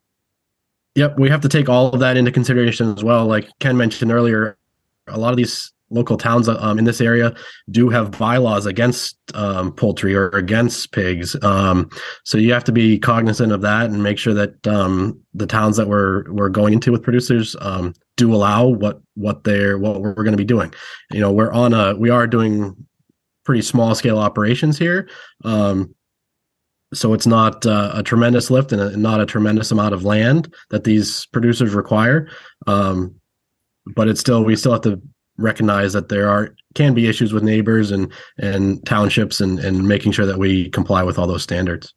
Yep, 0.95 1.19
we 1.19 1.31
have 1.31 1.41
to 1.41 1.49
take 1.49 1.69
all 1.69 1.89
of 1.89 2.01
that 2.01 2.17
into 2.17 2.31
consideration 2.31 2.95
as 2.95 3.03
well. 3.03 3.27
Like 3.27 3.49
Ken 3.61 3.77
mentioned 3.77 4.13
earlier, 4.13 4.59
a 5.07 5.19
lot 5.19 5.31
of 5.31 5.37
these 5.37 5.73
local 5.93 6.17
towns 6.17 6.49
um, 6.49 6.79
in 6.79 6.85
this 6.85 7.01
area 7.01 7.35
do 7.71 7.89
have 7.89 8.11
bylaws 8.13 8.67
against 8.67 9.17
um, 9.35 9.73
poultry 9.73 10.15
or 10.15 10.29
against 10.31 10.93
pigs. 10.93 11.37
Um, 11.43 11.91
so 12.25 12.39
you 12.39 12.53
have 12.53 12.65
to 12.65 12.73
be 12.73 12.99
cognizant 12.99 13.53
of 13.53 13.61
that 13.61 13.87
and 13.87 14.03
make 14.03 14.19
sure 14.19 14.35
that 14.35 14.67
um, 14.67 15.21
the 15.35 15.47
towns 15.47 15.77
that 15.77 15.89
we're 15.89 16.31
we're 16.33 16.49
going 16.49 16.73
into 16.73 16.93
with 16.93 17.03
producers 17.03 17.55
um, 17.61 17.95
do 18.17 18.35
allow 18.35 18.67
what 18.67 19.01
what 19.15 19.45
they're 19.45 19.79
what 19.79 20.01
we're 20.01 20.15
going 20.15 20.33
to 20.33 20.37
be 20.37 20.45
doing. 20.45 20.73
You 21.11 21.21
know, 21.21 21.33
we're 21.33 21.53
on 21.53 21.75
a 21.75 21.95
we 21.95 22.11
are 22.11 22.27
doing 22.27 22.75
pretty 23.45 23.63
small 23.63 23.95
scale 23.95 24.19
operations 24.19 24.79
here. 24.79 25.09
Um, 25.45 25.95
so 26.95 27.15
it's 27.15 27.27
not 27.27 27.65
uh, 27.65 27.93
a 27.95 28.03
tremendous 28.03 28.51
lift 28.51 28.71
and 28.73 28.81
a, 28.81 28.97
not 28.97 29.21
a 29.21 29.27
tremendous 29.27 29.71
amount 29.71 29.95
of 29.95 30.05
land 30.05 30.53
that 30.71 30.85
these 30.85 31.27
producers 31.27 31.75
require 31.75 32.29
but 33.87 34.09
it's 34.09 34.21
still 34.21 34.45
we 34.45 34.57
still 34.57 34.73
have 34.73 34.83
to 34.83 35.01
recognize 35.39 35.93
that 35.93 36.09
there 36.09 36.29
are 36.29 36.55
can 36.75 36.95
be 36.95 37.09
issues 37.09 37.33
with 37.33 37.43
neighbors 37.43 37.91
and 37.91 38.13
and 38.39 38.85
townships 38.87 39.41
and 39.41 39.59
and 39.59 39.89
making 39.89 40.13
sure 40.13 40.27
that 40.27 40.39
we 40.39 40.71
comply 40.71 41.03
with 41.03 41.19
all 41.19 41.27
those 41.27 41.43
standards. 41.43 41.95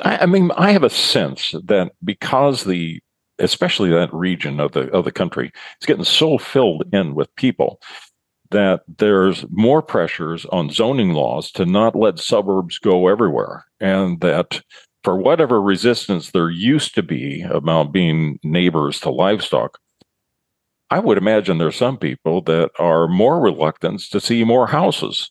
I, 0.00 0.18
I 0.18 0.26
mean, 0.26 0.50
I 0.56 0.72
have 0.72 0.84
a 0.84 0.90
sense 0.90 1.54
that 1.64 1.92
because 2.04 2.64
the, 2.64 3.00
especially 3.38 3.90
that 3.90 4.12
region 4.12 4.60
of 4.60 4.72
the 4.72 4.90
of 4.90 5.04
the 5.04 5.12
country, 5.12 5.52
is 5.80 5.86
getting 5.86 6.04
so 6.04 6.38
filled 6.38 6.84
in 6.92 7.14
with 7.14 7.34
people, 7.36 7.80
that 8.50 8.82
there's 8.98 9.44
more 9.50 9.82
pressures 9.82 10.46
on 10.46 10.70
zoning 10.70 11.12
laws 11.12 11.50
to 11.52 11.66
not 11.66 11.94
let 11.94 12.18
suburbs 12.18 12.78
go 12.78 13.08
everywhere, 13.08 13.64
and 13.80 14.20
that 14.20 14.62
for 15.04 15.16
whatever 15.16 15.60
resistance 15.60 16.30
there 16.30 16.50
used 16.50 16.94
to 16.94 17.02
be 17.02 17.42
about 17.42 17.92
being 17.92 18.38
neighbors 18.42 19.00
to 19.00 19.10
livestock, 19.10 19.78
I 20.90 20.98
would 21.00 21.18
imagine 21.18 21.58
there's 21.58 21.76
some 21.76 21.98
people 21.98 22.40
that 22.42 22.70
are 22.78 23.08
more 23.08 23.40
reluctant 23.40 24.00
to 24.10 24.20
see 24.20 24.44
more 24.44 24.66
houses 24.66 25.30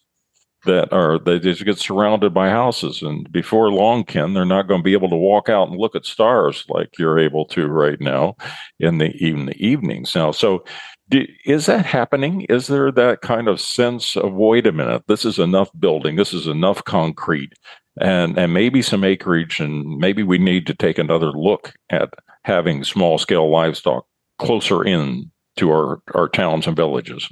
that 0.66 0.92
are 0.92 1.18
they 1.18 1.40
just 1.40 1.64
get 1.66 1.80
surrounded 1.80 2.34
by 2.34 2.50
houses. 2.50 3.02
And 3.02 3.32
before 3.32 3.72
long 3.72 4.04
ken 4.04 4.34
they're 4.34 4.46
not 4.46 4.68
going 4.68 4.82
to 4.82 4.86
be 4.86 4.94
able 4.94 5.10
to 5.10 5.16
walk 5.16 5.50
out 5.50 5.70
and 5.70 5.80
look 5.80 5.96
at 5.96 6.06
stars 6.06 6.66
like 6.70 6.98
you're 7.00 7.20
able 7.20 7.46
to 7.48 7.68
right 7.68 8.00
now 8.00 8.36
in 8.80 9.00
the 9.00 9.12
even 9.16 9.48
the 9.48 9.66
evenings. 9.66 10.14
Now 10.14 10.32
so 10.32 10.64
do, 11.10 11.26
is 11.46 11.68
that 11.68 11.86
happening? 11.86 12.42
Is 12.50 12.68
there 12.68 12.92
that 12.92 13.22
kind 13.22 13.48
of 13.48 13.62
sense 13.62 14.18
of 14.18 14.34
wait 14.34 14.68
a 14.68 14.72
minute 14.72 15.04
this 15.08 15.26
is 15.26 15.40
enough 15.40 15.70
building 15.80 16.18
this 16.18 16.34
is 16.34 16.48
enough 16.48 16.84
concrete 16.84 17.54
and 18.00 18.38
and 18.38 18.54
maybe 18.54 18.82
some 18.82 19.04
acreage 19.04 19.60
and 19.60 19.98
maybe 19.98 20.22
we 20.22 20.38
need 20.38 20.68
to 20.68 20.76
take 20.76 20.98
another 20.98 21.32
look 21.32 21.74
at 21.90 22.10
having 22.44 22.84
small 22.84 23.18
scale 23.18 23.50
livestock 23.50 24.06
closer 24.38 24.84
in 24.84 25.32
to 25.58 25.72
our 25.72 26.02
our 26.14 26.30
towns 26.30 26.68
and 26.68 26.76
villages 26.76 27.30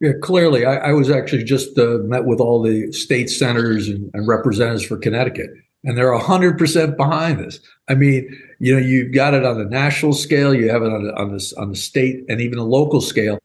Yeah, 0.00 0.12
clearly. 0.22 0.64
I, 0.64 0.76
I 0.76 0.92
was 0.92 1.10
actually 1.10 1.44
just 1.44 1.78
uh, 1.78 1.98
met 2.04 2.24
with 2.24 2.40
all 2.40 2.62
the 2.62 2.90
state 2.92 3.28
senators 3.28 3.88
and, 3.88 4.10
and 4.14 4.26
representatives 4.26 4.84
for 4.84 4.96
Connecticut, 4.96 5.50
and 5.84 5.96
they're 5.96 6.12
100% 6.12 6.96
behind 6.96 7.38
this. 7.38 7.60
I 7.88 7.94
mean, 7.94 8.28
you 8.58 8.74
know, 8.74 8.80
you've 8.80 9.12
got 9.12 9.34
it 9.34 9.44
on 9.44 9.58
the 9.58 9.64
national 9.64 10.12
scale, 10.12 10.54
you 10.54 10.70
have 10.70 10.82
it 10.82 10.92
on 10.92 11.04
the, 11.04 11.14
on, 11.16 11.36
the, 11.36 11.54
on 11.58 11.70
the 11.70 11.76
state 11.76 12.24
and 12.28 12.40
even 12.40 12.58
a 12.58 12.64
local 12.64 13.00
scale. 13.00 13.38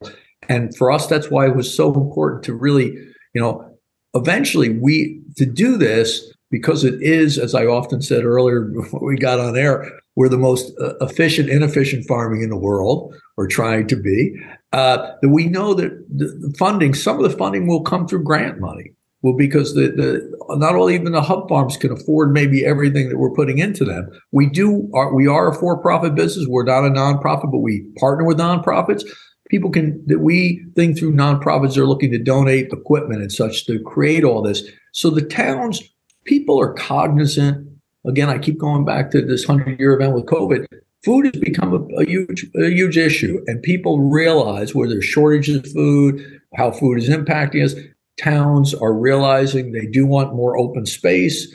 And 0.48 0.76
for 0.78 0.92
us, 0.92 1.08
that's 1.08 1.30
why 1.30 1.48
it 1.48 1.56
was 1.56 1.74
so 1.74 1.94
important 1.94 2.44
to 2.44 2.54
really, 2.54 2.92
you 3.34 3.42
know, 3.42 3.78
eventually 4.14 4.70
we, 4.70 5.22
to 5.38 5.46
do 5.46 5.78
this, 5.78 6.32
because 6.52 6.84
it 6.84 7.02
is, 7.02 7.38
as 7.38 7.56
I 7.56 7.66
often 7.66 8.02
said 8.02 8.24
earlier 8.24 8.62
before 8.62 9.06
we 9.06 9.18
got 9.18 9.40
on 9.40 9.58
air, 9.58 9.92
we're 10.16 10.30
the 10.30 10.38
most 10.38 10.74
uh, 10.80 10.96
efficient, 11.02 11.50
inefficient 11.50 12.08
farming 12.08 12.42
in 12.42 12.50
the 12.50 12.58
world, 12.58 13.14
or 13.38 13.48
trying 13.48 13.88
to 13.88 13.96
be. 13.96 14.34
Uh, 14.72 15.12
that 15.22 15.30
we 15.30 15.48
know 15.48 15.74
that 15.74 15.92
the 16.10 16.54
funding, 16.58 16.94
some 16.94 17.18
of 17.18 17.30
the 17.30 17.38
funding 17.38 17.68
will 17.68 17.82
come 17.82 18.08
through 18.08 18.24
grant 18.24 18.60
money. 18.60 18.92
Well, 19.22 19.36
because 19.36 19.74
the, 19.74 19.88
the 19.88 20.56
not 20.58 20.76
all 20.76 20.92
even 20.92 21.12
the 21.12 21.22
hub 21.22 21.50
farms 21.50 21.78
can 21.78 21.92
afford 21.92 22.32
maybe 22.32 22.64
everything 22.64 23.10
that 23.10 23.18
we're 23.18 23.34
putting 23.34 23.58
into 23.58 23.84
them. 23.84 24.08
We 24.32 24.48
do 24.48 24.88
are 24.94 25.16
we 25.16 25.26
are 25.26 25.50
a 25.50 25.56
for-profit 25.56 26.14
business. 26.14 26.46
We're 26.48 26.64
not 26.64 26.86
a 26.86 26.90
nonprofit, 26.92 27.52
but 27.52 27.60
we 27.60 27.88
partner 27.98 28.24
with 28.24 28.38
nonprofits. 28.38 29.04
People 29.50 29.72
can 29.72 30.00
that 30.06 30.20
we 30.20 30.64
think 30.76 31.00
through 31.00 31.14
nonprofits 31.14 31.76
are 31.76 31.88
looking 31.88 32.12
to 32.12 32.22
donate 32.22 32.72
equipment 32.72 33.22
and 33.22 33.32
such 33.32 33.66
to 33.66 33.80
create 33.80 34.24
all 34.24 34.44
this. 34.44 34.62
So 34.94 35.10
the 35.10 35.24
towns 35.24 35.82
people 36.26 36.60
are 36.60 36.74
cognizant. 36.74 37.68
Again, 38.06 38.30
I 38.30 38.38
keep 38.38 38.58
going 38.58 38.86
back 38.86 39.12
to 39.12 39.22
this 39.22 39.46
hundred 39.46 39.80
year 39.80 39.94
event 39.94 40.14
with 40.14 40.26
COVID. 40.26 40.66
Food 41.04 41.26
has 41.26 41.42
become 41.42 41.74
a, 41.74 42.02
a, 42.02 42.06
huge, 42.06 42.48
a 42.56 42.70
huge 42.70 42.98
issue, 42.98 43.44
and 43.48 43.62
people 43.62 44.00
realize 44.00 44.74
where 44.74 44.90
there's 44.90 45.06
shortages 45.06 45.58
of 45.58 45.72
food, 45.72 46.42
how 46.56 46.72
food 46.72 46.98
is 46.98 47.10
impacting 47.10 47.64
us. 47.64 47.76
Towns 48.18 48.74
are 48.74 48.94
realizing 48.94 49.72
they 49.72 49.86
do 49.86 50.06
want 50.06 50.36
more 50.36 50.58
open 50.58 50.86
space. 50.86 51.54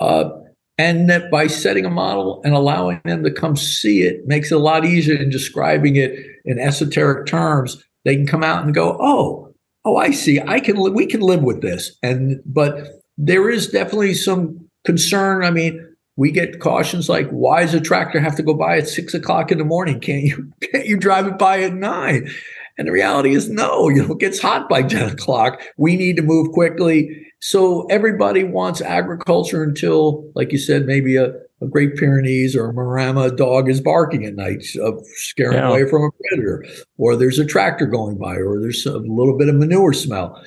Uh, 0.00 0.30
and 0.78 1.08
that 1.08 1.30
by 1.30 1.46
setting 1.46 1.84
a 1.84 1.90
model 1.90 2.40
and 2.44 2.54
allowing 2.54 3.00
them 3.04 3.22
to 3.22 3.30
come 3.30 3.56
see 3.56 4.02
it 4.02 4.26
makes 4.26 4.50
it 4.50 4.56
a 4.56 4.58
lot 4.58 4.84
easier 4.84 5.16
than 5.16 5.30
describing 5.30 5.96
it 5.96 6.18
in 6.44 6.58
esoteric 6.58 7.26
terms. 7.26 7.84
They 8.04 8.16
can 8.16 8.26
come 8.26 8.42
out 8.42 8.64
and 8.64 8.74
go, 8.74 8.96
"Oh, 8.98 9.54
oh, 9.84 9.96
I 9.96 10.10
see. 10.10 10.40
I 10.40 10.58
can. 10.58 10.76
Li- 10.76 10.90
we 10.90 11.06
can 11.06 11.20
live 11.20 11.42
with 11.42 11.60
this." 11.60 11.96
And 12.02 12.40
but 12.44 13.01
there 13.18 13.50
is 13.50 13.68
definitely 13.68 14.14
some 14.14 14.68
concern. 14.84 15.44
I 15.44 15.50
mean, 15.50 15.86
we 16.16 16.30
get 16.30 16.60
cautions 16.60 17.08
like, 17.08 17.28
"Why 17.30 17.62
does 17.62 17.74
a 17.74 17.80
tractor 17.80 18.20
have 18.20 18.36
to 18.36 18.42
go 18.42 18.54
by 18.54 18.78
at 18.78 18.88
six 18.88 19.14
o'clock 19.14 19.50
in 19.50 19.58
the 19.58 19.64
morning? 19.64 20.00
Can't 20.00 20.24
you 20.24 20.52
can't 20.72 20.86
you 20.86 20.96
drive 20.96 21.26
it 21.26 21.38
by 21.38 21.62
at 21.62 21.74
nine? 21.74 22.30
And 22.78 22.88
the 22.88 22.92
reality 22.92 23.34
is, 23.34 23.50
no. 23.50 23.90
You 23.90 24.02
know, 24.02 24.12
it 24.12 24.18
gets 24.18 24.40
hot 24.40 24.68
by 24.68 24.82
ten 24.82 25.10
o'clock. 25.10 25.62
We 25.76 25.96
need 25.96 26.16
to 26.16 26.22
move 26.22 26.52
quickly 26.52 27.32
so 27.44 27.86
everybody 27.86 28.44
wants 28.44 28.80
agriculture 28.80 29.64
until, 29.64 30.30
like 30.36 30.52
you 30.52 30.58
said, 30.58 30.86
maybe 30.86 31.16
a, 31.16 31.32
a 31.60 31.66
Great 31.66 31.96
Pyrenees 31.96 32.54
or 32.54 32.70
a 32.70 32.72
Maremma 32.72 33.36
dog 33.36 33.68
is 33.68 33.80
barking 33.80 34.24
at 34.24 34.36
night, 34.36 34.64
uh, 34.80 34.92
scaring 35.16 35.58
yeah. 35.58 35.68
away 35.68 35.90
from 35.90 36.04
a 36.04 36.10
predator, 36.12 36.64
or 36.98 37.16
there's 37.16 37.40
a 37.40 37.44
tractor 37.44 37.84
going 37.84 38.16
by, 38.16 38.36
or 38.36 38.60
there's 38.60 38.86
a 38.86 38.96
little 38.96 39.36
bit 39.36 39.48
of 39.48 39.56
manure 39.56 39.92
smell. 39.92 40.40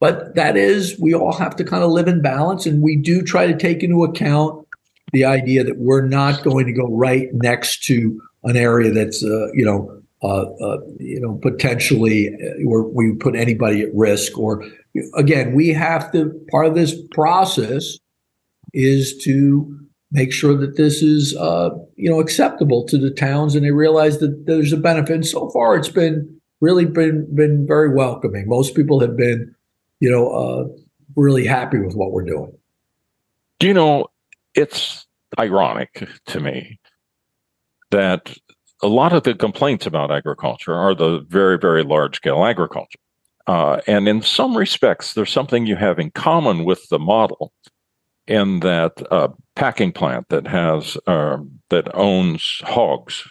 But 0.00 0.34
that 0.36 0.56
is, 0.56 0.98
we 1.00 1.14
all 1.14 1.32
have 1.32 1.56
to 1.56 1.64
kind 1.64 1.82
of 1.82 1.90
live 1.90 2.06
in 2.06 2.22
balance, 2.22 2.66
and 2.66 2.82
we 2.82 2.96
do 2.96 3.22
try 3.22 3.46
to 3.46 3.56
take 3.56 3.82
into 3.82 4.04
account 4.04 4.66
the 5.12 5.24
idea 5.24 5.64
that 5.64 5.78
we're 5.78 6.06
not 6.06 6.44
going 6.44 6.66
to 6.66 6.72
go 6.72 6.86
right 6.88 7.28
next 7.32 7.84
to 7.86 8.20
an 8.44 8.56
area 8.56 8.92
that's, 8.92 9.24
uh, 9.24 9.48
you 9.54 9.64
know, 9.64 10.00
uh, 10.22 10.42
uh, 10.42 10.78
you 10.98 11.20
know, 11.20 11.38
potentially 11.42 12.28
uh, 12.28 12.68
where 12.68 12.82
we 12.82 13.14
put 13.14 13.34
anybody 13.34 13.82
at 13.82 13.88
risk. 13.94 14.38
Or 14.38 14.64
again, 15.14 15.54
we 15.54 15.68
have 15.68 16.12
to. 16.12 16.32
Part 16.50 16.66
of 16.66 16.74
this 16.74 16.94
process 17.12 17.98
is 18.72 19.16
to 19.24 19.78
make 20.10 20.32
sure 20.32 20.56
that 20.56 20.76
this 20.76 21.02
is, 21.02 21.36
uh, 21.36 21.70
you 21.96 22.10
know, 22.10 22.20
acceptable 22.20 22.84
to 22.86 22.98
the 22.98 23.10
towns, 23.10 23.54
and 23.54 23.64
they 23.64 23.70
realize 23.70 24.18
that 24.18 24.46
there's 24.46 24.72
a 24.72 24.76
benefit. 24.76 25.14
And 25.14 25.26
so 25.26 25.50
far, 25.50 25.76
it's 25.76 25.88
been 25.88 26.40
really 26.60 26.84
been 26.84 27.26
been 27.34 27.66
very 27.66 27.94
welcoming. 27.94 28.48
Most 28.48 28.74
people 28.74 29.00
have 29.00 29.16
been, 29.16 29.54
you 30.00 30.10
know, 30.10 30.30
uh, 30.30 30.64
really 31.16 31.46
happy 31.46 31.78
with 31.78 31.94
what 31.94 32.12
we're 32.12 32.24
doing. 32.24 32.52
Do 33.58 33.66
you 33.66 33.74
know? 33.74 34.08
It's 34.54 35.06
ironic 35.38 36.08
to 36.26 36.40
me 36.40 36.80
that 37.90 38.36
a 38.82 38.88
lot 38.88 39.12
of 39.12 39.22
the 39.22 39.34
complaints 39.34 39.86
about 39.86 40.10
agriculture 40.10 40.74
are 40.74 40.94
the 40.94 41.20
very, 41.28 41.58
very 41.58 41.82
large 41.82 42.16
scale 42.16 42.44
agriculture. 42.44 42.98
Uh, 43.46 43.80
and 43.86 44.08
in 44.08 44.22
some 44.22 44.56
respects, 44.56 45.14
there's 45.14 45.32
something 45.32 45.66
you 45.66 45.76
have 45.76 45.98
in 45.98 46.10
common 46.10 46.64
with 46.64 46.88
the 46.88 46.98
model 46.98 47.52
in 48.26 48.60
that 48.60 48.92
uh, 49.10 49.28
packing 49.54 49.90
plant 49.90 50.28
that 50.28 50.46
has 50.46 50.98
uh, 51.06 51.38
that 51.70 51.94
owns 51.94 52.60
hogs, 52.64 53.26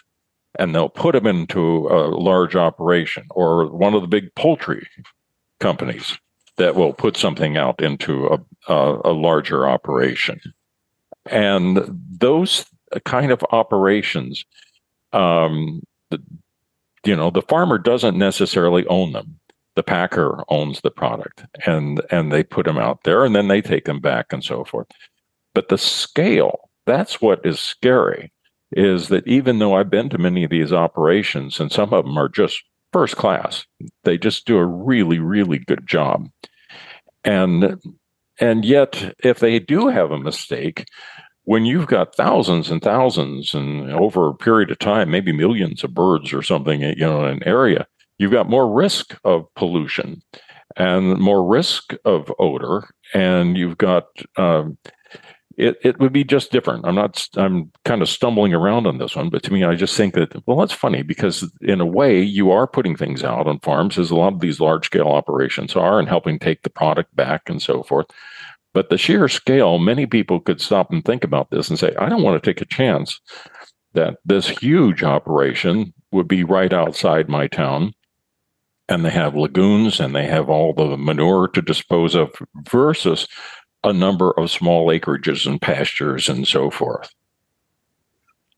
and 0.57 0.74
they'll 0.74 0.89
put 0.89 1.13
them 1.13 1.28
into 1.28 1.88
a 1.88 2.09
large 2.09 2.55
operation, 2.55 3.26
or 3.30 3.68
one 3.68 3.93
of 3.93 4.01
the 4.01 4.07
big 4.07 4.34
poultry 4.34 4.88
companies 5.59 6.18
that 6.58 6.76
will 6.76 6.93
put 6.93 7.18
something 7.18 7.58
out 7.58 7.82
into 7.82 8.28
a, 8.28 8.39
a, 8.72 9.01
a 9.05 9.14
larger 9.14 9.68
operation. 9.68 10.39
And 11.28 11.80
those 12.20 12.66
kind 13.05 13.32
of 13.32 13.43
operations 13.51 14.45
um, 15.14 15.82
the, 16.10 16.22
you 17.05 17.16
know, 17.16 17.30
the 17.30 17.41
farmer 17.41 17.78
doesn't 17.78 18.18
necessarily 18.18 18.86
own 18.88 19.14
them. 19.14 19.39
The 19.76 19.84
packer 19.84 20.43
owns 20.49 20.82
the 20.82 20.89
product, 20.89 21.45
and 21.68 22.01
and 22.10 22.32
they 22.32 22.43
put 22.43 22.66
them 22.66 22.80
out 22.80 23.03
there, 23.03 23.24
and 23.24 23.36
then 23.36 23.47
they 23.47 23.62
take 23.62 23.86
them 23.86 23.99
back, 23.99 24.34
and 24.34 24.43
so 24.43 24.64
forth. 24.64 24.88
But 25.53 25.70
the 25.70 25.78
scale, 25.78 26.70
that's 26.86 27.22
what 27.22 27.45
is 27.45 27.60
scary, 27.60 28.32
is 28.72 29.10
that 29.10 29.28
even 29.28 29.60
though 29.60 29.76
I've 29.76 29.91
been 29.91 30.10
to 30.10 30.18
many 30.18 30.43
of 30.43 30.49
these 30.49 30.74
operations, 30.74 31.60
and 31.60 31.72
some 31.72 31.93
of 31.93 32.05
them 32.05 32.18
are 32.18 32.30
just 32.30 32.64
first 32.91 33.18
class, 33.18 33.68
they 34.03 34.18
just 34.18 34.47
do 34.47 34.58
a 34.58 34.66
really, 34.66 35.20
really 35.20 35.60
good 35.60 35.86
job. 35.86 36.28
And 37.28 37.80
and 38.39 38.63
yet, 38.63 39.15
if 39.23 39.39
they 39.39 39.59
do 39.59 39.88
have 39.88 40.11
a 40.11 40.19
mistake, 40.19 40.86
when 41.43 41.65
you've 41.65 41.88
got 41.88 42.15
thousands 42.15 42.69
and 42.69 42.82
thousands 42.82 43.53
and 43.53 43.91
over 43.91 44.30
a 44.30 44.36
period 44.36 44.71
of 44.71 44.80
time, 44.80 45.09
maybe 45.09 45.32
millions 45.32 45.84
of 45.84 45.93
birds 45.93 46.34
or 46.34 46.41
something, 46.41 46.82
you 46.82 46.95
know, 46.95 47.25
in 47.25 47.38
an 47.38 47.43
area, 47.45 47.88
you've 48.17 48.32
got 48.32 48.49
more 48.49 48.71
risk 48.71 49.17
of 49.23 49.45
pollution 49.55 50.21
and 50.75 51.17
more 51.17 51.45
risk 51.45 51.93
of 52.05 52.32
odor, 52.39 52.89
and 53.13 53.57
you've 53.57 53.78
got 53.78 54.05
um, 54.38 54.78
it. 55.58 55.78
It 55.84 55.99
would 55.99 56.14
be 56.14 56.24
just 56.24 56.51
different. 56.51 56.86
I'm 56.86 56.95
not. 56.95 57.28
I'm 57.36 57.72
kind 57.84 58.01
of 58.01 58.10
stumbling 58.10 58.53
around 58.53 58.88
on 58.88 58.99
this 58.99 59.16
one, 59.16 59.30
but 59.30 59.43
to 59.43 59.53
me, 59.53 59.64
I 59.64 59.76
just 59.76 59.97
think 59.97 60.14
that 60.14 60.41
well, 60.45 60.58
that's 60.58 60.74
funny 60.74 61.01
because 61.01 61.49
in 61.62 61.82
a 61.82 61.86
way, 61.86 62.22
you 62.22 62.51
are 62.51 62.68
putting 62.68 62.95
things 62.95 63.24
out 63.24 63.47
on 63.47 63.60
farms, 63.60 63.97
as 63.97 64.12
a 64.12 64.16
lot 64.16 64.34
of 64.34 64.39
these 64.39 64.60
large 64.60 64.86
scale 64.86 65.08
operations 65.08 65.76
are, 65.76 65.99
and 65.99 66.08
helping 66.08 66.39
take 66.39 66.62
the 66.62 66.70
product 66.70 67.16
back 67.16 67.49
and 67.49 67.62
so 67.62 67.84
forth. 67.84 68.08
But 68.74 68.89
the 68.89 68.97
sheer 68.97 69.28
scale, 69.28 69.80
many 69.80 70.05
people 70.05 70.39
could 70.39 70.62
stop 70.62 70.91
and 70.91 71.03
think 71.03 71.24
about 71.24 71.49
this 71.49 71.70
and 71.70 71.80
say, 71.80 71.95
I 71.97 72.10
don't 72.10 72.22
want 72.22 72.41
to 72.41 72.47
take 72.47 72.62
a 72.62 72.66
chance 72.66 73.20
that 73.93 74.18
this 74.24 74.47
huge 74.47 75.03
operation 75.03 75.93
would 76.12 76.28
be 76.28 76.43
right 76.43 76.72
outside 76.72 77.28
my 77.28 77.47
town. 77.47 77.93
And 78.88 79.03
they 79.03 79.10
have 79.10 79.36
lagoons 79.36 79.99
and 79.99 80.16
they 80.16 80.28
have 80.28 80.47
all 80.49 80.74
the 80.74 80.95
manure 80.95 81.47
to 81.49 81.62
dispose 81.62 82.14
of 82.14 82.32
versus 82.70 83.28
a 83.84 83.93
number 83.93 84.32
of 84.32 84.51
small 84.51 84.88
acreages 84.88 85.45
and 85.45 85.61
pastures 85.61 86.30
and 86.30 86.47
so 86.47 86.69
forth. 86.69 87.09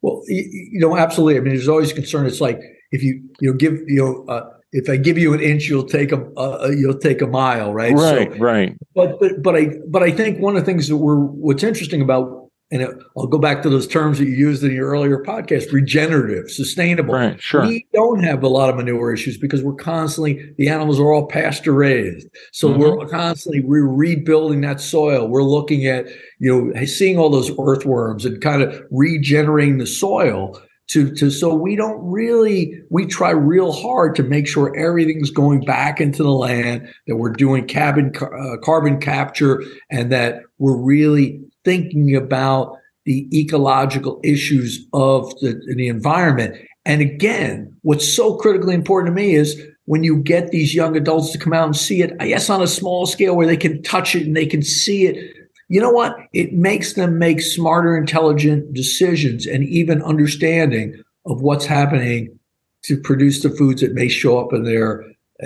Well, 0.01 0.21
you 0.27 0.79
know, 0.79 0.95
absolutely. 0.97 1.37
I 1.37 1.41
mean, 1.41 1.53
there's 1.53 1.67
always 1.67 1.91
concern. 1.91 2.25
It's 2.25 2.41
like 2.41 2.59
if 2.91 3.03
you 3.03 3.21
you 3.39 3.51
know 3.51 3.57
give 3.57 3.73
you 3.87 3.97
know 3.97 4.33
uh, 4.33 4.49
if 4.71 4.89
I 4.89 4.97
give 4.97 5.17
you 5.17 5.33
an 5.33 5.41
inch, 5.41 5.67
you'll 5.67 5.87
take 5.87 6.11
a 6.11 6.23
uh, 6.37 6.69
you'll 6.69 6.97
take 6.97 7.21
a 7.21 7.27
mile, 7.27 7.73
right? 7.73 7.93
Right, 7.93 8.31
so, 8.31 8.37
right. 8.37 8.77
But 8.95 9.19
but 9.19 9.41
but 9.41 9.55
I 9.55 9.71
but 9.87 10.03
I 10.03 10.11
think 10.11 10.39
one 10.39 10.55
of 10.55 10.61
the 10.61 10.65
things 10.65 10.87
that 10.87 10.97
we're 10.97 11.17
what's 11.17 11.63
interesting 11.63 12.01
about 12.01 12.48
and 12.71 12.83
it, 12.83 12.89
I'll 13.17 13.27
go 13.27 13.39
back 13.39 13.63
to 13.63 13.69
those 13.69 13.87
terms 13.87 14.19
that 14.19 14.25
you 14.25 14.33
used 14.33 14.63
in 14.63 14.71
your 14.71 14.89
earlier 14.89 15.23
podcast: 15.23 15.71
regenerative, 15.71 16.51
sustainable. 16.51 17.13
Right, 17.13 17.41
sure. 17.41 17.65
We 17.65 17.87
don't 17.93 18.23
have 18.23 18.43
a 18.43 18.47
lot 18.47 18.69
of 18.69 18.75
manure 18.75 19.13
issues 19.13 19.37
because 19.37 19.63
we're 19.63 19.73
constantly 19.73 20.53
the 20.57 20.69
animals 20.69 20.99
are 20.99 21.11
all 21.11 21.27
pasture 21.27 21.73
raised, 21.73 22.27
so 22.51 22.69
mm-hmm. 22.69 22.79
we're 22.79 23.07
constantly 23.07 23.61
we're 23.61 23.87
rebuilding 23.87 24.61
that 24.61 24.81
soil. 24.81 25.27
We're 25.27 25.43
looking 25.43 25.87
at 25.87 26.07
you 26.39 26.73
know 26.73 26.85
seeing 26.85 27.17
all 27.17 27.29
those 27.29 27.51
earthworms 27.59 28.25
and 28.25 28.41
kind 28.41 28.61
of 28.61 28.81
regenerating 28.91 29.77
the 29.79 29.87
soil 29.87 30.61
to 30.89 31.13
to 31.15 31.29
so 31.29 31.53
we 31.53 31.75
don't 31.75 31.99
really 32.03 32.81
we 32.89 33.05
try 33.05 33.29
real 33.29 33.71
hard 33.71 34.15
to 34.15 34.23
make 34.23 34.47
sure 34.47 34.75
everything's 34.75 35.29
going 35.29 35.61
back 35.61 36.01
into 36.01 36.23
the 36.23 36.31
land 36.31 36.87
that 37.07 37.15
we're 37.15 37.31
doing 37.31 37.67
carbon 37.67 38.11
uh, 38.19 38.57
carbon 38.63 38.99
capture 38.99 39.63
and 39.91 40.11
that 40.11 40.41
we're 40.57 40.75
really 40.75 41.39
thinking 41.65 42.15
about 42.15 42.77
the 43.05 43.27
ecological 43.37 44.19
issues 44.23 44.85
of 44.93 45.29
the, 45.39 45.59
the 45.75 45.87
environment 45.87 46.55
and 46.85 47.01
again 47.01 47.75
what's 47.81 48.07
so 48.07 48.35
critically 48.35 48.73
important 48.73 49.15
to 49.15 49.21
me 49.21 49.35
is 49.35 49.61
when 49.85 50.03
you 50.03 50.17
get 50.17 50.51
these 50.51 50.75
young 50.75 50.95
adults 50.95 51.31
to 51.31 51.37
come 51.37 51.53
out 51.53 51.65
and 51.65 51.75
see 51.75 52.01
it 52.01 52.13
yes 52.21 52.49
on 52.49 52.61
a 52.61 52.67
small 52.67 53.05
scale 53.05 53.35
where 53.35 53.47
they 53.47 53.57
can 53.57 53.81
touch 53.83 54.15
it 54.15 54.27
and 54.27 54.35
they 54.35 54.45
can 54.45 54.61
see 54.61 55.05
it 55.05 55.35
you 55.69 55.79
know 55.79 55.91
what? 55.91 56.17
It 56.33 56.53
makes 56.53 56.93
them 56.93 57.19
make 57.19 57.41
smarter, 57.41 57.95
intelligent 57.95 58.73
decisions 58.73 59.45
and 59.45 59.63
even 59.63 60.01
understanding 60.01 61.01
of 61.27 61.41
what's 61.41 61.65
happening 61.65 62.37
to 62.83 62.99
produce 62.99 63.43
the 63.43 63.51
foods 63.51 63.81
that 63.81 63.93
may 63.93 64.07
show 64.07 64.39
up 64.39 64.51
in 64.51 64.63
their 64.63 65.05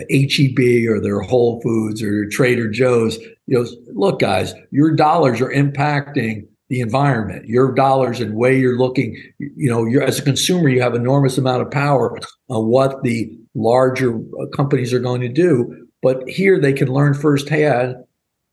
HEB 0.09 0.87
or 0.89 0.99
their 0.99 1.21
Whole 1.21 1.61
Foods 1.61 2.01
or 2.01 2.11
your 2.11 2.29
Trader 2.29 2.69
Joe's. 2.69 3.17
You 3.47 3.63
know, 3.63 3.65
look, 3.93 4.19
guys, 4.19 4.53
your 4.71 4.95
dollars 4.95 5.41
are 5.41 5.51
impacting 5.51 6.47
the 6.69 6.79
environment. 6.79 7.45
Your 7.47 7.71
dollars 7.71 8.19
and 8.19 8.35
way 8.35 8.57
you're 8.57 8.77
looking, 8.77 9.15
you 9.37 9.69
know, 9.69 9.85
you're 9.85 10.03
as 10.03 10.19
a 10.19 10.23
consumer, 10.23 10.69
you 10.69 10.81
have 10.81 10.95
enormous 10.95 11.37
amount 11.37 11.61
of 11.61 11.69
power 11.69 12.17
on 12.49 12.67
what 12.67 13.03
the 13.03 13.37
larger 13.53 14.15
uh, 14.15 14.47
companies 14.55 14.93
are 14.93 14.99
going 14.99 15.21
to 15.21 15.29
do. 15.29 15.87
But 16.01 16.27
here 16.27 16.59
they 16.59 16.73
can 16.73 16.87
learn 16.87 17.13
firsthand 17.13 17.95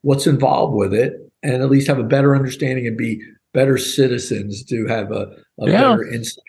what's 0.02 0.26
involved 0.26 0.74
with 0.74 0.92
it 0.92 1.14
and 1.42 1.62
at 1.62 1.70
least 1.70 1.88
have 1.88 1.98
a 1.98 2.04
better 2.04 2.36
understanding 2.36 2.86
and 2.86 2.96
be 2.96 3.22
better 3.52 3.78
citizens 3.78 4.64
to 4.64 4.86
have 4.86 5.10
a, 5.10 5.34
a 5.58 5.70
yeah. 5.70 5.82
better 5.82 6.06
insight. 6.06 6.44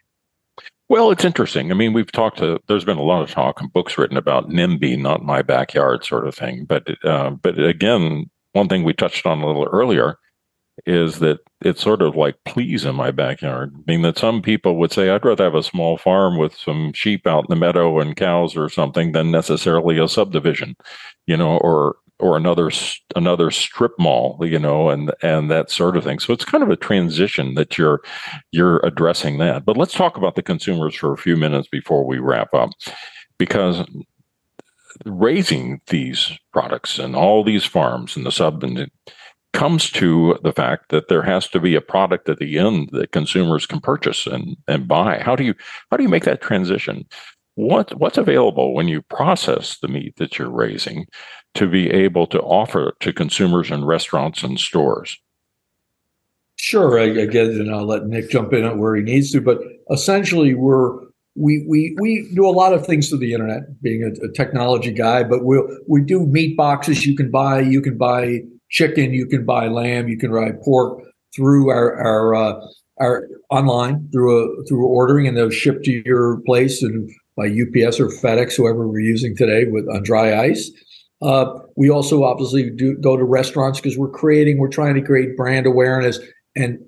Well, 0.91 1.09
it's 1.09 1.23
interesting. 1.23 1.71
I 1.71 1.73
mean, 1.73 1.93
we've 1.93 2.11
talked 2.11 2.39
to. 2.39 2.59
There's 2.67 2.83
been 2.83 2.97
a 2.97 3.01
lot 3.01 3.21
of 3.21 3.31
talk 3.31 3.61
and 3.61 3.71
books 3.71 3.97
written 3.97 4.17
about 4.17 4.49
NIMBY, 4.49 4.99
not 4.99 5.23
my 5.23 5.41
backyard, 5.41 6.03
sort 6.03 6.27
of 6.27 6.35
thing. 6.35 6.65
But 6.65 6.85
uh, 7.05 7.29
but 7.29 7.57
again, 7.57 8.29
one 8.51 8.67
thing 8.67 8.83
we 8.83 8.91
touched 8.91 9.25
on 9.25 9.39
a 9.39 9.47
little 9.47 9.69
earlier 9.71 10.17
is 10.85 11.19
that 11.19 11.39
it's 11.61 11.81
sort 11.81 12.01
of 12.01 12.17
like 12.17 12.35
please 12.43 12.83
in 12.83 12.93
my 12.93 13.09
backyard. 13.09 13.73
I 13.73 13.89
mean 13.89 14.01
that 14.01 14.17
some 14.17 14.41
people 14.41 14.75
would 14.79 14.91
say 14.91 15.09
I'd 15.09 15.23
rather 15.23 15.45
have 15.45 15.55
a 15.55 15.63
small 15.63 15.97
farm 15.97 16.37
with 16.37 16.57
some 16.57 16.91
sheep 16.91 17.25
out 17.25 17.45
in 17.45 17.51
the 17.51 17.55
meadow 17.55 17.97
and 18.01 18.13
cows 18.13 18.57
or 18.57 18.67
something 18.67 19.13
than 19.13 19.31
necessarily 19.31 19.97
a 19.97 20.09
subdivision, 20.09 20.75
you 21.25 21.37
know, 21.37 21.57
or 21.59 21.95
or 22.21 22.37
another 22.37 22.71
another 23.15 23.51
strip 23.51 23.93
mall, 23.97 24.37
you 24.41 24.59
know, 24.59 24.89
and 24.89 25.11
and 25.21 25.49
that 25.51 25.71
sort 25.71 25.97
of 25.97 26.03
thing. 26.03 26.19
So 26.19 26.33
it's 26.33 26.45
kind 26.45 26.63
of 26.63 26.69
a 26.69 26.75
transition 26.75 27.55
that 27.55 27.77
you're 27.77 28.01
you're 28.51 28.79
addressing 28.85 29.39
that. 29.39 29.65
But 29.65 29.77
let's 29.77 29.93
talk 29.93 30.17
about 30.17 30.35
the 30.35 30.43
consumers 30.43 30.95
for 30.95 31.11
a 31.11 31.17
few 31.17 31.35
minutes 31.35 31.67
before 31.67 32.05
we 32.05 32.19
wrap 32.19 32.53
up, 32.53 32.71
because 33.37 33.83
raising 35.05 35.81
these 35.87 36.31
products 36.53 36.99
and 36.99 37.15
all 37.15 37.43
these 37.43 37.65
farms 37.65 38.15
and 38.15 38.25
the 38.25 38.31
sub 38.31 38.63
and 38.63 38.89
comes 39.53 39.89
to 39.89 40.39
the 40.43 40.53
fact 40.53 40.89
that 40.89 41.09
there 41.09 41.21
has 41.21 41.47
to 41.47 41.59
be 41.59 41.75
a 41.75 41.81
product 41.81 42.29
at 42.29 42.37
the 42.39 42.57
end 42.57 42.89
that 42.93 43.11
consumers 43.11 43.65
can 43.65 43.81
purchase 43.81 44.25
and, 44.25 44.55
and 44.67 44.87
buy. 44.87 45.19
How 45.19 45.35
do 45.35 45.43
you 45.43 45.53
how 45.89 45.97
do 45.97 46.03
you 46.03 46.09
make 46.09 46.23
that 46.23 46.41
transition? 46.41 47.05
What 47.55 47.93
what's 47.99 48.17
available 48.17 48.73
when 48.73 48.87
you 48.87 49.01
process 49.01 49.77
the 49.79 49.89
meat 49.89 50.15
that 50.17 50.37
you're 50.39 50.49
raising 50.49 51.05
to 51.55 51.67
be 51.67 51.89
able 51.89 52.27
to 52.27 52.39
offer 52.41 52.93
to 52.99 53.13
consumers 53.13 53.71
in 53.71 53.85
restaurants 53.85 54.43
and 54.43 54.59
stores? 54.59 55.17
Sure, 56.57 56.99
I, 56.99 57.23
I 57.23 57.25
get 57.25 57.47
it, 57.47 57.59
and 57.59 57.73
I'll 57.73 57.85
let 57.85 58.05
Nick 58.05 58.29
jump 58.29 58.53
in 58.53 58.77
where 58.77 58.95
he 58.95 59.01
needs 59.01 59.31
to. 59.31 59.41
But 59.41 59.59
essentially, 59.89 60.53
we're 60.53 60.91
we 61.35 61.65
we 61.67 61.95
we 61.99 62.29
do 62.35 62.45
a 62.45 62.51
lot 62.51 62.73
of 62.73 62.85
things 62.85 63.09
through 63.09 63.19
the 63.19 63.33
internet, 63.33 63.81
being 63.81 64.03
a, 64.03 64.25
a 64.25 64.31
technology 64.33 64.91
guy. 64.91 65.23
But 65.23 65.43
we 65.43 65.57
we'll, 65.57 65.77
we 65.87 66.01
do 66.01 66.25
meat 66.27 66.55
boxes 66.55 67.05
you 67.05 67.15
can 67.15 67.31
buy. 67.31 67.61
You 67.61 67.81
can 67.81 67.97
buy 67.97 68.41
chicken, 68.69 69.13
you 69.13 69.25
can 69.25 69.45
buy 69.45 69.67
lamb, 69.67 70.07
you 70.07 70.17
can 70.17 70.31
buy 70.31 70.51
pork 70.63 71.01
through 71.35 71.69
our 71.69 71.95
our 71.95 72.35
uh, 72.35 72.67
our 72.99 73.27
online 73.49 74.07
through 74.11 74.37
a 74.37 74.65
through 74.65 74.85
ordering, 74.85 75.27
and 75.27 75.35
they'll 75.35 75.49
ship 75.49 75.83
to 75.83 76.03
your 76.05 76.41
place 76.45 76.83
and 76.83 77.09
by 77.37 77.45
UPS 77.45 77.99
or 77.99 78.07
FedEx, 78.07 78.55
whoever 78.55 78.87
we're 78.87 78.99
using 78.99 79.35
today, 79.35 79.65
with 79.65 79.87
on 79.89 80.03
dry 80.03 80.43
ice. 80.43 80.69
Uh, 81.21 81.59
we 81.75 81.89
also 81.89 82.23
obviously 82.23 82.69
do 82.69 82.95
go 82.97 83.15
to 83.15 83.23
restaurants 83.23 83.79
because 83.79 83.97
we're 83.97 84.09
creating, 84.09 84.57
we're 84.57 84.67
trying 84.67 84.95
to 84.95 85.01
create 85.01 85.37
brand 85.37 85.65
awareness 85.65 86.19
and 86.55 86.79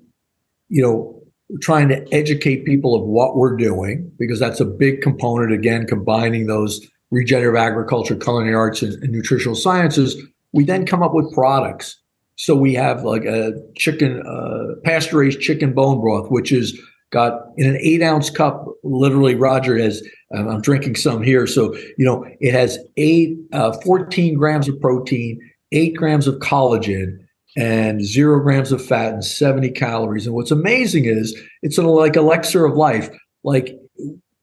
you 0.68 0.82
know 0.82 1.22
trying 1.60 1.88
to 1.88 2.06
educate 2.12 2.64
people 2.64 2.94
of 2.94 3.02
what 3.02 3.36
we're 3.36 3.56
doing 3.56 4.10
because 4.18 4.40
that's 4.40 4.60
a 4.60 4.64
big 4.64 5.02
component. 5.02 5.52
Again, 5.52 5.86
combining 5.86 6.46
those 6.46 6.80
regenerative 7.10 7.56
agriculture, 7.56 8.16
culinary 8.16 8.54
arts, 8.54 8.82
and, 8.82 8.94
and 9.02 9.12
nutritional 9.12 9.54
sciences 9.54 10.20
we 10.54 10.64
then 10.64 10.86
come 10.86 11.02
up 11.02 11.12
with 11.12 11.34
products. 11.34 12.00
So 12.36 12.54
we 12.54 12.74
have 12.74 13.02
like 13.02 13.24
a 13.24 13.52
chicken, 13.76 14.22
uh, 14.26 14.80
pasture 14.84 15.18
raised 15.18 15.40
chicken 15.40 15.74
bone 15.74 16.00
broth, 16.00 16.30
which 16.30 16.52
is 16.52 16.80
got 17.14 17.40
in 17.56 17.66
an 17.66 17.78
eight 17.80 18.02
ounce 18.02 18.28
cup. 18.28 18.66
Literally, 18.82 19.34
Roger 19.34 19.78
has. 19.78 20.02
Um, 20.34 20.48
I'm 20.48 20.60
drinking 20.60 20.96
some 20.96 21.22
here, 21.22 21.46
so 21.46 21.74
you 21.96 22.04
know 22.04 22.26
it 22.40 22.52
has 22.52 22.78
eight, 22.96 23.38
uh, 23.52 23.72
14 23.84 24.34
grams 24.34 24.68
of 24.68 24.78
protein, 24.80 25.40
eight 25.72 25.96
grams 25.96 26.26
of 26.26 26.34
collagen, 26.36 27.18
and 27.56 28.04
zero 28.04 28.40
grams 28.40 28.72
of 28.72 28.84
fat 28.84 29.14
and 29.14 29.24
70 29.24 29.70
calories. 29.70 30.26
And 30.26 30.34
what's 30.34 30.50
amazing 30.50 31.04
is 31.04 31.40
it's 31.62 31.78
like 31.78 32.16
elixir 32.16 32.64
of 32.64 32.74
life. 32.74 33.08
Like 33.44 33.78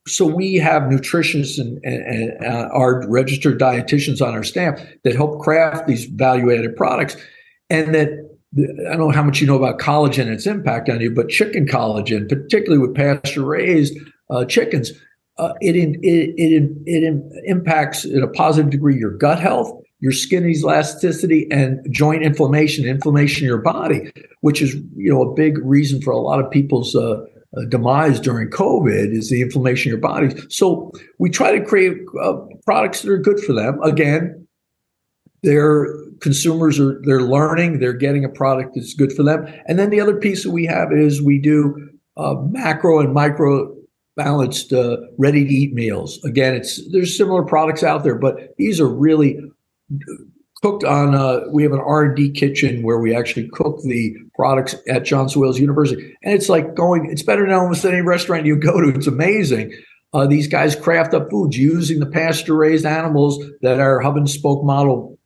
so 0.07 0.26
we 0.26 0.55
have 0.55 0.84
nutritionists 0.84 1.59
and, 1.59 1.80
and, 1.84 2.03
and 2.03 2.45
uh, 2.45 2.69
our 2.74 3.07
registered 3.07 3.59
dietitians 3.59 4.26
on 4.26 4.34
our 4.34 4.43
staff 4.43 4.82
that 5.03 5.15
help 5.15 5.41
craft 5.41 5.88
these 5.88 6.05
value-added 6.05 6.76
products, 6.76 7.17
and 7.69 7.93
that 7.93 8.30
I 8.57 8.97
don't 8.97 8.99
know 8.99 9.11
how 9.11 9.23
much 9.23 9.39
you 9.39 9.47
know 9.47 9.55
about 9.55 9.79
collagen 9.79 10.23
and 10.23 10.31
its 10.31 10.45
impact 10.45 10.89
on 10.89 10.99
you, 10.99 11.09
but 11.11 11.29
chicken 11.29 11.65
collagen, 11.65 12.27
particularly 12.27 12.85
with 12.85 12.95
pasture-raised 12.95 13.97
uh, 14.29 14.43
chickens, 14.45 14.91
uh, 15.37 15.53
it, 15.61 15.75
it, 15.75 15.99
it 16.03 16.71
it 16.85 17.43
impacts 17.45 18.03
in 18.03 18.21
a 18.21 18.27
positive 18.27 18.69
degree 18.69 18.97
your 18.97 19.17
gut 19.17 19.39
health, 19.39 19.71
your 19.99 20.11
skin 20.11 20.45
elasticity, 20.45 21.47
and 21.49 21.79
joint 21.91 22.23
inflammation, 22.23 22.85
inflammation 22.85 23.43
in 23.43 23.47
your 23.47 23.61
body, 23.61 24.11
which 24.41 24.61
is 24.61 24.75
you 24.95 25.09
know 25.11 25.21
a 25.21 25.33
big 25.33 25.57
reason 25.59 26.01
for 26.01 26.11
a 26.11 26.19
lot 26.19 26.43
of 26.43 26.51
people's 26.51 26.93
uh, 26.93 27.23
uh, 27.57 27.65
demise 27.69 28.19
during 28.19 28.49
COVID 28.49 29.13
is 29.13 29.29
the 29.29 29.41
inflammation 29.41 29.89
in 29.89 29.93
your 29.93 30.01
body. 30.01 30.29
So 30.49 30.91
we 31.19 31.29
try 31.29 31.57
to 31.57 31.63
create 31.63 31.97
uh, 32.21 32.33
products 32.65 33.01
that 33.01 33.11
are 33.11 33.17
good 33.17 33.39
for 33.39 33.53
them. 33.53 33.81
Again, 33.81 34.47
their 35.43 35.87
consumers 36.19 36.79
are 36.79 37.01
they're 37.03 37.21
learning, 37.21 37.79
they're 37.79 37.93
getting 37.93 38.23
a 38.23 38.29
product 38.29 38.75
that's 38.75 38.93
good 38.93 39.11
for 39.13 39.23
them. 39.23 39.47
And 39.65 39.79
then 39.79 39.89
the 39.89 40.01
other 40.01 40.15
piece 40.15 40.43
that 40.43 40.51
we 40.51 40.65
have 40.65 40.91
is 40.91 41.21
we 41.21 41.39
do 41.39 41.89
uh, 42.17 42.35
macro 42.49 42.99
and 42.99 43.13
micro 43.13 43.75
balanced 44.15 44.71
uh, 44.73 44.97
ready 45.17 45.45
to 45.45 45.53
eat 45.53 45.73
meals. 45.73 46.23
Again, 46.23 46.53
it's 46.53 46.79
there's 46.91 47.17
similar 47.17 47.43
products 47.43 47.83
out 47.83 48.03
there, 48.03 48.15
but 48.15 48.55
these 48.57 48.79
are 48.79 48.87
really 48.87 49.39
cooked 50.61 50.83
on 50.83 51.15
uh, 51.15 51.41
we 51.51 51.63
have 51.63 51.71
an 51.71 51.79
r&d 51.79 52.31
kitchen 52.31 52.83
where 52.83 52.99
we 52.99 53.15
actually 53.15 53.49
cook 53.49 53.81
the 53.83 54.15
products 54.35 54.75
at 54.87 55.03
Johnson 55.03 55.41
& 55.41 55.41
Wales 55.41 55.59
university 55.59 56.15
and 56.23 56.33
it's 56.33 56.49
like 56.49 56.75
going 56.75 57.09
it's 57.11 57.23
better 57.23 57.45
than 57.45 57.53
almost 57.53 57.83
any 57.83 58.01
restaurant 58.01 58.45
you 58.45 58.55
go 58.55 58.79
to 58.79 58.89
it's 58.89 59.07
amazing 59.07 59.73
uh, 60.13 60.27
these 60.27 60.47
guys 60.47 60.75
craft 60.75 61.13
up 61.13 61.29
foods 61.29 61.57
using 61.57 61.99
the 61.99 62.05
pasture 62.05 62.55
raised 62.55 62.85
animals 62.85 63.43
that 63.61 63.79
our 63.79 63.99
hub 64.01 64.17
and 64.17 64.29
spoke 64.29 64.63
model 64.63 65.17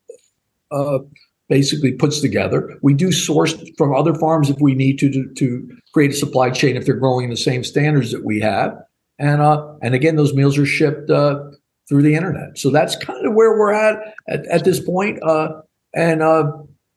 uh, 0.71 0.99
basically 1.47 1.91
puts 1.91 2.21
together 2.21 2.77
we 2.81 2.93
do 2.93 3.11
source 3.11 3.55
from 3.77 3.93
other 3.93 4.15
farms 4.15 4.49
if 4.49 4.57
we 4.59 4.73
need 4.73 4.97
to, 4.97 5.11
to, 5.11 5.31
to 5.35 5.77
create 5.93 6.11
a 6.11 6.15
supply 6.15 6.49
chain 6.49 6.75
if 6.75 6.85
they're 6.85 6.95
growing 6.95 7.29
the 7.29 7.37
same 7.37 7.63
standards 7.63 8.11
that 8.11 8.25
we 8.25 8.39
have 8.39 8.75
and 9.19 9.41
uh, 9.41 9.73
and 9.81 9.93
again 9.93 10.15
those 10.15 10.33
meals 10.33 10.57
are 10.57 10.65
shipped 10.65 11.09
uh, 11.09 11.39
through 11.87 12.01
the 12.01 12.15
internet. 12.15 12.57
So 12.57 12.69
that's 12.69 12.95
kind 12.95 13.25
of 13.25 13.33
where 13.33 13.57
we're 13.57 13.73
at 13.73 14.13
at, 14.27 14.45
at 14.47 14.63
this 14.63 14.79
point. 14.79 15.21
Uh, 15.23 15.61
and 15.93 16.21
uh, 16.21 16.51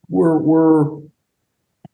we're 0.08 0.38
we're 0.38 1.00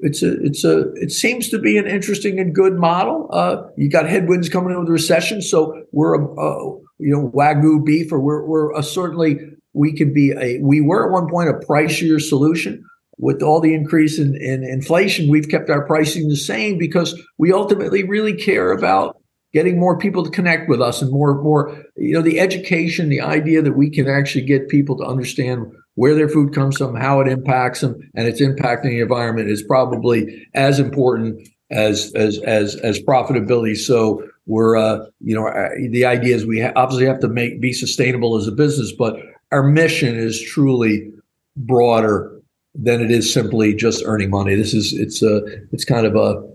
it's 0.01 0.23
a 0.23 0.41
it's 0.43 0.65
a 0.65 0.93
it 0.95 1.11
seems 1.11 1.49
to 1.51 1.59
be 1.59 1.77
an 1.77 1.87
interesting 1.87 2.39
and 2.39 2.55
good 2.55 2.75
model. 2.75 3.29
Uh, 3.33 3.65
you 3.77 3.91
got 3.91 4.09
headwinds 4.09 4.49
coming 4.49 4.71
in 4.71 4.79
with 4.79 4.87
the 4.87 4.93
recession, 4.93 5.43
so 5.43 5.85
we're 5.93 6.15
a, 6.15 6.25
a 6.25 6.79
you 6.99 7.13
know 7.13 7.31
wagyu 7.35 7.85
beef, 7.85 8.13
or 8.13 8.21
we're 8.21 8.45
we're 8.45 8.81
certainly 8.83 9.39
we 9.75 9.95
could 9.95 10.15
be 10.15 10.33
a 10.33 10.59
we 10.61 10.81
were 10.81 11.07
at 11.07 11.13
one 11.13 11.29
point 11.29 11.51
a 11.51 11.55
pricier 11.55 12.21
solution. 12.21 12.85
With 13.17 13.43
all 13.43 13.61
the 13.61 13.75
increase 13.75 14.19
in, 14.19 14.35
in 14.37 14.65
inflation, 14.65 15.31
we've 15.31 15.49
kept 15.49 15.71
our 15.71 15.87
pricing 15.87 16.29
the 16.29 16.37
same 16.37 16.79
because 16.79 17.21
we 17.39 17.53
ultimately 17.53 18.03
really 18.03 18.35
care 18.35 18.73
about 18.73 19.21
getting 19.55 19.79
more 19.79 19.97
people 19.97 20.25
to 20.25 20.31
connect 20.31 20.69
with 20.69 20.83
us 20.83 21.01
and 21.01 21.11
more 21.11 21.41
more 21.41 21.83
you 21.97 22.13
know 22.13 22.21
the 22.21 22.41
education 22.41 23.09
the 23.09 23.21
idea 23.21 23.63
that 23.63 23.77
we 23.77 23.89
can 23.89 24.09
actually 24.09 24.45
get 24.45 24.69
people 24.69 24.97
to 24.99 25.05
understand 25.05 25.65
where 25.95 26.15
their 26.15 26.29
food 26.29 26.53
comes 26.53 26.77
from 26.77 26.95
how 26.97 27.21
it 27.21 27.29
impacts 27.29 27.81
them 27.81 27.97
and 28.15 28.27
it's 28.27 28.43
impacting 28.43 28.91
the 28.91 29.01
environment 29.01 29.49
is 29.49 29.63
probably 29.63 30.47
as 30.55 30.79
important 30.79 31.49
as 31.71 32.13
as 32.15 32.39
as 32.41 32.75
as 32.77 33.01
profitability 33.01 33.77
so 33.77 34.23
we're 34.47 34.77
uh 34.77 34.99
you 35.21 35.35
know 35.35 35.47
uh, 35.47 35.71
the 35.91 36.05
idea 36.05 36.35
is 36.35 36.45
we 36.45 36.63
obviously 36.63 37.07
have 37.07 37.21
to 37.21 37.29
make 37.29 37.61
be 37.61 37.73
sustainable 37.73 38.37
as 38.37 38.47
a 38.47 38.53
business 38.53 38.93
but 38.93 39.17
our 39.55 39.63
mission 39.63 40.17
is 40.17 40.43
truly 40.43 41.11
broader 41.57 42.31
than 42.75 43.01
it 43.01 43.11
is 43.11 43.33
simply 43.33 43.75
just 43.75 44.03
earning 44.05 44.31
money 44.31 44.55
this 44.55 44.75
is 44.75 44.93
it's 44.93 45.23
a 45.23 45.43
it's 45.73 45.85
kind 45.85 46.07
of 46.07 46.17
a 46.17 46.55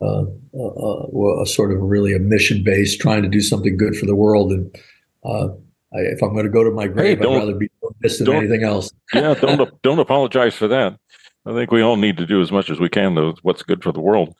uh, 0.00 0.24
uh, 0.54 1.42
a 1.42 1.46
sort 1.46 1.72
of 1.72 1.80
really 1.80 2.14
a 2.14 2.18
mission 2.18 2.62
based, 2.62 3.00
trying 3.00 3.22
to 3.22 3.28
do 3.28 3.40
something 3.40 3.76
good 3.76 3.96
for 3.96 4.06
the 4.06 4.14
world. 4.14 4.52
And 4.52 4.76
uh, 5.24 5.48
I, 5.94 6.00
if 6.00 6.22
I'm 6.22 6.32
going 6.32 6.44
to 6.44 6.50
go 6.50 6.64
to 6.64 6.70
my 6.70 6.86
grave, 6.86 7.18
hey, 7.18 7.24
I'd 7.24 7.38
rather 7.38 7.54
be 7.54 7.70
this 8.00 8.18
than 8.18 8.30
anything 8.30 8.62
else. 8.62 8.90
yeah, 9.14 9.34
don't 9.34 9.82
don't 9.82 9.98
apologize 9.98 10.54
for 10.54 10.68
that. 10.68 10.98
I 11.46 11.54
think 11.54 11.70
we 11.70 11.80
all 11.80 11.96
need 11.96 12.16
to 12.18 12.26
do 12.26 12.42
as 12.42 12.52
much 12.52 12.70
as 12.70 12.78
we 12.78 12.88
can 12.88 13.14
to 13.14 13.34
what's 13.42 13.62
good 13.62 13.82
for 13.82 13.92
the 13.92 14.00
world. 14.00 14.34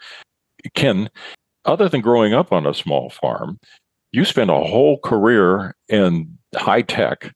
Ken, 0.74 1.08
other 1.64 1.88
than 1.88 2.00
growing 2.00 2.34
up 2.34 2.52
on 2.52 2.66
a 2.66 2.74
small 2.74 3.10
farm, 3.10 3.58
you 4.12 4.24
spent 4.24 4.50
a 4.50 4.54
whole 4.54 4.98
career 4.98 5.74
in 5.88 6.36
high 6.54 6.82
tech 6.82 7.32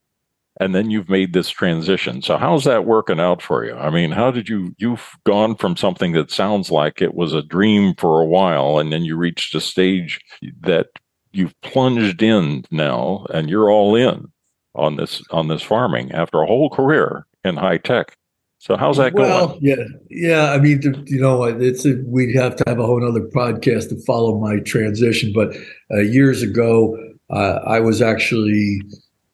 and 0.61 0.75
then 0.75 0.91
you've 0.91 1.09
made 1.09 1.33
this 1.33 1.49
transition. 1.49 2.21
So 2.21 2.37
how's 2.37 2.65
that 2.65 2.85
working 2.85 3.19
out 3.19 3.41
for 3.41 3.65
you? 3.65 3.75
I 3.75 3.89
mean, 3.89 4.13
how 4.13 4.31
did 4.31 4.49
you 4.49 4.75
you've 4.79 5.09
gone 5.25 5.57
from 5.57 5.77
something 5.77 6.13
that 6.13 6.31
sounds 6.31 6.71
like 6.71 7.01
it 7.01 7.15
was 7.15 7.33
a 7.33 7.43
dream 7.43 7.95
for 7.97 8.21
a 8.21 8.27
while 8.27 8.79
and 8.79 8.93
then 8.93 9.03
you 9.03 9.17
reached 9.17 9.55
a 9.55 9.61
stage 9.61 10.21
that 10.61 10.89
you've 11.33 11.59
plunged 11.63 12.23
in 12.23 12.65
now 12.71 13.27
and 13.33 13.49
you're 13.49 13.71
all 13.71 13.97
in 13.97 14.31
on 14.75 14.97
this 14.97 15.23
on 15.31 15.49
this 15.49 15.63
farming 15.63 16.13
after 16.13 16.43
a 16.43 16.47
whole 16.47 16.69
career 16.69 17.27
in 17.43 17.57
high 17.57 17.79
tech. 17.79 18.17
So 18.59 18.77
how's 18.77 18.99
that 18.99 19.15
well, 19.15 19.49
going? 19.49 19.61
Yeah, 19.63 19.85
yeah. 20.11 20.53
I 20.53 20.59
mean, 20.59 20.83
you 21.07 21.19
know, 21.19 21.45
it's 21.45 21.87
a, 21.87 21.95
we'd 22.05 22.37
have 22.37 22.57
to 22.57 22.65
have 22.67 22.79
a 22.79 22.85
whole 22.85 23.03
other 23.03 23.27
podcast 23.29 23.89
to 23.89 23.99
follow 24.03 24.39
my 24.39 24.59
transition. 24.59 25.33
But 25.35 25.57
uh, 25.91 26.01
years 26.01 26.43
ago, 26.43 26.95
uh, 27.31 27.61
I 27.67 27.81
was 27.81 28.03
actually 28.03 28.83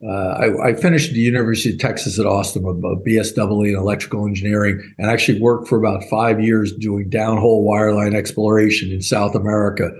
uh, 0.05 0.09
I, 0.09 0.69
I, 0.69 0.75
finished 0.75 1.13
the 1.13 1.21
University 1.21 1.73
of 1.73 1.81
Texas 1.81 2.19
at 2.19 2.27
Austin 2.27 2.63
with 2.63 2.77
a 2.77 3.03
BSW 3.07 3.71
in 3.71 3.77
electrical 3.77 4.27
engineering, 4.27 4.79
and 4.99 5.11
actually 5.11 5.41
worked 5.41 5.69
for 5.69 5.79
about 5.79 6.05
five 6.05 6.39
years 6.39 6.75
doing 6.77 7.09
downhole 7.09 7.65
wireline 7.65 8.15
exploration 8.15 8.93
in 8.93 9.01
South 9.01 9.35
America 9.35 9.91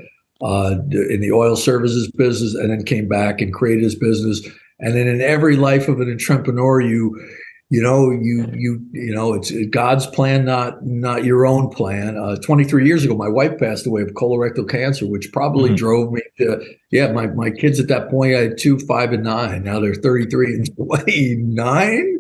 uh, 0.43 0.77
in 0.91 1.21
the 1.23 1.33
oil 1.33 1.57
services 1.57 2.11
business, 2.11 2.55
and 2.55 2.71
then 2.71 2.85
came 2.85 3.09
back 3.09 3.41
and 3.41 3.55
created 3.55 3.85
his 3.85 3.95
business. 3.95 4.47
And 4.81 4.95
then 4.95 5.09
in 5.09 5.23
every 5.23 5.57
life 5.57 5.89
of 5.89 5.99
an 6.01 6.11
entrepreneur, 6.11 6.83
you 6.83 7.19
you 7.69 7.83
know 7.83 8.11
you 8.11 8.47
you 8.55 8.81
you 8.93 9.13
know 9.13 9.35
it's 9.35 9.53
god's 9.71 10.07
plan 10.07 10.45
not 10.45 10.85
not 10.85 11.25
your 11.25 11.47
own 11.47 11.69
plan. 11.69 12.17
Uh, 12.17 12.37
23 12.37 12.87
years 12.87 13.05
ago 13.05 13.17
my 13.17 13.29
wife 13.29 13.59
passed 13.59 13.87
away 13.87 14.03
of 14.03 14.09
colorectal 14.11 14.69
cancer 14.69 15.07
which 15.07 15.33
probably 15.33 15.71
mm-hmm. 15.71 15.77
drove 15.77 16.13
me 16.13 16.23
to 16.39 16.65
yeah 16.93 17.11
my, 17.11 17.27
my 17.29 17.51
kids 17.51 17.81
at 17.81 17.89
that 17.89 18.09
point 18.09 18.35
i 18.37 18.41
had 18.41 18.59
two 18.59 18.79
five 18.81 19.13
and 19.13 19.25
nine. 19.25 19.65
Now 19.65 19.81
they're 19.81 19.95
33 19.95 20.55
and 20.55 20.77
29 20.77 22.19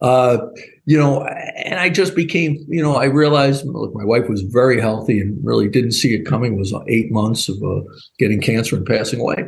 uh, 0.00 0.38
you 0.86 0.96
know 0.96 1.24
and 1.24 1.78
i 1.78 1.90
just 1.90 2.14
became 2.14 2.56
you 2.68 2.82
know 2.82 2.94
i 2.94 3.04
realized 3.04 3.66
look 3.66 3.94
my 3.94 4.04
wife 4.04 4.28
was 4.28 4.42
very 4.42 4.80
healthy 4.80 5.20
and 5.20 5.38
really 5.44 5.68
didn't 5.68 5.92
see 5.92 6.14
it 6.14 6.24
coming. 6.24 6.54
It 6.54 6.58
was 6.58 6.72
eight 6.88 7.12
months 7.12 7.48
of 7.48 7.56
uh, 7.62 7.82
getting 8.18 8.40
cancer 8.40 8.76
and 8.76 8.86
passing 8.86 9.20
away. 9.20 9.44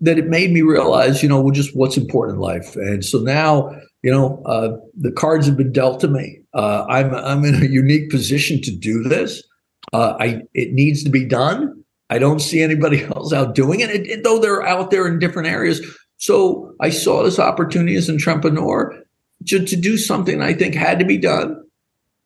That 0.00 0.18
it 0.18 0.28
made 0.28 0.50
me 0.50 0.62
realize 0.62 1.22
you 1.22 1.28
know 1.28 1.40
well, 1.40 1.52
just 1.52 1.76
what's 1.76 1.98
important 1.98 2.36
in 2.36 2.40
life. 2.40 2.74
And 2.74 3.04
so 3.04 3.18
now 3.18 3.70
you 4.02 4.10
know, 4.10 4.42
uh, 4.46 4.76
the 4.96 5.12
cards 5.12 5.46
have 5.46 5.56
been 5.56 5.72
dealt 5.72 6.00
to 6.00 6.08
me. 6.08 6.40
Uh, 6.54 6.84
I'm 6.88 7.14
I'm 7.14 7.44
in 7.44 7.62
a 7.62 7.66
unique 7.66 8.10
position 8.10 8.60
to 8.62 8.70
do 8.70 9.02
this. 9.02 9.42
Uh, 9.92 10.16
I 10.18 10.42
it 10.54 10.72
needs 10.72 11.04
to 11.04 11.10
be 11.10 11.24
done. 11.24 11.84
I 12.10 12.18
don't 12.18 12.40
see 12.40 12.60
anybody 12.60 13.04
else 13.16 13.32
out 13.32 13.54
doing 13.54 13.80
it, 13.80 13.90
it, 13.90 14.06
it, 14.06 14.24
though 14.24 14.38
they're 14.38 14.66
out 14.66 14.90
there 14.90 15.06
in 15.06 15.18
different 15.18 15.48
areas. 15.48 15.80
So 16.18 16.74
I 16.80 16.90
saw 16.90 17.22
this 17.22 17.38
opportunity 17.38 17.96
as 17.96 18.08
an 18.08 18.16
entrepreneur 18.16 18.94
to, 19.46 19.64
to 19.64 19.76
do 19.76 19.96
something 19.96 20.42
I 20.42 20.52
think 20.52 20.74
had 20.74 20.98
to 20.98 21.04
be 21.04 21.16
done. 21.16 21.62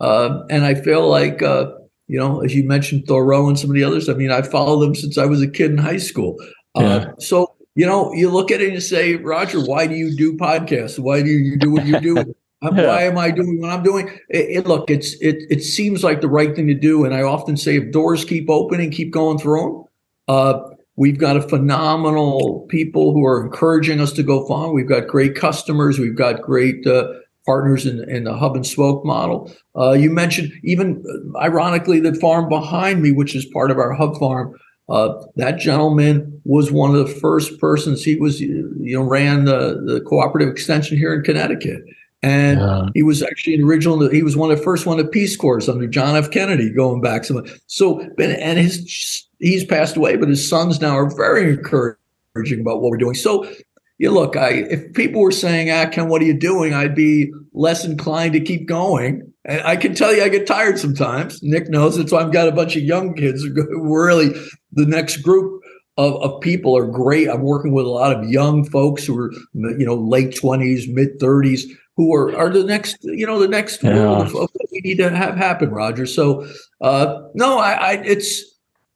Uh, 0.01 0.43
and 0.51 0.65
I 0.65 0.75
feel 0.75 1.09
like, 1.09 1.43
uh, 1.43 1.71
you 2.09 2.19
know, 2.19 2.41
as 2.41 2.55
you 2.55 2.65
mentioned, 2.65 3.07
Thoreau 3.07 3.49
and 3.49 3.59
some 3.59 3.71
of 3.71 3.75
the 3.75 3.85
others, 3.85 4.09
I 4.09 4.15
mean, 4.15 4.33
I 4.33 4.43
followed 4.43 4.81
them 4.81 4.95
since 4.95 5.17
I 5.17 5.27
was 5.27 5.41
a 5.41 5.49
kid 5.49 5.71
in 5.71 5.79
high 5.79 5.99
school. 5.99 6.37
Uh, 6.75 6.83
yeah. 6.83 7.11
So 7.21 7.54
you 7.75 7.87
know, 7.87 8.13
you 8.13 8.31
look 8.31 8.51
at 8.51 8.61
it 8.61 8.67
and 8.67 8.75
you 8.75 8.81
say, 8.81 9.17
Roger, 9.17 9.61
why 9.61 9.87
do 9.87 9.95
you 9.95 10.17
do 10.17 10.37
podcasts? 10.37 10.99
Why 10.99 11.23
do 11.23 11.31
you 11.31 11.57
do 11.57 11.71
what 11.71 11.87
you 11.87 12.01
do? 12.01 12.35
Why 12.61 13.03
am 13.03 13.19
I 13.19 13.31
doing 13.31 13.61
what 13.61 13.69
I'm 13.69 13.83
doing? 13.83 14.09
It, 14.31 14.59
it, 14.59 14.67
look, 14.67 14.89
it's 14.89 15.13
it 15.21 15.45
it 15.51 15.63
seems 15.63 16.03
like 16.03 16.23
the 16.23 16.29
right 16.29 16.57
thing 16.57 16.67
to 16.69 16.75
do, 16.75 17.05
and 17.05 17.15
I 17.15 17.21
often 17.21 17.59
say, 17.59 17.77
if 17.77 17.93
doors 17.93 18.25
keep 18.25 18.49
opening, 18.49 18.91
keep 18.91 19.13
going 19.13 19.39
through 19.39 19.61
them. 19.61 19.85
Uh, 20.29 20.61
we've 20.97 21.19
got 21.19 21.37
a 21.37 21.43
phenomenal 21.43 22.67
people 22.71 23.13
who 23.13 23.23
are 23.27 23.45
encouraging 23.45 24.01
us 24.01 24.13
to 24.13 24.23
go 24.23 24.47
farm. 24.47 24.73
We've 24.73 24.89
got 24.89 25.09
great 25.09 25.35
customers. 25.35 25.99
We've 25.99 26.17
got 26.17 26.41
great 26.41 26.87
uh, 26.87 27.13
partners 27.45 27.85
in, 27.85 28.09
in 28.09 28.25
the 28.25 28.35
hub 28.35 28.57
and 28.57 28.67
spoke 28.67 29.05
model. 29.05 29.53
Uh, 29.77 29.93
you 29.93 30.11
mentioned 30.11 30.51
even 30.63 31.05
uh, 31.07 31.39
ironically 31.39 32.01
the 32.01 32.15
farm 32.15 32.49
behind 32.49 33.03
me, 33.03 33.13
which 33.13 33.35
is 33.35 33.45
part 33.47 33.71
of 33.71 33.79
our 33.79 33.93
hub 33.93 34.19
farm. 34.19 34.55
Uh, 34.89 35.25
that 35.37 35.59
gentleman 35.59 36.41
was 36.45 36.71
one 36.71 36.95
of 36.95 37.07
the 37.07 37.15
first 37.15 37.59
persons. 37.59 38.05
He 38.05 38.17
was, 38.17 38.41
you 38.41 38.99
know, 38.99 39.03
ran 39.03 39.47
the, 39.47 39.83
the 39.87 40.01
cooperative 40.03 40.51
extension 40.51 40.99
here 40.99 41.15
in 41.15 41.23
Connecticut, 41.23 41.83
and 42.23 42.61
yeah. 42.61 42.87
he 42.95 43.03
was 43.03 43.23
actually 43.23 43.55
an 43.55 43.65
original. 43.65 44.09
He 44.11 44.23
was 44.23 44.37
one 44.37 44.51
of 44.51 44.59
the 44.59 44.65
first 44.65 44.85
one 44.87 45.01
of 45.01 45.11
Peace 45.11 45.37
Corps 45.37 45.69
under 45.69 45.87
John 45.87 46.17
F. 46.17 46.31
Kennedy, 46.31 46.71
going 46.71 47.01
back 47.01 47.25
some. 47.25 47.47
So, 47.67 48.01
and 48.19 48.59
his 48.59 49.27
he's 49.39 49.65
passed 49.65 49.97
away, 49.97 50.17
but 50.17 50.29
his 50.29 50.49
sons 50.49 50.81
now 50.81 50.97
are 50.97 51.15
very 51.15 51.51
encouraging 51.51 52.61
about 52.61 52.83
what 52.83 52.91
we're 52.91 52.99
doing. 52.99 53.15
So, 53.15 53.51
you 53.99 54.11
look, 54.11 54.37
I 54.37 54.51
if 54.51 54.93
people 54.93 55.23
were 55.23 55.33
saying, 55.33 55.71
"Ah, 55.71 55.87
Ken, 55.87 56.09
what 56.09 56.21
are 56.21 56.27
you 56.27 56.39
doing?" 56.39 56.75
I'd 56.75 56.95
be 56.95 57.33
less 57.53 57.85
inclined 57.85 58.35
to 58.35 58.41
keep 58.41 58.67
going. 58.67 59.33
And 59.47 59.61
I 59.63 59.77
can 59.77 59.95
tell 59.95 60.15
you, 60.15 60.23
I 60.23 60.29
get 60.29 60.47
tired 60.47 60.79
sometimes. 60.79 61.43
Nick 61.43 61.69
knows 61.69 61.99
it, 61.99 62.09
so 62.09 62.17
I've 62.17 62.33
got 62.33 62.49
a 62.49 62.53
bunch 62.53 62.77
of 62.77 62.83
young 62.83 63.15
kids 63.15 63.43
who 63.43 63.95
really 63.95 64.31
the 64.73 64.87
next 64.87 65.19
group 65.19 65.63
of, 65.97 66.15
of 66.23 66.41
people 66.41 66.77
are 66.77 66.87
great. 66.87 67.29
I'm 67.29 67.43
working 67.43 67.73
with 67.73 67.85
a 67.85 67.91
lot 67.91 68.17
of 68.17 68.29
young 68.29 68.65
folks 68.65 69.05
who 69.05 69.19
are, 69.19 69.33
you 69.53 69.87
know, 69.87 69.95
late 69.95 70.31
20s, 70.31 70.93
mid 70.93 71.21
30s, 71.21 71.63
who 71.97 72.15
are, 72.15 72.37
are 72.37 72.51
the 72.51 72.65
next, 72.65 72.99
you 73.03 73.27
know, 73.27 73.39
the 73.39 73.49
next 73.49 73.83
yeah. 73.83 73.95
world 73.95 74.27
of, 74.27 74.35
of, 74.35 74.51
what 74.53 74.69
we 74.73 74.81
need 74.81 74.97
to 74.97 75.11
have 75.11 75.37
happen, 75.37 75.71
Roger. 75.71 76.07
So, 76.07 76.49
uh, 76.81 77.23
no, 77.35 77.59
I, 77.59 77.73
I, 77.73 77.93
it's, 78.05 78.43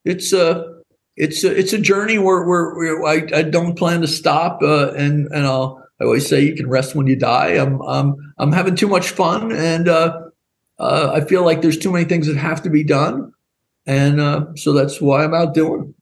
it's, 0.04 0.32
uh, 0.32 0.64
it's 1.16 1.44
a, 1.44 1.56
it's 1.56 1.72
a 1.72 1.78
journey 1.78 2.18
where, 2.18 2.44
where, 2.44 2.74
where 2.74 3.04
I, 3.04 3.26
I 3.34 3.42
don't 3.42 3.76
plan 3.76 4.00
to 4.00 4.08
stop. 4.08 4.62
Uh, 4.62 4.92
and, 4.92 5.26
and 5.28 5.46
I'll, 5.46 5.84
I 6.00 6.04
always 6.04 6.28
say 6.28 6.40
you 6.40 6.54
can 6.54 6.68
rest 6.68 6.94
when 6.94 7.06
you 7.06 7.16
die. 7.16 7.50
I'm, 7.50 7.80
I'm, 7.82 8.14
I'm 8.38 8.52
having 8.52 8.76
too 8.76 8.88
much 8.88 9.10
fun. 9.10 9.52
And, 9.52 9.88
uh, 9.88 10.27
uh, 10.78 11.10
I 11.12 11.22
feel 11.22 11.44
like 11.44 11.62
there's 11.62 11.78
too 11.78 11.92
many 11.92 12.04
things 12.04 12.26
that 12.26 12.36
have 12.36 12.62
to 12.62 12.70
be 12.70 12.84
done. 12.84 13.32
And 13.86 14.20
uh, 14.20 14.46
so 14.54 14.72
that's 14.72 15.00
why 15.00 15.24
I'm 15.24 15.34
out 15.34 15.54
doing. 15.54 15.94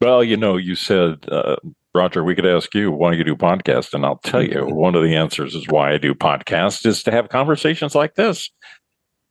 Well, 0.00 0.22
you 0.22 0.36
know, 0.36 0.56
you 0.56 0.74
said, 0.74 1.26
uh, 1.30 1.56
Roger, 1.94 2.22
we 2.22 2.34
could 2.34 2.46
ask 2.46 2.74
you 2.74 2.92
why 2.92 3.14
you 3.14 3.24
do 3.24 3.34
podcasts, 3.34 3.94
and 3.94 4.04
I'll 4.04 4.18
tell 4.18 4.42
you 4.42 4.66
one 4.66 4.94
of 4.94 5.02
the 5.02 5.16
answers 5.16 5.54
is 5.54 5.66
why 5.68 5.92
I 5.92 5.98
do 5.98 6.14
podcasts 6.14 6.84
is 6.84 7.02
to 7.04 7.10
have 7.10 7.30
conversations 7.30 7.94
like 7.94 8.14
this. 8.14 8.50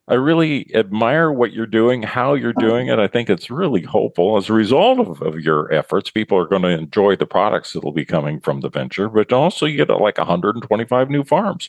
I 0.08 0.14
really 0.14 0.70
admire 0.74 1.32
what 1.32 1.52
you're 1.52 1.66
doing, 1.66 2.02
how 2.02 2.34
you're 2.34 2.52
doing 2.52 2.88
it. 2.88 2.98
I 3.00 3.08
think 3.08 3.28
it's 3.28 3.50
really 3.50 3.82
hopeful. 3.82 4.36
As 4.36 4.48
a 4.48 4.52
result 4.52 5.00
of, 5.00 5.20
of 5.20 5.40
your 5.40 5.72
efforts, 5.72 6.10
people 6.10 6.38
are 6.38 6.46
going 6.46 6.62
to 6.62 6.68
enjoy 6.68 7.16
the 7.16 7.26
products 7.26 7.72
that 7.72 7.82
will 7.82 7.92
be 7.92 8.04
coming 8.04 8.38
from 8.38 8.60
the 8.60 8.68
venture, 8.68 9.08
but 9.08 9.32
also 9.32 9.66
you 9.66 9.76
get 9.76 9.88
like 9.88 10.18
125 10.18 11.10
new 11.10 11.24
farms. 11.24 11.68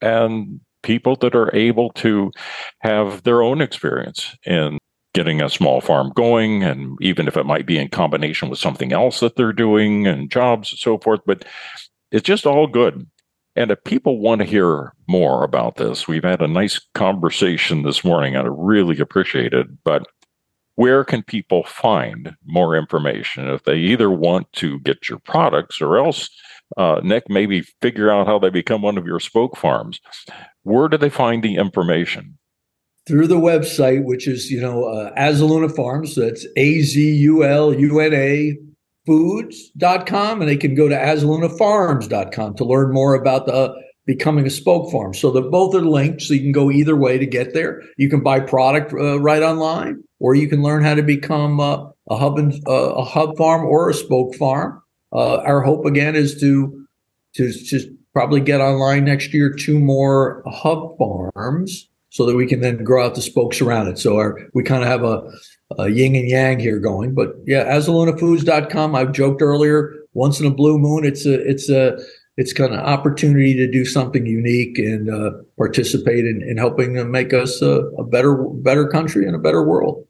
And 0.00 0.60
people 0.82 1.16
that 1.16 1.34
are 1.34 1.54
able 1.54 1.90
to 1.90 2.30
have 2.80 3.22
their 3.22 3.42
own 3.42 3.60
experience 3.60 4.36
in 4.44 4.78
getting 5.12 5.42
a 5.42 5.50
small 5.50 5.80
farm 5.80 6.12
going 6.14 6.62
and 6.62 6.96
even 7.00 7.26
if 7.26 7.36
it 7.36 7.46
might 7.46 7.66
be 7.66 7.78
in 7.78 7.88
combination 7.88 8.48
with 8.48 8.58
something 8.58 8.92
else 8.92 9.20
that 9.20 9.36
they're 9.36 9.52
doing 9.52 10.06
and 10.06 10.30
jobs 10.30 10.72
and 10.72 10.78
so 10.78 10.98
forth 10.98 11.20
but 11.26 11.44
it's 12.12 12.26
just 12.26 12.46
all 12.46 12.66
good. 12.66 13.06
And 13.56 13.70
if 13.70 13.82
people 13.84 14.20
want 14.20 14.40
to 14.40 14.46
hear 14.46 14.94
more 15.08 15.42
about 15.42 15.76
this 15.76 16.06
we've 16.06 16.24
had 16.24 16.40
a 16.40 16.48
nice 16.48 16.80
conversation 16.94 17.82
this 17.82 18.04
morning 18.04 18.36
and 18.36 18.46
i 18.46 18.50
really 18.52 18.98
appreciate 19.00 19.52
it 19.52 19.66
but 19.84 20.06
where 20.76 21.04
can 21.04 21.22
people 21.22 21.62
find 21.64 22.34
more 22.46 22.74
information? 22.74 23.50
If 23.50 23.64
they 23.64 23.76
either 23.76 24.10
want 24.10 24.50
to 24.54 24.78
get 24.80 25.10
your 25.10 25.18
products 25.18 25.78
or 25.78 25.98
else 25.98 26.30
uh, 26.76 27.00
nick 27.02 27.28
maybe 27.28 27.62
figure 27.82 28.10
out 28.10 28.26
how 28.26 28.38
they 28.38 28.48
become 28.48 28.80
one 28.80 28.96
of 28.96 29.06
your 29.06 29.20
spoke 29.20 29.56
farms 29.56 30.00
where 30.62 30.88
do 30.88 30.96
they 30.96 31.10
find 31.10 31.42
the 31.42 31.56
information 31.56 32.38
through 33.06 33.26
the 33.26 33.36
website, 33.36 34.04
which 34.04 34.28
is, 34.28 34.50
you 34.50 34.60
know, 34.60 34.84
uh, 34.84 35.12
Azuluna 35.14 35.74
Farms. 35.74 36.14
That's 36.14 36.46
A 36.56 36.80
Z 36.82 37.00
U 37.16 37.44
L 37.44 37.74
U 37.74 38.00
N 38.00 38.14
A 38.14 38.56
foods.com. 39.06 40.40
And 40.40 40.48
they 40.48 40.56
can 40.56 40.74
go 40.74 40.88
to 40.88 40.94
azulunafarms.com 40.94 42.54
to 42.54 42.64
learn 42.64 42.92
more 42.92 43.14
about 43.14 43.46
the 43.46 43.74
becoming 44.06 44.46
a 44.46 44.50
spoke 44.50 44.90
farm. 44.90 45.14
So 45.14 45.30
the 45.30 45.42
both 45.42 45.74
are 45.74 45.80
linked, 45.80 46.22
so 46.22 46.34
you 46.34 46.40
can 46.40 46.52
go 46.52 46.70
either 46.70 46.96
way 46.96 47.18
to 47.18 47.26
get 47.26 47.54
there. 47.54 47.82
You 47.96 48.08
can 48.08 48.22
buy 48.22 48.40
product 48.40 48.92
uh, 48.92 49.20
right 49.20 49.42
online, 49.42 50.02
or 50.18 50.34
you 50.34 50.48
can 50.48 50.62
learn 50.62 50.82
how 50.82 50.94
to 50.94 51.02
become 51.02 51.60
uh, 51.60 51.84
a 52.08 52.16
hub 52.16 52.38
and 52.38 52.54
uh, 52.66 52.94
a 52.94 53.04
hub 53.04 53.36
farm 53.36 53.64
or 53.64 53.90
a 53.90 53.94
spoke 53.94 54.34
farm. 54.34 54.82
Uh, 55.12 55.38
our 55.38 55.60
hope 55.60 55.86
again 55.86 56.16
is 56.16 56.40
to 56.40 56.86
to 57.34 57.52
just 57.52 57.88
probably 58.12 58.40
get 58.40 58.60
online 58.60 59.04
next 59.04 59.32
year 59.32 59.52
two 59.52 59.78
more 59.78 60.42
hub 60.46 60.96
farms 60.98 61.88
so 62.10 62.26
that 62.26 62.36
we 62.36 62.46
can 62.46 62.60
then 62.60 62.82
grow 62.82 63.06
out 63.06 63.14
the 63.14 63.22
spokes 63.22 63.60
around 63.60 63.86
it. 63.86 63.98
So 63.98 64.16
our, 64.16 64.38
we 64.52 64.64
kind 64.64 64.82
of 64.82 64.88
have 64.88 65.04
a, 65.04 65.30
a, 65.78 65.88
yin 65.88 66.16
and 66.16 66.28
yang 66.28 66.58
here 66.58 66.80
going. 66.80 67.14
But 67.14 67.36
yeah, 67.46 67.64
azulunafoods.com. 67.64 68.94
I've 68.94 69.12
joked 69.12 69.40
earlier, 69.40 69.94
once 70.12 70.40
in 70.40 70.46
a 70.46 70.50
blue 70.50 70.78
moon, 70.78 71.04
it's 71.04 71.24
a 71.24 71.34
it's 71.48 71.70
a 71.70 71.98
it's 72.36 72.52
kind 72.52 72.72
of 72.72 72.80
opportunity 72.80 73.54
to 73.54 73.70
do 73.70 73.84
something 73.84 74.26
unique 74.26 74.78
and 74.78 75.10
uh, 75.10 75.30
participate 75.56 76.24
in, 76.24 76.42
in 76.42 76.56
helping 76.56 76.94
to 76.94 77.04
make 77.04 77.32
us 77.32 77.60
a, 77.62 77.82
a, 77.98 78.04
better 78.04 78.34
better 78.36 78.88
country 78.88 79.26
and 79.26 79.36
a 79.36 79.38
better 79.38 79.62
world. 79.62 80.06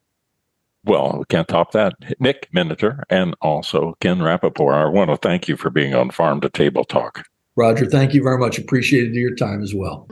Well, 0.85 1.17
we 1.19 1.25
can't 1.29 1.49
top 1.49 1.73
that. 1.73 1.95
Nick 2.21 2.49
Miniter 2.53 3.03
and 3.11 3.35
also 3.43 3.97
Ken 4.01 4.23
Rapoport. 4.23 4.75
I 4.75 4.87
want 4.87 5.11
to 5.11 5.17
thank 5.17 5.49
you 5.49 5.57
for 5.57 5.69
being 5.69 5.95
on 5.95 6.11
Farm 6.11 6.41
to 6.41 6.49
Table 6.49 6.85
Talk. 6.85 7.27
Roger, 7.61 7.85
thank 7.85 8.15
you 8.15 8.23
very 8.23 8.39
much. 8.39 8.59
Appreciated 8.59 9.15
your 9.15 9.35
time 9.35 9.63
as 9.63 9.75
well. 9.75 10.07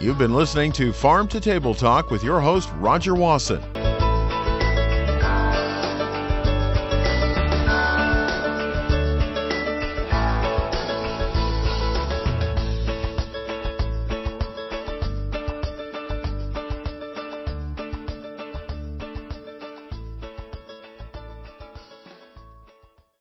You've 0.00 0.18
been 0.18 0.34
listening 0.34 0.70
to 0.74 0.92
Farm 0.92 1.26
to 1.26 1.40
Table 1.40 1.74
Talk 1.74 2.12
with 2.12 2.22
your 2.22 2.40
host, 2.40 2.70
Roger 2.76 3.16
Wasson. 3.16 3.60